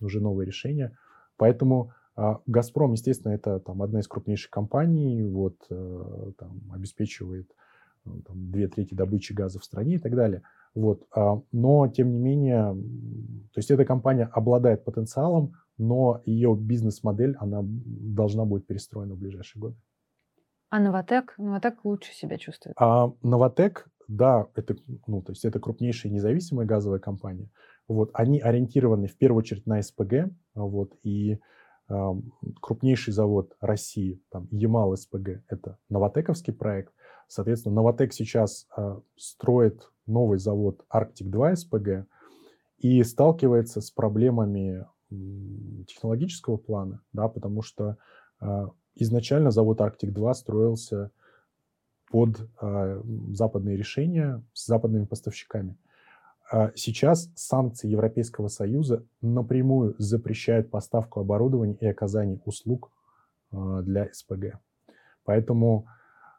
уже 0.00 0.20
новые 0.20 0.46
решения. 0.46 0.96
Поэтому 1.36 1.92
а, 2.07 2.07
«Газпром», 2.46 2.92
естественно, 2.92 3.32
это 3.32 3.60
там, 3.60 3.82
одна 3.82 4.00
из 4.00 4.08
крупнейших 4.08 4.50
компаний, 4.50 5.30
вот, 5.30 5.56
а, 5.70 6.32
там, 6.38 6.60
обеспечивает 6.72 7.50
ну, 8.04 8.22
там, 8.22 8.50
две 8.50 8.68
трети 8.68 8.94
добычи 8.94 9.32
газа 9.32 9.60
в 9.60 9.64
стране 9.64 9.96
и 9.96 9.98
так 9.98 10.14
далее. 10.14 10.42
Вот. 10.74 11.06
А, 11.14 11.40
но, 11.52 11.88
тем 11.88 12.10
не 12.10 12.18
менее, 12.18 12.74
то 13.52 13.58
есть 13.58 13.70
эта 13.70 13.84
компания 13.84 14.28
обладает 14.32 14.84
потенциалом, 14.84 15.54
но 15.76 16.20
ее 16.24 16.56
бизнес-модель, 16.56 17.36
она 17.38 17.60
должна 17.62 18.44
будет 18.44 18.66
перестроена 18.66 19.14
в 19.14 19.18
ближайшие 19.18 19.60
годы. 19.60 19.76
А 20.70 20.80
Новотек? 20.80 21.34
Новотек 21.38 21.84
лучше 21.84 22.12
себя 22.12 22.36
чувствует. 22.36 22.76
А 22.78 23.12
Новотек, 23.22 23.88
да, 24.06 24.46
это, 24.54 24.76
ну, 25.06 25.22
то 25.22 25.32
есть 25.32 25.44
это 25.44 25.60
крупнейшая 25.60 26.12
независимая 26.12 26.66
газовая 26.66 26.98
компания. 26.98 27.50
Вот, 27.86 28.10
они 28.12 28.38
ориентированы 28.40 29.06
в 29.06 29.16
первую 29.16 29.38
очередь 29.38 29.66
на 29.66 29.80
СПГ, 29.80 30.30
вот, 30.54 30.94
и 31.02 31.34
э, 31.34 31.38
крупнейший 32.60 33.12
завод 33.12 33.56
России, 33.60 34.20
там, 34.30 34.46
Ямал 34.50 34.96
СПГ, 34.96 35.42
это 35.48 35.78
Новотековский 35.88 36.52
проект. 36.52 36.92
Соответственно, 37.28 37.76
Новотек 37.76 38.12
сейчас 38.12 38.66
э, 38.76 39.00
строит 39.16 39.90
новый 40.06 40.38
завод 40.38 40.84
Арктик-2 40.90 41.56
СПГ 41.56 42.06
и 42.78 43.02
сталкивается 43.02 43.80
с 43.80 43.90
проблемами 43.90 44.86
технологического 45.86 46.56
плана, 46.56 47.02
да, 47.12 47.28
потому 47.28 47.62
что 47.62 47.96
э, 48.40 48.66
изначально 48.94 49.50
завод 49.50 49.80
Арктик-2 49.80 50.34
строился 50.34 51.10
под 52.10 52.48
э, 52.60 53.02
западные 53.32 53.76
решения 53.76 54.42
с 54.52 54.66
западными 54.66 55.04
поставщиками. 55.04 55.76
А 56.50 56.72
сейчас 56.74 57.30
санкции 57.34 57.88
Европейского 57.88 58.48
Союза 58.48 59.04
напрямую 59.20 59.94
запрещают 59.98 60.70
поставку 60.70 61.20
оборудования 61.20 61.76
и 61.78 61.86
оказание 61.86 62.40
услуг 62.46 62.90
э, 63.52 63.80
для 63.82 64.08
СПГ. 64.12 64.58
Поэтому, 65.24 65.86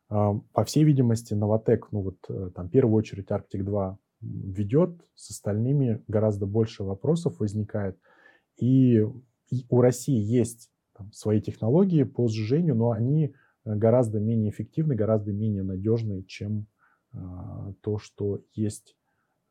э, 0.09 0.15
по 0.51 0.63
всей 0.63 0.83
видимости, 0.83 1.35
Новотек, 1.35 1.89
ну 1.91 2.01
вот 2.01 2.17
э, 2.27 2.49
там 2.55 2.69
в 2.69 2.71
первую 2.71 2.95
очередь 2.95 3.29
Арктик-2 3.29 3.97
ведет, 4.21 4.99
с 5.13 5.29
остальными 5.29 6.03
гораздо 6.07 6.47
больше 6.47 6.83
вопросов 6.83 7.39
возникает. 7.39 7.95
И, 8.57 9.05
у 9.69 9.81
России 9.81 10.19
есть 10.19 10.71
там, 10.95 11.11
свои 11.11 11.39
технологии 11.39 12.03
по 12.03 12.27
сжижению, 12.27 12.75
но 12.75 12.91
они 12.91 13.25
э, 13.25 13.75
гораздо 13.75 14.19
менее 14.19 14.49
эффективны, 14.49 14.95
гораздо 14.95 15.31
менее 15.33 15.61
надежны, 15.61 16.23
чем 16.23 16.65
то, 17.81 17.97
что 17.97 18.43
есть 18.53 18.95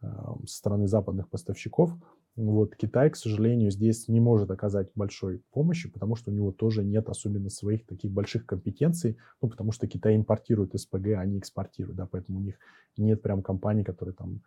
со 0.00 0.56
стороны 0.56 0.86
западных 0.86 1.28
поставщиков. 1.28 1.92
Вот 2.36 2.76
Китай, 2.76 3.10
к 3.10 3.16
сожалению, 3.16 3.72
здесь 3.72 4.06
не 4.06 4.20
может 4.20 4.48
оказать 4.50 4.90
большой 4.94 5.42
помощи, 5.50 5.90
потому 5.90 6.14
что 6.14 6.30
у 6.30 6.34
него 6.34 6.52
тоже 6.52 6.84
нет 6.84 7.08
особенно 7.08 7.50
своих 7.50 7.84
таких 7.84 8.12
больших 8.12 8.46
компетенций, 8.46 9.16
ну, 9.42 9.48
потому 9.48 9.72
что 9.72 9.88
Китай 9.88 10.14
импортирует 10.14 10.78
СПГ, 10.78 11.14
а 11.16 11.24
не 11.24 11.38
экспортирует, 11.38 11.96
да, 11.96 12.06
поэтому 12.06 12.38
у 12.38 12.42
них 12.42 12.54
нет 12.96 13.22
прям 13.22 13.42
компаний, 13.42 13.82
которые 13.82 14.14
там 14.14 14.40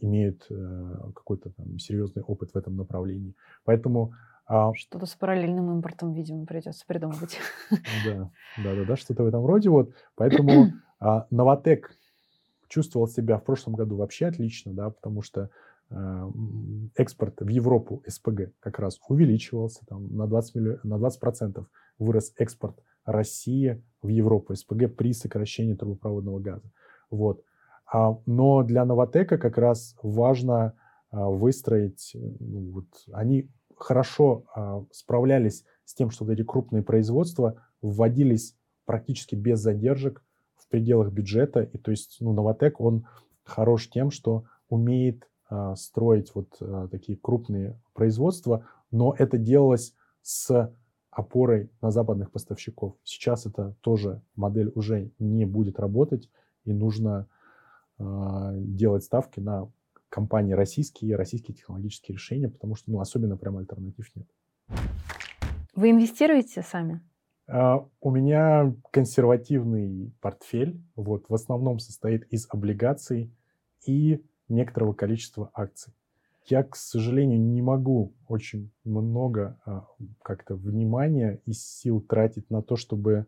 имеют 0.00 0.46
э, 0.50 1.10
какой-то 1.16 1.50
там 1.50 1.80
серьезный 1.80 2.22
опыт 2.22 2.52
в 2.52 2.56
этом 2.56 2.76
направлении. 2.76 3.34
Поэтому 3.64 4.12
а... 4.46 4.72
Что-то 4.74 5.06
с 5.06 5.14
параллельным 5.14 5.70
импортом, 5.70 6.12
видимо, 6.12 6.46
придется 6.46 6.84
придумывать. 6.86 7.38
Да, 8.04 8.30
да, 8.62 8.74
да, 8.74 8.84
да, 8.84 8.96
что-то 8.96 9.22
в 9.22 9.26
этом 9.26 9.46
роде. 9.46 9.70
Вот. 9.70 9.94
Поэтому 10.14 10.72
а, 11.00 11.26
Новотек 11.30 11.96
чувствовал 12.72 13.06
себя 13.06 13.36
в 13.36 13.44
прошлом 13.44 13.74
году 13.74 13.96
вообще 13.96 14.26
отлично, 14.26 14.72
да, 14.72 14.88
потому 14.88 15.20
что 15.20 15.50
а, 15.90 16.30
экспорт 16.96 17.40
в 17.40 17.48
Европу 17.48 18.02
СПГ 18.06 18.52
как 18.60 18.78
раз 18.78 18.98
увеличивался, 19.08 19.84
там, 19.86 20.16
на 20.16 20.22
20%, 20.22 20.42
милли... 20.54 20.80
на 20.82 20.94
20% 20.94 21.66
вырос 21.98 22.32
экспорт 22.38 22.82
России 23.04 23.82
в 24.00 24.08
Европу 24.08 24.54
СПГ 24.54 24.96
при 24.96 25.12
сокращении 25.12 25.74
трубопроводного 25.74 26.38
газа. 26.38 26.70
Вот. 27.10 27.44
А, 27.92 28.16
но 28.24 28.62
для 28.62 28.86
Новотека 28.86 29.36
как 29.36 29.58
раз 29.58 29.94
важно 30.02 30.72
а, 31.10 31.28
выстроить, 31.28 32.12
ну, 32.14 32.70
вот, 32.70 32.86
они 33.12 33.50
хорошо 33.76 34.46
а, 34.54 34.82
справлялись 34.92 35.66
с 35.84 35.92
тем, 35.92 36.10
что 36.10 36.24
вот 36.24 36.32
эти 36.32 36.42
крупные 36.42 36.82
производства 36.82 37.62
вводились 37.82 38.56
практически 38.86 39.34
без 39.34 39.60
задержек 39.60 40.24
пределах 40.72 41.12
бюджета. 41.12 41.60
И 41.60 41.78
то 41.78 41.90
есть 41.90 42.16
ну, 42.20 42.32
Новотек, 42.32 42.80
он 42.80 43.06
хорош 43.44 43.88
тем, 43.88 44.10
что 44.10 44.44
умеет 44.68 45.28
а, 45.48 45.76
строить 45.76 46.34
вот 46.34 46.56
а, 46.60 46.88
такие 46.88 47.18
крупные 47.18 47.78
производства, 47.92 48.66
но 48.90 49.14
это 49.16 49.36
делалось 49.36 49.94
с 50.22 50.72
опорой 51.10 51.70
на 51.82 51.90
западных 51.90 52.32
поставщиков. 52.32 52.96
Сейчас 53.04 53.44
это 53.44 53.76
тоже 53.82 54.22
модель 54.34 54.72
уже 54.74 55.10
не 55.18 55.44
будет 55.44 55.78
работать, 55.78 56.30
и 56.64 56.72
нужно 56.72 57.26
э, 57.98 58.04
делать 58.56 59.04
ставки 59.04 59.40
на 59.40 59.70
компании 60.08 60.54
российские, 60.54 61.16
российские 61.16 61.54
технологические 61.54 62.14
решения, 62.14 62.48
потому 62.48 62.76
что, 62.76 62.90
ну, 62.90 63.00
особенно 63.00 63.36
прям 63.36 63.58
альтернатив 63.58 64.10
нет. 64.14 64.26
Вы 65.74 65.90
инвестируете 65.90 66.62
сами? 66.62 67.02
Uh, 67.52 67.86
у 68.00 68.10
меня 68.10 68.74
консервативный 68.92 70.14
портфель, 70.22 70.80
вот, 70.96 71.26
в 71.28 71.34
основном 71.34 71.80
состоит 71.80 72.24
из 72.32 72.46
облигаций 72.48 73.30
и 73.84 74.24
некоторого 74.48 74.94
количества 74.94 75.50
акций. 75.52 75.92
Я, 76.46 76.62
к 76.62 76.76
сожалению, 76.76 77.38
не 77.38 77.60
могу 77.60 78.14
очень 78.26 78.72
много 78.84 79.60
uh, 79.66 79.82
как-то 80.22 80.54
внимания 80.54 81.42
и 81.44 81.52
сил 81.52 82.00
тратить 82.00 82.48
на 82.48 82.62
то, 82.62 82.76
чтобы, 82.76 83.26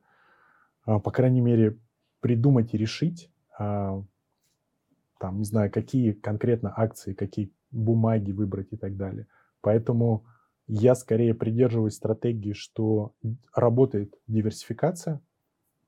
uh, 0.86 0.98
по 1.00 1.10
крайней 1.10 1.42
мере, 1.42 1.76
придумать 2.20 2.72
и 2.72 2.78
решить, 2.78 3.30
там, 3.58 4.08
не 5.20 5.44
знаю, 5.44 5.70
какие 5.70 6.12
конкретно 6.12 6.72
акции, 6.74 7.12
какие 7.12 7.52
бумаги 7.70 8.32
выбрать 8.32 8.68
и 8.70 8.78
так 8.78 8.96
далее. 8.96 9.26
Поэтому 9.60 10.24
я 10.66 10.94
скорее 10.94 11.34
придерживаюсь 11.34 11.94
стратегии, 11.94 12.52
что 12.52 13.14
работает 13.54 14.14
диверсификация, 14.26 15.20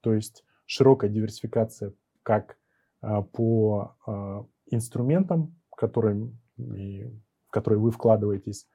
то 0.01 0.13
есть 0.13 0.45
широкая 0.67 1.11
диверсификация 1.11 1.95
как 2.23 2.59
а, 3.01 3.23
по 3.23 3.97
а, 4.07 4.47
инструментам, 4.71 5.57
которые, 5.77 6.33
в 6.57 7.51
которые 7.51 7.81
вы 7.81 7.91
вкладываетесь, 7.91 8.67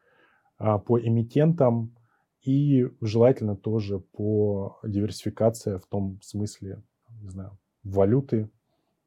а, 0.57 0.79
по 0.79 0.99
эмитентам 0.99 1.95
и 2.41 2.87
желательно 3.01 3.55
тоже 3.55 3.99
по 3.99 4.79
диверсификации 4.83 5.77
в 5.77 5.85
том 5.85 6.19
смысле, 6.21 6.81
не 7.21 7.29
знаю, 7.29 7.57
валюты, 7.83 8.49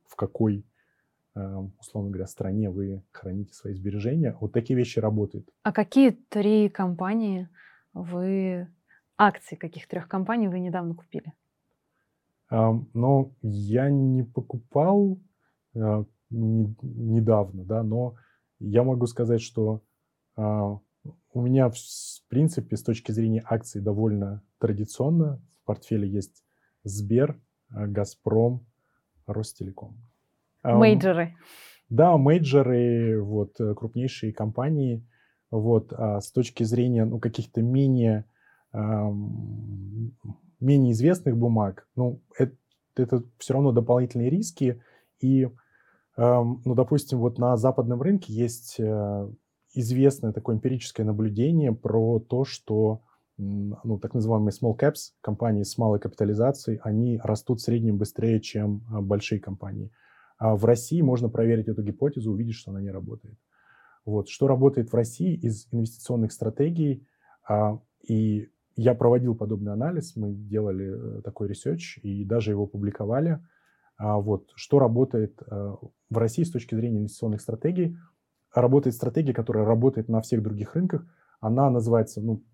в 0.06 0.16
какой 0.16 0.64
условно 1.34 2.10
говоря, 2.10 2.26
стране 2.26 2.70
вы 2.70 3.02
храните 3.10 3.54
свои 3.54 3.74
сбережения. 3.74 4.36
Вот 4.40 4.52
такие 4.52 4.76
вещи 4.76 4.98
работают. 5.00 5.48
А 5.62 5.72
какие 5.72 6.10
три 6.10 6.68
компании 6.68 7.48
вы, 7.92 8.68
акции 9.16 9.56
каких 9.56 9.88
трех 9.88 10.08
компаний 10.08 10.48
вы 10.48 10.60
недавно 10.60 10.94
купили? 10.94 11.32
Um, 12.52 12.86
ну, 12.92 13.34
я 13.42 13.90
не 13.90 14.22
покупал 14.22 15.18
не, 15.74 16.76
недавно, 16.82 17.64
да, 17.64 17.82
но 17.82 18.14
я 18.60 18.84
могу 18.84 19.06
сказать, 19.06 19.40
что 19.40 19.82
uh, 20.36 20.78
у 21.32 21.40
меня, 21.40 21.68
в, 21.68 21.74
в 21.74 22.28
принципе, 22.28 22.76
с 22.76 22.82
точки 22.82 23.12
зрения 23.12 23.42
акций 23.44 23.80
довольно 23.80 24.42
традиционно. 24.58 25.42
В 25.62 25.66
портфеле 25.66 26.08
есть 26.08 26.44
Сбер, 26.84 27.40
Газпром, 27.70 28.66
Ростелеком. 29.26 29.96
Мейджоры. 30.72 31.34
Да, 31.90 32.16
мейджоры, 32.16 33.22
вот, 33.22 33.60
э, 33.60 33.74
крупнейшие 33.74 34.32
компании. 34.32 35.06
Вот, 35.50 35.92
а 35.92 36.20
с 36.20 36.32
точки 36.32 36.64
зрения 36.64 37.04
ну, 37.04 37.20
каких-то 37.20 37.62
менее, 37.62 38.24
эм, 38.72 40.16
менее 40.58 40.92
известных 40.92 41.36
бумаг, 41.36 41.86
ну, 41.94 42.20
это, 42.36 42.56
это 42.96 43.22
все 43.38 43.54
равно 43.54 43.70
дополнительные 43.70 44.30
риски. 44.30 44.82
И, 45.20 45.44
эм, 46.16 46.62
ну, 46.64 46.74
допустим, 46.74 47.18
вот 47.20 47.38
на 47.38 47.56
западном 47.56 48.02
рынке 48.02 48.32
есть 48.32 48.80
э, 48.80 49.28
известное 49.74 50.32
такое 50.32 50.56
эмпирическое 50.56 51.06
наблюдение 51.06 51.72
про 51.72 52.18
то, 52.18 52.44
что 52.44 53.02
ну, 53.36 53.98
так 53.98 54.14
называемые 54.14 54.52
small 54.52 54.78
caps, 54.78 55.10
компании 55.20 55.64
с 55.64 55.76
малой 55.76 55.98
капитализацией, 55.98 56.78
они 56.84 57.18
растут 57.22 57.58
в 57.58 57.64
среднем 57.64 57.98
быстрее, 57.98 58.40
чем 58.40 58.84
большие 58.88 59.40
компании. 59.40 59.90
А 60.44 60.56
в 60.56 60.66
России 60.66 61.00
можно 61.00 61.30
проверить 61.30 61.68
эту 61.68 61.82
гипотезу, 61.82 62.30
увидеть, 62.30 62.56
что 62.56 62.70
она 62.70 62.82
не 62.82 62.90
работает. 62.90 63.38
Вот. 64.04 64.28
Что 64.28 64.46
работает 64.46 64.92
в 64.92 64.94
России 64.94 65.34
из 65.34 65.68
инвестиционных 65.72 66.32
стратегий, 66.32 67.08
а, 67.48 67.80
и 68.06 68.50
я 68.76 68.94
проводил 68.94 69.34
подобный 69.34 69.72
анализ, 69.72 70.16
мы 70.16 70.34
делали 70.34 71.20
э, 71.20 71.22
такой 71.22 71.48
research 71.48 71.98
и 72.02 72.26
даже 72.26 72.50
его 72.50 72.66
публиковали. 72.66 73.40
А, 73.96 74.18
вот. 74.18 74.50
Что 74.54 74.78
работает 74.78 75.40
а, 75.46 75.78
в 76.10 76.18
России 76.18 76.42
с 76.42 76.50
точки 76.50 76.74
зрения 76.74 76.98
инвестиционных 76.98 77.40
стратегий? 77.40 77.96
Работает 78.54 78.94
стратегия, 78.94 79.32
которая 79.32 79.64
работает 79.64 80.10
на 80.10 80.20
всех 80.20 80.42
других 80.42 80.74
рынках. 80.74 81.06
Она 81.40 81.70
называется, 81.70 82.20
ну, 82.20 82.44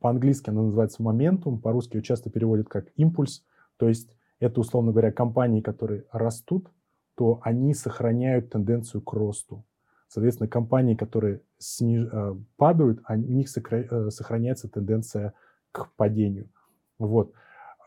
по-английски 0.00 0.50
она 0.50 0.64
называется 0.64 1.02
momentum, 1.02 1.62
по-русски 1.62 1.96
ее 1.96 2.02
часто 2.02 2.28
переводят 2.28 2.68
как 2.68 2.88
импульс. 2.96 3.42
То 3.78 3.88
есть 3.88 4.14
это, 4.38 4.60
условно 4.60 4.90
говоря, 4.90 5.12
компании, 5.12 5.62
которые 5.62 6.04
растут, 6.12 6.70
то 7.18 7.40
они 7.42 7.74
сохраняют 7.74 8.50
тенденцию 8.50 9.02
к 9.02 9.12
росту. 9.12 9.64
Соответственно, 10.06 10.48
компании, 10.48 10.94
которые 10.94 11.42
сниж... 11.58 12.08
Э, 12.12 12.36
падают, 12.56 13.00
у 13.08 13.14
них 13.16 13.48
э, 13.56 14.10
сохраняется 14.10 14.68
тенденция 14.68 15.34
к 15.72 15.90
падению. 15.96 16.48
Вот. 16.96 17.32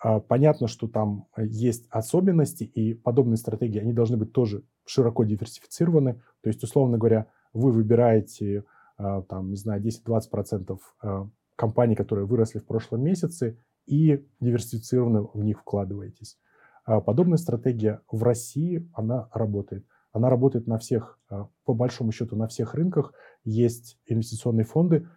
А, 0.03 0.19
понятно, 0.19 0.67
что 0.67 0.89
там 0.89 1.27
есть 1.37 1.87
особенности, 1.89 2.65
и 2.65 2.93
подобные 2.93 3.37
стратегии, 3.37 3.79
они 3.79 3.93
должны 3.93 4.17
быть 4.17 4.33
тоже 4.33 4.63
широко 4.85 5.23
диверсифицированы. 5.23 6.15
То 6.41 6.49
есть, 6.49 6.61
условно 6.61 6.97
говоря, 6.97 7.27
вы 7.53 7.71
выбираете, 7.71 8.65
там, 8.97 9.49
не 9.49 9.55
знаю, 9.55 9.81
10-20% 9.81 10.77
а, 11.03 11.29
компаний, 11.55 11.95
которые 11.95 12.25
выросли 12.25 12.59
в 12.59 12.65
прошлом 12.65 13.01
месяце, 13.01 13.57
и 13.85 14.27
диверсифицированно 14.41 15.23
в 15.33 15.41
них 15.41 15.61
вкладываетесь. 15.61 16.37
А 16.83 17.01
подобная 17.01 17.37
стратегия 17.37 18.01
в 18.11 18.23
России, 18.23 18.89
она 18.93 19.29
работает. 19.33 19.85
Она 20.11 20.29
работает 20.29 20.67
на 20.67 20.77
всех, 20.77 21.19
а, 21.29 21.47
по 21.63 21.73
большому 21.73 22.11
счету, 22.11 22.35
на 22.35 22.47
всех 22.47 22.73
рынках. 22.73 23.13
Есть 23.43 23.97
инвестиционные 24.05 24.65
фонды, 24.65 25.07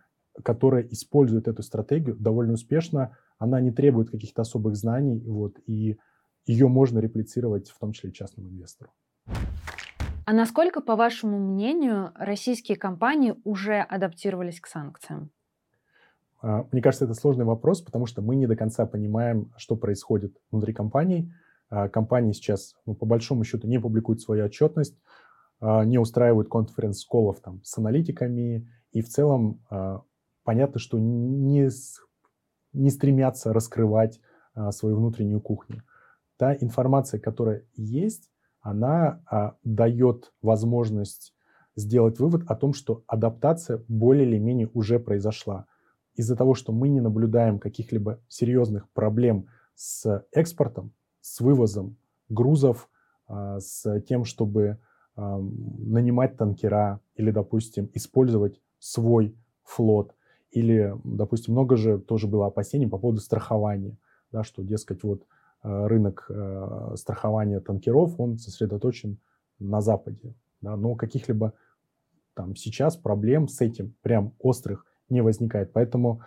которые 0.42 0.92
используют 0.92 1.48
эту 1.48 1.62
стратегию 1.62 2.16
довольно 2.16 2.54
успешно. 2.54 3.16
Она 3.38 3.60
не 3.60 3.72
требует 3.72 4.10
каких-то 4.10 4.42
особых 4.42 4.76
знаний, 4.76 5.22
вот, 5.26 5.58
и 5.66 5.98
ее 6.46 6.68
можно 6.68 6.98
реплицировать 6.98 7.70
в 7.70 7.78
том 7.78 7.92
числе 7.92 8.12
частному 8.12 8.50
инвестору. 8.50 8.90
А 10.26 10.32
насколько, 10.32 10.80
по 10.80 10.96
вашему 10.96 11.38
мнению, 11.38 12.12
российские 12.14 12.78
компании 12.78 13.34
уже 13.44 13.80
адаптировались 13.80 14.60
к 14.60 14.66
санкциям? 14.66 15.30
А, 16.40 16.66
мне 16.72 16.80
кажется, 16.80 17.04
это 17.04 17.14
сложный 17.14 17.44
вопрос, 17.44 17.82
потому 17.82 18.06
что 18.06 18.22
мы 18.22 18.36
не 18.36 18.46
до 18.46 18.56
конца 18.56 18.86
понимаем, 18.86 19.52
что 19.56 19.76
происходит 19.76 20.36
внутри 20.50 20.72
компаний. 20.72 21.32
А, 21.70 21.88
компании 21.88 22.32
сейчас, 22.32 22.74
ну, 22.86 22.94
по 22.94 23.06
большому 23.06 23.44
счету, 23.44 23.66
не 23.66 23.78
публикуют 23.80 24.20
свою 24.20 24.44
отчетность, 24.44 24.96
а, 25.60 25.84
не 25.84 25.98
устраивают 25.98 26.48
конференц-колов 26.48 27.40
там 27.40 27.62
с 27.64 27.78
аналитиками, 27.78 28.68
и 28.92 29.02
в 29.02 29.08
целом 29.08 29.64
а, 29.70 30.02
понятно, 30.44 30.78
что 30.78 30.98
не, 30.98 31.68
не 32.72 32.90
стремятся 32.90 33.52
раскрывать 33.52 34.20
свою 34.70 34.96
внутреннюю 34.98 35.40
кухню. 35.40 35.82
Та 36.36 36.54
информация, 36.54 37.18
которая 37.18 37.64
есть, 37.74 38.30
она 38.60 39.20
дает 39.64 40.32
возможность 40.42 41.34
сделать 41.74 42.20
вывод 42.20 42.44
о 42.46 42.54
том, 42.54 42.72
что 42.72 43.02
адаптация 43.08 43.82
более 43.88 44.28
или 44.28 44.38
менее 44.38 44.70
уже 44.72 45.00
произошла. 45.00 45.66
Из-за 46.14 46.36
того, 46.36 46.54
что 46.54 46.72
мы 46.72 46.88
не 46.88 47.00
наблюдаем 47.00 47.58
каких-либо 47.58 48.20
серьезных 48.28 48.88
проблем 48.90 49.48
с 49.74 50.24
экспортом, 50.30 50.92
с 51.24 51.40
вывозом 51.40 51.96
грузов, 52.28 52.90
а, 53.26 53.58
с 53.58 54.00
тем, 54.02 54.24
чтобы 54.24 54.78
нанимать 55.16 56.36
танкера 56.36 56.98
или, 57.14 57.30
допустим, 57.30 57.88
использовать 57.94 58.60
свой 58.80 59.36
флот. 59.62 60.12
Или, 60.50 60.92
допустим, 61.04 61.54
много 61.54 61.76
же 61.76 62.00
тоже 62.00 62.26
было 62.26 62.46
опасений 62.46 62.88
по 62.88 62.98
поводу 62.98 63.20
страхования, 63.20 63.96
да, 64.32 64.42
что, 64.42 64.64
дескать, 64.64 65.04
вот 65.04 65.24
а, 65.62 65.86
рынок 65.86 66.26
а, 66.28 66.94
страхования 66.96 67.60
танкеров, 67.60 68.18
он 68.18 68.38
сосредоточен 68.38 69.18
на 69.60 69.80
Западе. 69.80 70.34
Да, 70.60 70.76
но 70.76 70.96
каких-либо 70.96 71.52
там 72.34 72.56
сейчас 72.56 72.96
проблем 72.96 73.46
с 73.46 73.60
этим 73.60 73.94
прям 74.02 74.34
острых 74.40 74.84
не 75.08 75.22
возникает. 75.22 75.72
Поэтому 75.72 76.22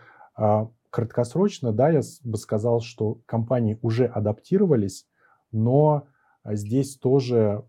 краткосрочно, 0.89 1.71
да, 1.71 1.89
я 1.89 2.01
бы 2.23 2.37
сказал, 2.37 2.81
что 2.81 3.19
компании 3.25 3.79
уже 3.81 4.05
адаптировались, 4.05 5.07
но 5.51 6.07
здесь 6.45 6.97
тоже 6.97 7.63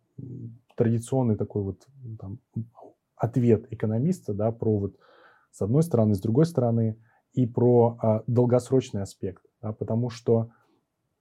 традиционный 0.76 1.36
такой 1.36 1.62
вот 1.62 1.86
там, 2.20 2.38
ответ 3.16 3.66
экономиста, 3.72 4.32
да, 4.32 4.52
про 4.52 4.78
вот 4.78 4.96
с 5.50 5.62
одной 5.62 5.82
стороны, 5.82 6.14
с 6.14 6.20
другой 6.20 6.46
стороны, 6.46 6.98
и 7.32 7.46
про 7.46 7.98
а, 8.00 8.22
долгосрочный 8.26 9.02
аспект, 9.02 9.42
да, 9.60 9.72
потому 9.72 10.10
что 10.10 10.50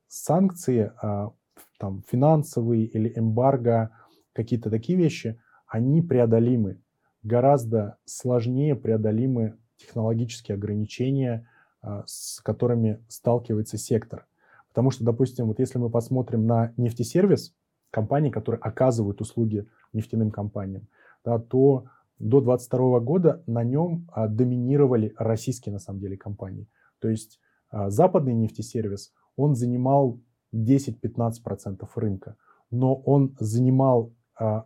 санкции, 0.07 0.91
а, 1.01 1.31
там, 1.79 2.03
финансовые 2.07 2.85
или 2.85 3.11
эмбарго, 3.15 3.91
какие-то 4.33 4.69
такие 4.69 4.97
вещи, 4.97 5.39
они 5.67 6.01
преодолимы, 6.01 6.81
гораздо 7.23 7.97
сложнее 8.05 8.75
преодолимы 8.75 9.57
технологические 9.77 10.55
ограничения, 10.55 11.47
а, 11.47 11.56
с 12.05 12.41
которыми 12.41 13.03
сталкивается 13.07 13.77
сектор. 13.77 14.25
Потому 14.69 14.91
что, 14.91 15.03
допустим, 15.03 15.47
вот 15.47 15.59
если 15.59 15.79
мы 15.79 15.89
посмотрим 15.89 16.45
на 16.45 16.73
нефтесервис, 16.77 17.55
компании, 17.91 18.29
которые 18.29 18.59
оказывают 18.61 19.21
услуги 19.21 19.67
нефтяным 19.93 20.31
компаниям, 20.31 20.87
да, 21.23 21.39
то 21.39 21.85
до 22.19 22.41
2022 22.41 22.99
года 22.99 23.43
на 23.47 23.63
нем 23.63 24.07
а, 24.11 24.27
доминировали 24.27 25.13
российские, 25.17 25.73
на 25.73 25.79
самом 25.79 25.99
деле, 25.99 26.17
компании. 26.17 26.67
То 26.99 27.09
есть 27.09 27.39
а, 27.69 27.89
западный 27.89 28.33
нефтесервис, 28.33 29.13
он 29.35 29.55
занимал 29.55 30.19
10-15% 30.53 31.87
рынка, 31.95 32.35
но 32.71 32.95
он 32.95 33.35
занимал 33.39 34.13
а, 34.39 34.65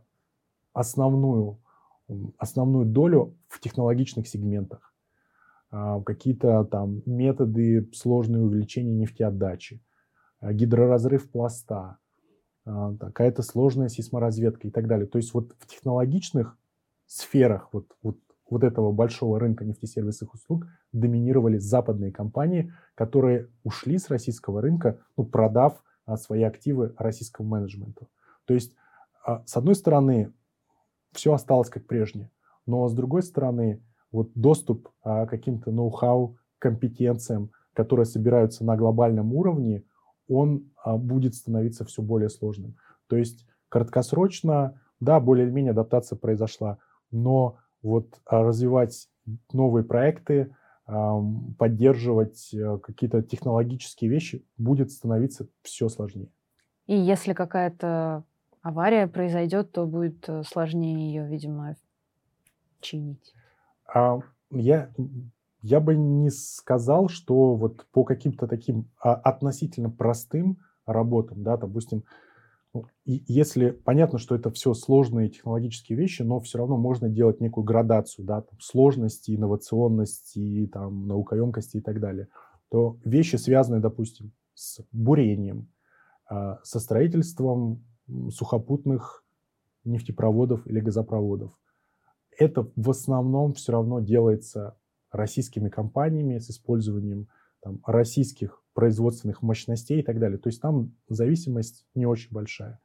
основную, 0.74 1.60
основную 2.38 2.86
долю 2.86 3.38
в 3.48 3.60
технологичных 3.60 4.28
сегментах. 4.28 4.91
Какие-то 5.72 6.66
там 6.66 7.02
методы 7.06 7.90
сложные 7.94 8.44
увеличения 8.44 8.94
нефтеотдачи, 8.94 9.82
гидроразрыв 10.42 11.32
пласта, 11.32 11.98
какая-то 12.66 13.42
сложная 13.42 13.88
сейсморазведка 13.88 14.68
и 14.68 14.72
так 14.72 14.88
далее. 14.88 15.08
То 15.08 15.18
есть 15.18 15.34
вот 15.34 15.56
в 15.60 15.68
технологичных 15.68 16.58
сферах 17.08 17.70
вот, 17.72 17.88
вот, 18.04 18.18
вот 18.50 18.64
этого 18.64 18.92
большого 18.92 19.40
рынка 19.40 19.66
нефтесервисных 19.66 20.34
услуг 20.34 20.68
доминировали 20.92 21.58
западные 21.58 22.12
компании, 22.12 22.74
которые 22.96 23.50
ушли 23.64 23.98
с 23.98 24.10
российского 24.10 24.62
рынка, 24.62 25.00
ну, 25.18 25.26
продав 25.26 25.84
а, 26.06 26.18
свои 26.18 26.44
активы 26.44 26.94
российскому 26.98 27.50
менеджменту. 27.50 28.10
То 28.46 28.54
есть, 28.54 28.74
а, 29.26 29.44
с 29.46 29.58
одной 29.58 29.76
стороны, 29.76 30.34
все 31.14 31.34
осталось 31.34 31.70
как 31.70 31.88
прежнее, 31.88 32.32
но 32.66 32.88
с 32.88 32.94
другой 32.94 33.24
стороны, 33.24 33.82
вот 34.12 34.32
доступ 34.36 34.90
а, 35.04 35.26
каким-то 35.26 35.72
ноу-хау, 35.72 36.38
компетенциям, 36.60 37.52
которые 37.74 38.06
собираются 38.06 38.64
на 38.64 38.76
глобальном 38.76 39.34
уровне, 39.34 39.84
он 40.28 40.72
а, 40.84 40.98
будет 40.98 41.36
становиться 41.36 41.86
все 41.86 42.02
более 42.02 42.30
сложным. 42.30 42.76
То 43.08 43.18
есть 43.18 43.48
краткосрочно, 43.70 44.80
да, 45.00 45.20
более-менее 45.20 45.72
адаптация 45.72 46.18
произошла, 46.18 46.78
но 47.12 47.58
вот 47.82 48.20
а, 48.26 48.44
развивать 48.44 49.08
новые 49.54 49.84
проекты, 49.84 50.54
поддерживать 51.58 52.54
э, 52.54 52.80
какие-то 52.80 53.22
технологические 53.22 54.10
вещи 54.10 54.44
будет 54.58 54.92
становиться 54.92 55.48
все 55.62 55.88
сложнее. 55.88 56.28
И 56.88 56.96
если 56.96 57.34
какая-то 57.34 58.26
авария 58.62 59.08
произойдет, 59.08 59.72
то 59.72 59.86
будет 59.86 60.28
э, 60.28 60.44
сложнее 60.44 61.08
ее, 61.08 61.28
видимо, 61.28 61.76
чинить. 62.82 63.34
А, 63.94 64.20
я, 64.52 64.92
я 65.62 65.80
бы 65.80 65.96
не 65.96 66.30
сказал, 66.30 67.10
что 67.10 67.56
вот 67.56 67.86
по 67.92 68.04
каким-то 68.04 68.48
таким 68.48 68.90
а, 69.02 69.14
относительно 69.14 69.90
простым 69.90 70.60
работам, 70.86 71.44
да, 71.44 71.58
допустим, 71.58 72.04
ну, 72.74 72.86
если 73.06 73.72
понятно, 73.72 74.18
что 74.18 74.34
это 74.34 74.50
все 74.50 74.74
сложные 74.74 75.30
технологические 75.30 75.98
вещи, 75.98 76.22
но 76.22 76.40
все 76.40 76.58
равно 76.58 76.78
можно 76.78 77.10
делать 77.10 77.42
некую 77.42 77.66
градацию 77.66 78.26
да, 78.26 78.42
там, 78.42 78.60
сложности, 78.62 79.36
инновационности, 79.36 80.70
там, 80.72 81.08
наукоемкости 81.08 81.78
и 81.78 81.82
так 81.82 82.00
далее, 82.00 82.30
то 82.70 82.98
вещи, 83.04 83.36
связанные, 83.36 83.82
допустим, 83.82 84.32
с 84.54 84.80
бурением, 84.94 85.70
а, 86.30 86.60
со 86.64 86.80
строительством 86.80 87.86
сухопутных 88.30 89.26
нефтепроводов 89.84 90.66
или 90.66 90.80
газопроводов, 90.80 91.52
это 92.38 92.70
в 92.76 92.90
основном 92.90 93.54
все 93.54 93.74
равно 93.74 94.00
делается 94.00 94.78
российскими 95.12 95.70
компаниями 95.70 96.38
с 96.38 96.50
использованием 96.50 97.28
там, 97.62 97.80
российских 97.86 98.64
производственных 98.74 99.42
мощностей 99.42 100.00
и 100.00 100.04
так 100.04 100.20
далее. 100.20 100.38
То 100.38 100.48
есть 100.48 100.62
там 100.62 100.96
зависимость 101.10 101.86
не 101.94 102.06
очень 102.06 102.32
большая. 102.32 102.80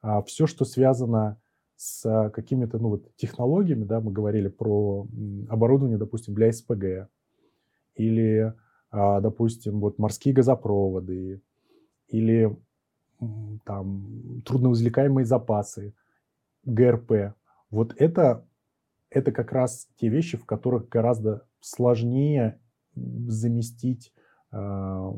А 0.00 0.22
все, 0.22 0.46
что 0.46 0.64
связано 0.64 1.40
с 1.76 2.30
какими-то 2.30 2.78
ну, 2.78 2.90
вот, 2.90 3.16
технологиями, 3.16 3.84
да, 3.84 4.00
мы 4.00 4.12
говорили 4.12 4.48
про 4.48 5.06
оборудование, 5.48 5.98
допустим, 5.98 6.34
для 6.34 6.52
СПГ, 6.52 7.08
или, 7.96 8.54
а, 8.90 9.20
допустим, 9.20 9.80
вот 9.80 9.98
морские 9.98 10.34
газопроводы, 10.34 11.42
или 12.08 12.56
там 13.64 14.42
трудноизвлекаемые 14.44 15.24
запасы, 15.24 15.94
ГРП. 16.64 17.34
Вот 17.70 17.94
это, 17.96 18.46
это 19.14 19.32
как 19.32 19.52
раз 19.52 19.88
те 19.96 20.08
вещи, 20.08 20.36
в 20.36 20.44
которых 20.44 20.88
гораздо 20.88 21.46
сложнее 21.60 22.60
заместить 22.94 24.12
а, 24.50 25.12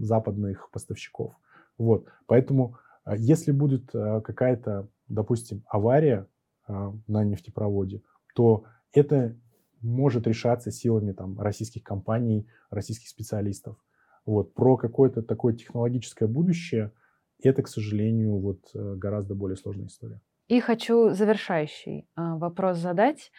западных 0.00 0.70
поставщиков. 0.70 1.34
Вот. 1.78 2.06
Поэтому, 2.26 2.76
а, 3.04 3.16
если 3.16 3.52
будет 3.52 3.94
а, 3.94 4.20
какая-то, 4.20 4.88
допустим, 5.08 5.62
авария 5.68 6.26
на 7.08 7.24
нефтепроводе, 7.24 8.00
то 8.36 8.62
это 8.92 9.36
может 9.80 10.28
решаться 10.28 10.70
силами 10.70 11.10
там, 11.12 11.40
российских 11.40 11.82
компаний, 11.82 12.46
российских 12.70 13.08
специалистов. 13.08 13.76
Вот. 14.24 14.54
Про 14.54 14.76
какое-то 14.76 15.22
такое 15.22 15.54
технологическое 15.54 16.28
будущее 16.28 16.92
это, 17.42 17.62
к 17.62 17.68
сожалению, 17.68 18.38
вот, 18.38 18.60
э, 18.74 18.94
гораздо 18.96 19.34
более 19.34 19.56
сложная 19.56 19.86
история. 19.86 20.20
И 20.50 20.58
хочу 20.58 21.10
завершающий 21.10 22.08
вопрос 22.16 22.78
задать, 22.78 23.30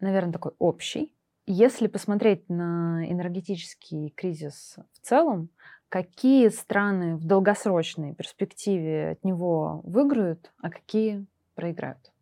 наверное, 0.00 0.34
такой 0.34 0.52
общий. 0.58 1.10
Если 1.46 1.86
посмотреть 1.86 2.46
на 2.50 3.10
энергетический 3.10 4.10
кризис 4.10 4.76
в 4.92 5.00
целом, 5.00 5.48
какие 5.88 6.48
страны 6.48 7.16
в 7.16 7.24
долгосрочной 7.24 8.14
перспективе 8.14 9.12
от 9.12 9.24
него 9.24 9.80
выиграют, 9.84 10.52
а 10.58 10.68
какие 10.68 11.24
проиграют? 11.54 12.12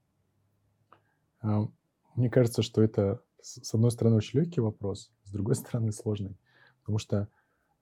А, 1.41 1.67
мне 2.15 2.31
кажется, 2.31 2.63
что 2.63 2.85
это, 2.85 3.21
с 3.41 3.75
одной 3.75 3.91
стороны, 3.91 4.15
очень 4.15 4.39
легкий 4.39 4.61
вопрос, 4.61 5.11
с 5.25 5.33
другой 5.33 5.55
стороны, 5.57 5.91
сложный. 5.91 6.39
Потому 6.83 6.99
что 6.99 7.29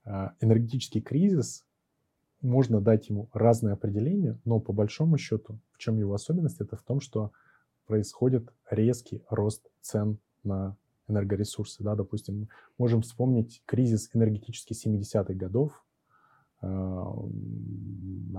а, 0.03 0.33
энергетический 0.41 1.01
кризис, 1.01 1.63
можно 2.43 2.81
дать 2.81 3.09
ему 3.09 3.29
разные 3.33 3.73
определения, 3.73 4.39
но 4.45 4.59
по 4.59 4.73
большому 4.73 5.17
счету, 5.17 5.59
в 5.71 5.77
чем 5.77 5.97
его 5.97 6.13
особенность, 6.13 6.61
это 6.61 6.75
в 6.75 6.83
том, 6.83 6.99
что 6.99 7.31
происходит 7.87 8.53
резкий 8.69 9.23
рост 9.29 9.69
цен 9.81 10.19
на 10.43 10.77
энергоресурсы. 11.07 11.83
Да, 11.83 11.95
допустим, 11.95 12.49
можем 12.77 13.01
вспомнить 13.01 13.63
кризис 13.65 14.09
энергетический 14.13 14.75
70-х 14.75 15.33
годов, 15.33 15.85
а, 16.61 17.15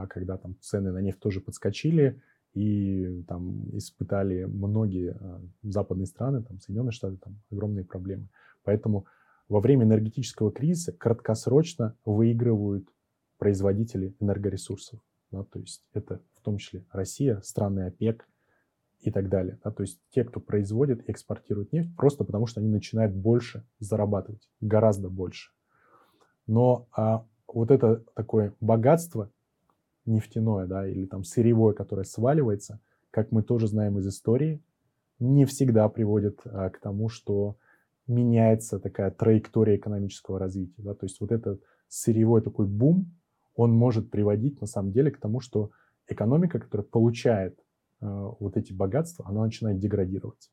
когда 0.09 0.37
там 0.37 0.57
цены 0.61 0.93
на 0.93 0.99
нефть 0.99 1.21
тоже 1.21 1.41
подскочили, 1.41 2.21
и 2.53 3.25
там 3.27 3.77
испытали 3.77 4.45
многие 4.45 5.17
а, 5.19 5.43
западные 5.63 6.07
страны, 6.07 6.43
там 6.43 6.61
Соединенные 6.61 6.93
Штаты, 6.93 7.17
там 7.17 7.41
огромные 7.51 7.85
проблемы. 7.85 8.29
Поэтому 8.63 9.07
во 9.49 9.61
время 9.61 9.85
энергетического 9.85 10.53
кризиса 10.53 10.93
краткосрочно 10.93 11.97
выигрывают 12.05 12.89
производители 13.45 14.17
энергоресурсов. 14.21 14.99
Да, 15.31 15.45
то 15.45 15.59
есть 15.59 15.85
это 15.93 16.23
в 16.35 16.41
том 16.41 16.57
числе 16.57 16.87
Россия, 16.93 17.43
страны 17.43 17.81
ОПЕК 17.89 18.27
и 19.01 19.11
так 19.11 19.29
далее. 19.29 19.59
Да? 19.63 19.71
То 19.71 19.83
есть 19.83 20.01
те, 20.09 20.25
кто 20.25 20.41
производит 20.41 21.07
и 21.07 21.13
экспортирует 21.13 21.71
нефть, 21.71 21.95
просто 21.95 22.25
потому 22.25 22.47
что 22.47 22.61
они 22.61 22.71
начинают 22.71 23.15
больше 23.15 23.67
зарабатывать, 23.81 24.49
гораздо 24.63 25.11
больше. 25.11 25.51
Но 26.47 26.89
а, 26.97 27.27
вот 27.47 27.71
это 27.71 28.03
такое 28.15 28.55
богатство 28.61 29.31
нефтяное, 30.07 30.67
да, 30.67 30.89
или 30.89 31.05
там 31.05 31.23
сырьевое, 31.23 31.75
которое 31.75 32.05
сваливается, 32.05 32.81
как 33.11 33.31
мы 33.31 33.43
тоже 33.43 33.69
знаем 33.69 33.99
из 33.99 34.09
истории, 34.09 34.63
не 35.19 35.45
всегда 35.45 35.87
приводит 35.91 36.41
а, 36.47 36.71
к 36.71 36.79
тому, 36.81 37.11
что 37.11 37.59
меняется 38.07 38.81
такая 38.81 39.11
траектория 39.11 39.77
экономического 39.77 40.39
развития. 40.39 40.83
Да? 40.83 40.95
То 40.95 41.05
есть 41.05 41.21
вот 41.21 41.31
этот 41.31 41.63
сырьевой 41.89 42.41
такой 42.41 42.67
бум, 42.67 43.13
он 43.55 43.73
может 43.73 44.11
приводить 44.11 44.61
на 44.61 44.67
самом 44.67 44.93
деле 44.93 45.11
к 45.11 45.19
тому, 45.19 45.41
что 45.41 45.71
экономика, 46.09 46.59
которая 46.59 46.87
получает 46.87 47.59
э, 48.01 48.07
вот 48.41 48.57
эти 48.57 48.73
богатства, 48.73 49.27
она 49.29 49.43
начинает 49.43 49.79
деградировать. 49.79 50.51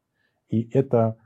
И 0.49 0.69
это, 0.71 1.17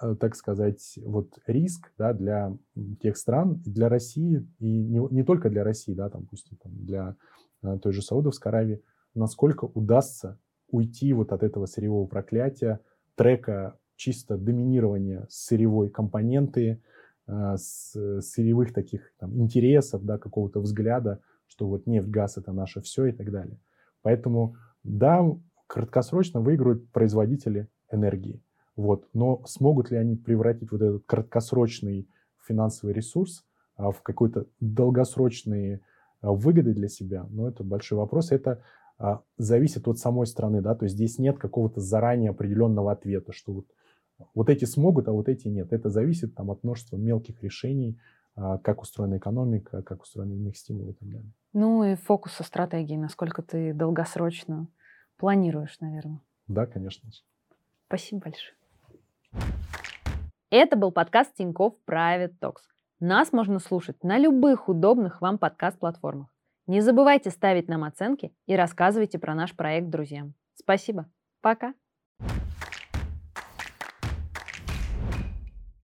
э, 0.00 0.14
так 0.18 0.36
сказать, 0.36 0.98
вот 1.04 1.38
риск 1.46 1.92
да, 1.98 2.12
для 2.12 2.56
тех 3.00 3.16
стран, 3.16 3.62
для 3.64 3.88
России, 3.88 4.46
и 4.58 4.84
не, 4.84 5.00
не 5.12 5.22
только 5.24 5.50
для 5.50 5.64
России, 5.64 5.94
да, 5.94 6.08
там, 6.08 6.26
пусть 6.26 6.48
там, 6.62 6.72
для 6.84 7.16
э, 7.62 7.78
той 7.82 7.92
же 7.92 8.02
Саудовской 8.02 8.50
Аравии, 8.50 8.82
насколько 9.14 9.64
удастся 9.64 10.38
уйти 10.70 11.12
вот 11.12 11.32
от 11.32 11.42
этого 11.42 11.66
сырьевого 11.66 12.06
проклятия, 12.06 12.80
трека 13.16 13.76
чисто 13.96 14.36
доминирования 14.36 15.26
сырьевой 15.28 15.90
компоненты, 15.90 16.80
сырьевых 17.56 18.72
таких 18.72 19.12
там, 19.18 19.38
интересов, 19.38 20.04
да, 20.04 20.18
какого-то 20.18 20.60
взгляда, 20.60 21.20
что 21.46 21.66
вот 21.66 21.86
нефть, 21.86 22.08
газ 22.08 22.38
это 22.38 22.52
наше 22.52 22.80
все 22.80 23.06
и 23.06 23.12
так 23.12 23.30
далее. 23.30 23.58
Поэтому, 24.02 24.56
да, 24.82 25.24
краткосрочно 25.66 26.40
выиграют 26.40 26.90
производители 26.90 27.68
энергии. 27.90 28.42
Вот. 28.76 29.08
Но 29.12 29.42
смогут 29.44 29.90
ли 29.90 29.96
они 29.96 30.16
превратить 30.16 30.70
вот 30.70 30.82
этот 30.82 31.02
краткосрочный 31.06 32.08
финансовый 32.46 32.92
ресурс 32.94 33.44
а, 33.76 33.90
в 33.90 34.02
какой-то 34.02 34.46
долгосрочные 34.60 35.80
а, 36.20 36.32
выгоды 36.32 36.72
для 36.74 36.88
себя? 36.88 37.26
Ну, 37.30 37.48
это 37.48 37.64
большой 37.64 37.98
вопрос. 37.98 38.30
Это 38.30 38.62
а, 38.98 39.22
зависит 39.36 39.88
от 39.88 39.98
самой 39.98 40.26
страны, 40.26 40.60
да, 40.60 40.74
то 40.74 40.84
есть 40.84 40.94
здесь 40.94 41.18
нет 41.18 41.38
какого-то 41.38 41.80
заранее 41.80 42.30
определенного 42.30 42.92
ответа, 42.92 43.32
что 43.32 43.52
вот 43.52 43.66
вот 44.34 44.48
эти 44.48 44.64
смогут, 44.64 45.08
а 45.08 45.12
вот 45.12 45.28
эти 45.28 45.48
нет. 45.48 45.72
Это 45.72 45.90
зависит 45.90 46.34
там, 46.34 46.50
от 46.50 46.62
множества 46.64 46.96
мелких 46.96 47.42
решений, 47.42 47.98
а, 48.34 48.58
как 48.58 48.82
устроена 48.82 49.18
экономика, 49.18 49.82
как 49.82 50.02
устроены 50.02 50.34
у 50.34 50.38
них 50.38 50.56
стимулы 50.56 50.92
и 50.92 50.94
так 50.94 51.08
далее. 51.08 51.32
Ну 51.52 51.84
и 51.84 51.94
фокуса 51.94 52.44
стратегии, 52.44 52.96
насколько 52.96 53.42
ты 53.42 53.72
долгосрочно 53.72 54.68
планируешь, 55.16 55.78
наверное. 55.80 56.20
Да, 56.46 56.66
конечно. 56.66 57.10
Спасибо 57.86 58.22
большое. 58.22 58.54
Это 60.50 60.76
был 60.76 60.92
подкаст 60.92 61.34
Тинькофф 61.34 61.74
Private 61.86 62.34
Talks. 62.40 62.62
Нас 63.00 63.32
можно 63.32 63.58
слушать 63.58 64.02
на 64.02 64.18
любых 64.18 64.68
удобных 64.68 65.20
вам 65.20 65.38
подкаст-платформах. 65.38 66.28
Не 66.66 66.80
забывайте 66.80 67.30
ставить 67.30 67.68
нам 67.68 67.84
оценки 67.84 68.32
и 68.46 68.56
рассказывайте 68.56 69.18
про 69.18 69.34
наш 69.34 69.54
проект 69.54 69.88
друзьям. 69.88 70.34
Спасибо. 70.54 71.06
Пока. 71.40 71.74